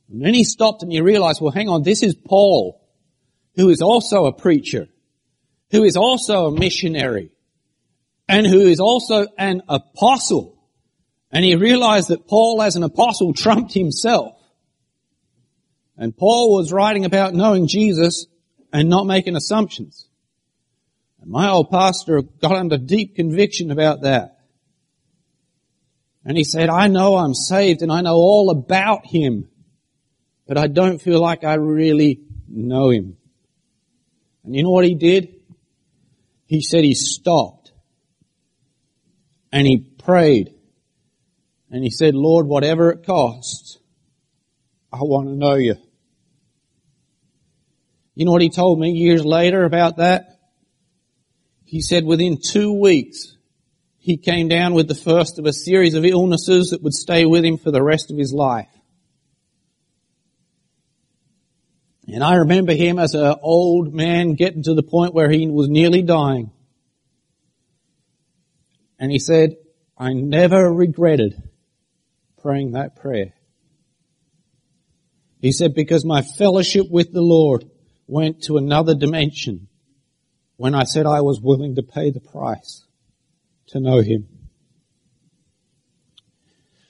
And 0.09 0.25
then 0.25 0.33
he 0.33 0.43
stopped 0.43 0.81
and 0.81 0.91
he 0.91 0.99
realized, 0.99 1.41
well, 1.41 1.51
hang 1.51 1.69
on, 1.69 1.83
this 1.83 2.01
is 2.01 2.15
Paul, 2.15 2.81
who 3.55 3.69
is 3.69 3.83
also 3.83 4.25
a 4.25 4.33
preacher, 4.33 4.87
who 5.69 5.83
is 5.83 5.95
also 5.95 6.47
a 6.47 6.51
missionary, 6.51 7.29
and 8.27 8.47
who 8.47 8.61
is 8.61 8.79
also 8.79 9.27
an 9.37 9.61
apostle. 9.69 10.57
And 11.31 11.45
he 11.45 11.55
realized 11.55 12.09
that 12.09 12.27
Paul 12.27 12.61
as 12.61 12.75
an 12.75 12.83
apostle 12.83 13.33
trumped 13.33 13.73
himself. 13.73 14.37
And 15.97 16.15
Paul 16.15 16.55
was 16.57 16.73
writing 16.73 17.05
about 17.05 17.33
knowing 17.33 17.67
Jesus 17.67 18.25
and 18.73 18.89
not 18.89 19.05
making 19.05 19.35
assumptions. 19.35 20.07
And 21.21 21.29
my 21.29 21.49
old 21.49 21.69
pastor 21.69 22.21
got 22.21 22.55
under 22.55 22.77
deep 22.77 23.15
conviction 23.15 23.71
about 23.71 24.01
that. 24.01 24.39
And 26.25 26.37
he 26.37 26.43
said, 26.43 26.69
I 26.69 26.87
know 26.87 27.15
I'm 27.15 27.33
saved 27.33 27.81
and 27.81 27.91
I 27.91 28.01
know 28.01 28.15
all 28.15 28.49
about 28.49 29.05
him, 29.05 29.47
but 30.47 30.57
I 30.57 30.67
don't 30.67 31.01
feel 31.01 31.21
like 31.21 31.43
I 31.43 31.55
really 31.55 32.21
know 32.47 32.89
him. 32.89 33.17
And 34.43 34.55
you 34.55 34.63
know 34.63 34.69
what 34.69 34.85
he 34.85 34.95
did? 34.95 35.35
He 36.45 36.61
said 36.61 36.83
he 36.83 36.95
stopped 36.95 37.71
and 39.51 39.65
he 39.65 39.77
prayed 39.77 40.53
and 41.71 41.83
he 41.83 41.89
said, 41.89 42.13
Lord, 42.13 42.47
whatever 42.47 42.91
it 42.91 43.05
costs, 43.05 43.79
I 44.91 44.97
want 44.97 45.29
to 45.29 45.35
know 45.35 45.55
you. 45.55 45.75
You 48.13 48.25
know 48.25 48.33
what 48.33 48.41
he 48.41 48.49
told 48.49 48.77
me 48.77 48.91
years 48.91 49.23
later 49.23 49.63
about 49.63 49.97
that? 49.97 50.39
He 51.63 51.81
said 51.81 52.03
within 52.03 52.39
two 52.43 52.73
weeks, 52.73 53.37
he 53.97 54.17
came 54.17 54.49
down 54.49 54.73
with 54.73 54.89
the 54.89 54.95
first 54.95 55.39
of 55.39 55.45
a 55.45 55.53
series 55.53 55.93
of 55.93 56.03
illnesses 56.03 56.71
that 56.71 56.83
would 56.83 56.93
stay 56.93 57.25
with 57.25 57.45
him 57.45 57.57
for 57.57 57.71
the 57.71 57.81
rest 57.81 58.11
of 58.11 58.17
his 58.17 58.33
life. 58.33 58.67
And 62.07 62.21
I 62.21 62.35
remember 62.35 62.73
him 62.73 62.99
as 62.99 63.13
an 63.13 63.35
old 63.41 63.93
man 63.93 64.33
getting 64.33 64.63
to 64.63 64.73
the 64.73 64.83
point 64.83 65.13
where 65.13 65.29
he 65.29 65.47
was 65.47 65.69
nearly 65.69 66.01
dying. 66.01 66.51
And 68.99 69.09
he 69.09 69.19
said, 69.19 69.55
I 69.97 70.11
never 70.11 70.73
regretted 70.73 71.41
praying 72.41 72.71
that 72.71 72.95
prayer. 72.95 73.33
He 75.39 75.51
said, 75.51 75.73
because 75.73 76.05
my 76.05 76.21
fellowship 76.21 76.87
with 76.89 77.11
the 77.11 77.21
Lord 77.21 77.65
went 78.07 78.43
to 78.43 78.57
another 78.57 78.93
dimension 78.93 79.67
when 80.57 80.75
I 80.75 80.83
said 80.83 81.05
I 81.07 81.21
was 81.21 81.41
willing 81.41 81.75
to 81.75 81.83
pay 81.83 82.11
the 82.11 82.19
price 82.19 82.85
to 83.67 83.79
know 83.79 84.01
Him. 84.01 84.27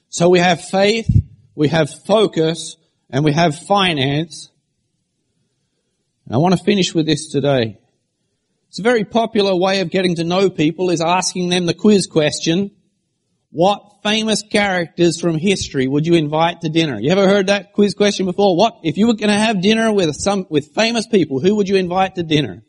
So 0.10 0.28
we 0.28 0.40
have 0.40 0.62
faith, 0.62 1.10
we 1.56 1.70
have 1.70 1.90
focus, 2.06 2.76
and 3.10 3.24
we 3.24 3.32
have 3.32 3.58
finance. 3.58 4.52
And 6.26 6.36
I 6.36 6.38
want 6.40 6.58
to 6.58 6.64
finish 6.64 6.94
with 6.94 7.06
this 7.06 7.30
today. 7.30 7.78
It's 8.68 8.80
a 8.80 8.84
very 8.84 9.06
popular 9.06 9.56
way 9.56 9.80
of 9.80 9.90
getting 9.90 10.16
to 10.16 10.24
know 10.24 10.50
people 10.50 10.90
is 10.90 11.02
asking 11.02 11.50
them 11.50 11.66
the 11.66 11.74
quiz 11.74 12.08
question, 12.08 12.72
what 13.52 13.91
famous 14.04 14.42
characters 14.44 15.20
from 15.20 15.38
history 15.38 15.88
would 15.88 16.06
you 16.06 16.16
invite 16.16 16.62
to 16.62 16.70
dinner? 16.70 17.00
You 17.00 17.12
ever 17.12 17.28
heard 17.28 17.48
that 17.48 17.74
quiz 17.74 17.94
question 17.94 18.26
before? 18.26 18.56
What, 18.56 18.80
if 18.84 18.98
you 18.98 19.08
were 19.08 19.14
going 19.14 19.30
to 19.30 19.38
have 19.38 19.62
dinner 19.62 19.92
with 19.94 20.16
some, 20.16 20.46
with 20.50 20.74
famous 20.74 21.08
people, 21.08 21.40
who 21.40 21.56
would 21.56 21.70
you 21.70 21.76
invite 21.76 22.16
to 22.16 22.24
dinner? 22.24 22.64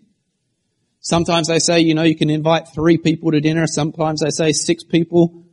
Sometimes 1.00 1.48
they 1.48 1.58
say, 1.58 1.80
you 1.80 1.94
know, 1.94 2.04
you 2.04 2.14
can 2.14 2.30
invite 2.30 2.68
three 2.68 2.96
people 2.96 3.32
to 3.32 3.40
dinner. 3.40 3.66
Sometimes 3.66 4.20
they 4.20 4.30
say 4.30 4.52
six 4.52 4.84
people. 4.84 5.44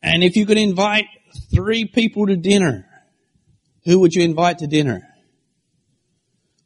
And 0.00 0.22
if 0.22 0.36
you 0.36 0.46
could 0.46 0.58
invite 0.58 1.06
three 1.52 1.84
people 1.84 2.26
to 2.28 2.36
dinner, 2.36 2.86
who 3.84 3.98
would 4.00 4.14
you 4.14 4.22
invite 4.22 4.58
to 4.58 4.66
dinner? 4.66 5.02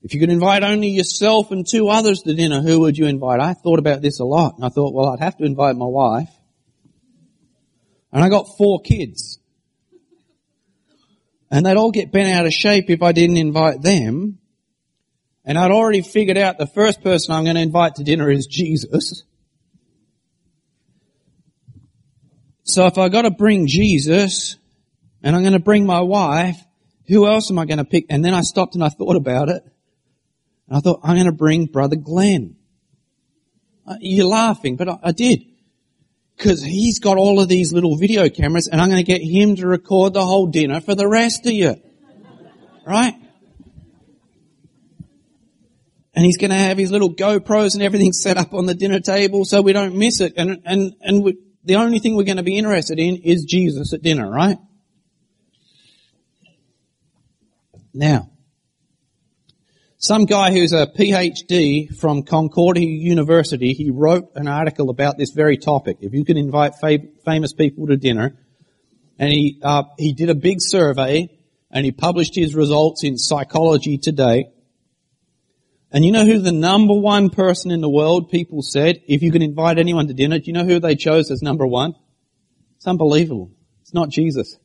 If 0.03 0.13
you 0.13 0.21
could 0.21 0.31
invite 0.31 0.65
only 0.65 0.89
yourself 0.89 1.53
and 1.53 1.67
two 1.67 1.89
others 1.89 2.23
to 2.23 2.35
dinner, 2.35 2.61
who 2.61 2.81
would 2.81 2.99
you 2.99 3.07
invite? 3.07 3.41
I 3.41 3.55
thought 3.55 3.79
about 3.79 4.03
this 4.03 4.19
a 4.19 4.25
lot 4.25 4.57
and 4.57 4.65
I 4.65 4.69
thought, 4.69 4.93
well, 4.93 5.11
I'd 5.11 5.21
have 5.21 5.37
to 5.39 5.45
invite 5.45 5.77
my 5.77 5.87
wife. 5.87 6.29
And 8.13 8.23
I 8.23 8.29
got 8.29 8.57
four 8.59 8.81
kids. 8.81 9.39
And 11.51 11.67
they'd 11.67 11.77
all 11.77 11.91
get 11.91 12.13
bent 12.13 12.31
out 12.31 12.47
of 12.47 12.53
shape 12.53 12.91
if 12.91 13.03
I 13.03 13.13
didn't 13.13 13.37
invite 13.37 13.83
them. 13.83 14.39
And 15.45 15.59
I'd 15.59 15.71
already 15.71 16.03
figured 16.03 16.39
out 16.39 16.59
the 16.59 16.67
first 16.67 17.03
person 17.03 17.35
I'm 17.35 17.45
going 17.45 17.57
to 17.57 17.63
invite 17.63 17.97
to 17.97 18.05
dinner 18.05 18.31
is 18.31 18.47
Jesus. 18.47 19.25
So 22.65 22.87
if 22.87 22.97
I 22.97 23.09
got 23.09 23.23
to 23.23 23.31
bring 23.31 23.67
Jesus 23.67 24.57
and 25.23 25.35
I'm 25.35 25.43
going 25.43 25.53
to 25.55 25.59
bring 25.59 25.85
my 25.85 26.01
wife, 26.01 26.63
who 27.09 27.27
else 27.27 27.51
am 27.51 27.59
I 27.59 27.67
going 27.67 27.79
to 27.79 27.85
pick? 27.85 28.07
And 28.09 28.25
then 28.25 28.35
I 28.35 28.43
stopped 28.43 28.75
and 28.75 28.85
I 28.85 28.89
thought 28.89 29.17
about 29.17 29.49
it. 29.49 29.63
And 30.69 30.77
I 30.77 30.81
thought, 30.81 31.01
I'm 31.03 31.17
going 31.17 31.27
to 31.27 31.33
bring 31.33 31.67
brother 31.67 31.97
Glenn. 31.97 32.57
Uh, 33.87 33.97
you're 34.01 34.27
laughing, 34.27 34.77
but 34.77 34.89
I, 34.89 34.99
I 35.03 35.13
did 35.13 35.43
because 36.43 36.61
he's 36.61 36.99
got 36.99 37.19
all 37.19 37.39
of 37.39 37.49
these 37.49 37.73
little 37.73 37.97
video 37.97 38.29
cameras 38.29 38.67
and 38.67 38.81
I'm 38.81 38.89
going 38.89 39.05
to 39.05 39.07
get 39.07 39.23
him 39.23 39.55
to 39.57 39.67
record 39.67 40.13
the 40.13 40.25
whole 40.25 40.49
dinner 40.49 40.81
for 40.81 40.97
the 40.97 41.07
rest 41.07 41.47
of 41.47 41.53
you. 41.53 41.77
Right? 42.85 43.15
And 46.15 46.25
he's 46.25 46.37
going 46.37 46.51
to 46.51 46.57
have 46.57 46.79
his 46.79 46.91
little 46.91 47.15
GoPros 47.15 47.75
and 47.75 47.83
everything 47.83 48.13
set 48.13 48.37
up 48.37 48.55
on 48.55 48.67
the 48.67 48.75
dinner 48.75 48.99
table 48.99 49.45
so 49.45 49.63
we 49.63 49.73
don't 49.73 49.97
miss 49.97 50.21
it. 50.21 50.35
And, 50.37 50.61
and, 50.65 50.95
and 51.01 51.23
we, 51.23 51.39
the 51.65 51.77
only 51.77 52.01
thing 52.01 52.17
we're 52.17 52.25
going 52.25 52.39
to 52.39 52.43
be 52.43 52.59
interested 52.59 52.99
in 52.99 53.19
is 53.19 53.45
Jesus 53.45 53.93
at 53.93 54.03
dinner, 54.03 54.29
right? 54.29 54.59
Now, 57.95 58.32
some 60.03 60.25
guy 60.25 60.51
who's 60.51 60.73
a 60.73 60.89
PhD 60.89 61.97
from 61.97 62.25
Concordia 62.25 62.89
University, 62.89 63.73
he 63.73 63.93
wrote 63.93 64.33
an 64.35 64.49
article 64.49 64.91
about 64.91 65.17
this 65.17 65.31
very 65.31 65.57
topic. 65.57 65.99
If 66.01 66.13
you 66.13 66.25
can 66.25 66.37
invite 66.37 66.75
famous 67.25 67.53
people 67.53 67.87
to 67.87 67.97
dinner, 67.97 68.37
and 69.17 69.31
he 69.31 69.61
uh, 69.63 69.85
he 69.99 70.13
did 70.13 70.29
a 70.29 70.35
big 70.35 70.57
survey, 70.59 71.29
and 71.71 71.85
he 71.85 71.93
published 71.93 72.35
his 72.35 72.57
results 72.57 73.05
in 73.05 73.17
Psychology 73.17 73.97
Today. 73.97 74.47
And 75.93 76.05
you 76.05 76.11
know 76.11 76.25
who 76.25 76.41
the 76.41 76.51
number 76.51 76.95
one 76.95 77.31
person 77.31 77.71
in 77.71 77.81
the 77.81 77.89
world 77.89 78.29
people 78.29 78.63
said, 78.63 79.03
if 79.07 79.23
you 79.23 79.31
can 79.31 79.43
invite 79.43 79.79
anyone 79.79 80.09
to 80.09 80.15
dinner, 80.15 80.39
do 80.39 80.47
you 80.47 80.53
know 80.53 80.65
who 80.65 80.81
they 80.81 80.97
chose 80.97 81.31
as 81.31 81.43
number 81.43 81.67
one? 81.67 81.95
It's 82.77 82.89
unbelievable. 82.89 83.53
It's 83.83 83.95
not 83.95 84.09
Jesus. 84.09 84.59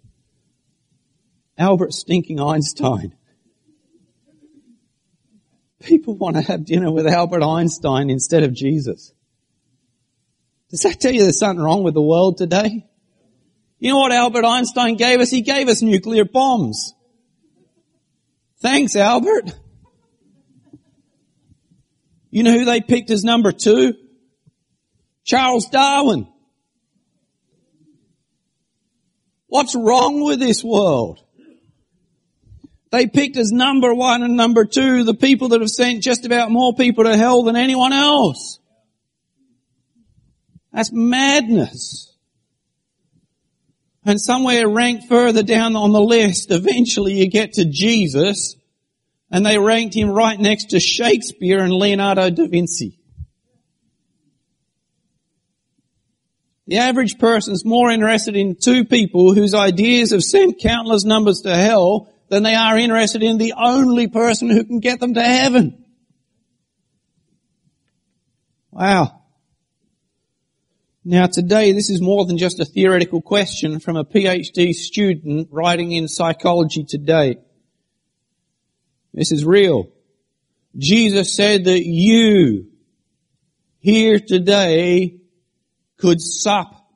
Albert 1.57 1.93
Stinking 1.93 2.39
Einstein. 2.39 3.16
People 5.81 6.15
want 6.15 6.35
to 6.35 6.41
have 6.41 6.65
dinner 6.65 6.91
with 6.91 7.07
Albert 7.07 7.43
Einstein 7.43 8.09
instead 8.09 8.43
of 8.43 8.53
Jesus. 8.53 9.13
Does 10.69 10.81
that 10.81 10.99
tell 10.99 11.13
you 11.13 11.21
there's 11.21 11.39
something 11.39 11.63
wrong 11.63 11.83
with 11.83 11.93
the 11.93 12.01
world 12.01 12.37
today? 12.37 12.85
You 13.79 13.91
know 13.91 13.99
what 13.99 14.11
Albert 14.11 14.43
Einstein 14.43 14.95
gave 14.95 15.19
us? 15.19 15.29
He 15.29 15.41
gave 15.41 15.67
us 15.67 15.81
nuclear 15.81 16.25
bombs. 16.25 16.93
Thanks, 18.59 18.95
Albert. 18.95 19.53
You 22.31 22.43
know 22.43 22.51
who 22.51 22.65
they 22.65 22.81
picked 22.81 23.11
as 23.11 23.23
number 23.23 23.51
two? 23.51 23.93
Charles 25.23 25.67
Darwin. 25.67 26.27
What's 29.47 29.75
wrong 29.75 30.23
with 30.23 30.39
this 30.39 30.63
world? 30.63 31.23
They 32.91 33.07
picked 33.07 33.37
as 33.37 33.51
number 33.51 33.93
one 33.93 34.23
and 34.23 34.37
number 34.37 34.65
two 34.65 35.03
the 35.03 35.13
people 35.13 35.49
that 35.49 35.61
have 35.61 35.69
sent 35.69 36.03
just 36.03 36.25
about 36.25 36.51
more 36.51 36.73
people 36.73 37.03
to 37.03 37.17
hell 37.17 37.43
than 37.43 37.55
anyone 37.55 37.91
else. 37.91 38.59
That's 40.71 40.91
madness. 40.91 42.13
And 44.05 44.21
somewhere 44.21 44.69
ranked 44.69 45.09
further 45.09 45.43
down 45.43 45.75
on 45.75 45.91
the 45.91 46.01
list, 46.01 46.49
eventually 46.51 47.13
you 47.13 47.27
get 47.27 47.53
to 47.53 47.65
Jesus, 47.65 48.55
and 49.29 49.45
they 49.45 49.57
ranked 49.57 49.93
him 49.93 50.09
right 50.09 50.39
next 50.39 50.69
to 50.69 50.79
Shakespeare 50.79 51.59
and 51.59 51.73
Leonardo 51.73 52.29
da 52.29 52.47
Vinci. 52.47 52.97
The 56.67 56.77
average 56.77 57.17
person 57.17 57.53
is 57.53 57.65
more 57.65 57.91
interested 57.91 58.35
in 58.35 58.55
two 58.55 58.85
people 58.85 59.33
whose 59.33 59.53
ideas 59.53 60.11
have 60.11 60.23
sent 60.23 60.59
countless 60.59 61.03
numbers 61.03 61.41
to 61.41 61.55
hell 61.55 62.09
than 62.29 62.43
they 62.43 62.55
are 62.55 62.77
interested 62.77 63.23
in 63.23 63.37
the 63.37 63.53
only 63.57 64.07
person 64.07 64.49
who 64.49 64.63
can 64.63 64.79
get 64.79 64.99
them 64.99 65.13
to 65.13 65.23
heaven. 65.23 65.85
Wow. 68.71 69.21
Now 71.03 71.27
today 71.27 71.71
this 71.71 71.89
is 71.89 72.01
more 72.01 72.25
than 72.25 72.37
just 72.37 72.59
a 72.59 72.65
theoretical 72.65 73.21
question 73.21 73.79
from 73.79 73.95
a 73.95 74.03
PhD 74.03 74.73
student 74.73 75.47
writing 75.51 75.91
in 75.91 76.07
psychology 76.07 76.83
today. 76.83 77.37
This 79.13 79.31
is 79.31 79.45
real. 79.45 79.89
Jesus 80.77 81.35
said 81.35 81.65
that 81.65 81.85
you 81.85 82.67
here 83.79 84.19
today 84.19 85.21
could 85.97 86.21
sup 86.21 86.87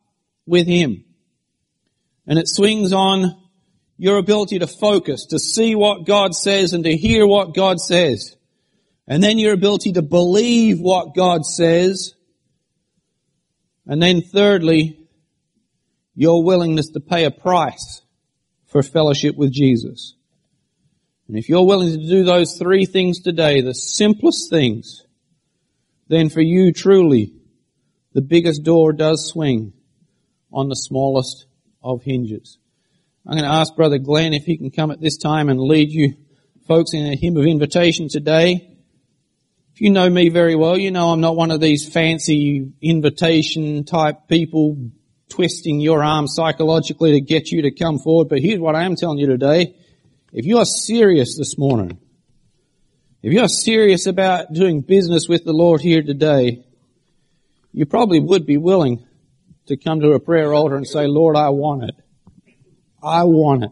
with 0.45 0.67
Him. 0.67 1.03
And 2.27 2.37
it 2.37 2.47
swings 2.47 2.93
on 2.93 3.40
your 4.01 4.17
ability 4.17 4.57
to 4.57 4.65
focus, 4.65 5.27
to 5.27 5.37
see 5.37 5.75
what 5.75 6.07
God 6.07 6.33
says 6.33 6.73
and 6.73 6.83
to 6.85 6.97
hear 6.97 7.27
what 7.27 7.53
God 7.53 7.79
says. 7.79 8.35
And 9.07 9.21
then 9.21 9.37
your 9.37 9.53
ability 9.53 9.91
to 9.91 10.01
believe 10.01 10.79
what 10.79 11.13
God 11.13 11.45
says. 11.45 12.15
And 13.85 14.01
then 14.01 14.23
thirdly, 14.23 15.07
your 16.15 16.43
willingness 16.43 16.89
to 16.89 16.99
pay 16.99 17.25
a 17.25 17.29
price 17.29 18.01
for 18.65 18.81
fellowship 18.81 19.35
with 19.35 19.51
Jesus. 19.51 20.15
And 21.27 21.37
if 21.37 21.47
you're 21.47 21.67
willing 21.67 21.89
to 21.89 22.09
do 22.09 22.23
those 22.23 22.57
three 22.57 22.87
things 22.87 23.19
today, 23.19 23.61
the 23.61 23.75
simplest 23.75 24.49
things, 24.49 25.05
then 26.07 26.29
for 26.29 26.41
you 26.41 26.73
truly, 26.73 27.35
the 28.13 28.21
biggest 28.23 28.63
door 28.63 28.93
does 28.93 29.29
swing 29.29 29.73
on 30.51 30.69
the 30.69 30.75
smallest 30.75 31.45
of 31.83 32.01
hinges. 32.01 32.57
I'm 33.25 33.33
going 33.33 33.43
to 33.43 33.55
ask 33.55 33.75
Brother 33.75 33.99
Glenn 33.99 34.33
if 34.33 34.45
he 34.45 34.57
can 34.57 34.71
come 34.71 34.89
at 34.89 34.99
this 34.99 35.17
time 35.17 35.49
and 35.49 35.59
lead 35.59 35.91
you 35.91 36.15
folks 36.67 36.93
in 36.93 37.05
a 37.05 37.15
hymn 37.15 37.37
of 37.37 37.45
invitation 37.45 38.09
today. 38.09 38.75
If 39.73 39.81
you 39.81 39.91
know 39.91 40.09
me 40.09 40.29
very 40.29 40.55
well, 40.55 40.75
you 40.75 40.89
know 40.89 41.11
I'm 41.11 41.21
not 41.21 41.35
one 41.35 41.51
of 41.51 41.61
these 41.61 41.87
fancy 41.87 42.71
invitation 42.81 43.83
type 43.83 44.27
people 44.27 44.89
twisting 45.29 45.79
your 45.79 46.03
arm 46.03 46.27
psychologically 46.27 47.11
to 47.11 47.21
get 47.21 47.51
you 47.51 47.61
to 47.61 47.71
come 47.71 47.99
forward. 47.99 48.27
But 48.27 48.39
here's 48.39 48.59
what 48.59 48.75
I 48.75 48.83
am 48.83 48.95
telling 48.95 49.19
you 49.19 49.27
today. 49.27 49.75
If 50.33 50.45
you 50.45 50.57
are 50.57 50.65
serious 50.65 51.37
this 51.37 51.59
morning, 51.59 51.99
if 53.21 53.33
you 53.33 53.41
are 53.41 53.47
serious 53.47 54.07
about 54.07 54.51
doing 54.51 54.81
business 54.81 55.29
with 55.29 55.45
the 55.45 55.53
Lord 55.53 55.81
here 55.81 56.01
today, 56.01 56.65
you 57.71 57.85
probably 57.85 58.19
would 58.19 58.47
be 58.47 58.57
willing 58.57 59.05
to 59.67 59.77
come 59.77 59.99
to 59.99 60.13
a 60.13 60.19
prayer 60.19 60.53
altar 60.53 60.75
and 60.75 60.87
say, 60.87 61.05
Lord, 61.05 61.35
I 61.35 61.49
want 61.49 61.83
it. 61.83 61.95
I 63.03 63.23
want 63.23 63.63
it. 63.63 63.71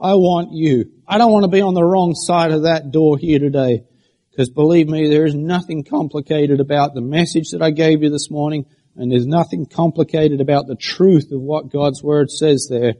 I 0.00 0.14
want 0.14 0.52
you. 0.52 0.92
I 1.06 1.18
don't 1.18 1.32
want 1.32 1.44
to 1.44 1.50
be 1.50 1.60
on 1.60 1.74
the 1.74 1.84
wrong 1.84 2.14
side 2.14 2.52
of 2.52 2.62
that 2.62 2.90
door 2.90 3.18
here 3.18 3.38
today. 3.38 3.84
Because 4.30 4.48
believe 4.48 4.88
me, 4.88 5.08
there 5.08 5.26
is 5.26 5.34
nothing 5.34 5.84
complicated 5.84 6.60
about 6.60 6.94
the 6.94 7.00
message 7.00 7.50
that 7.50 7.62
I 7.62 7.70
gave 7.70 8.02
you 8.02 8.10
this 8.10 8.30
morning, 8.30 8.64
and 8.96 9.12
there's 9.12 9.26
nothing 9.26 9.66
complicated 9.66 10.40
about 10.40 10.66
the 10.66 10.76
truth 10.76 11.32
of 11.32 11.40
what 11.40 11.70
God's 11.70 12.02
Word 12.02 12.30
says 12.30 12.68
there 12.70 12.94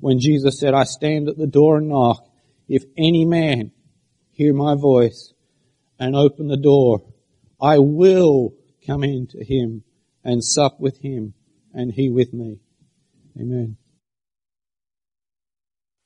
when 0.00 0.18
Jesus 0.20 0.58
said, 0.58 0.74
I 0.74 0.84
stand 0.84 1.28
at 1.28 1.36
the 1.36 1.46
door 1.46 1.76
and 1.78 1.88
knock. 1.88 2.26
If 2.68 2.84
any 2.96 3.24
man 3.24 3.72
hear 4.30 4.54
my 4.54 4.74
voice 4.74 5.32
and 5.98 6.16
open 6.16 6.48
the 6.48 6.56
door, 6.56 7.02
I 7.60 7.78
will 7.78 8.54
come 8.86 9.04
in 9.04 9.26
to 9.28 9.44
him 9.44 9.82
and 10.24 10.42
sup 10.42 10.80
with 10.80 10.98
him 10.98 11.34
and 11.72 11.92
he 11.92 12.10
with 12.10 12.32
me. 12.32 12.60
Amen. 13.38 13.76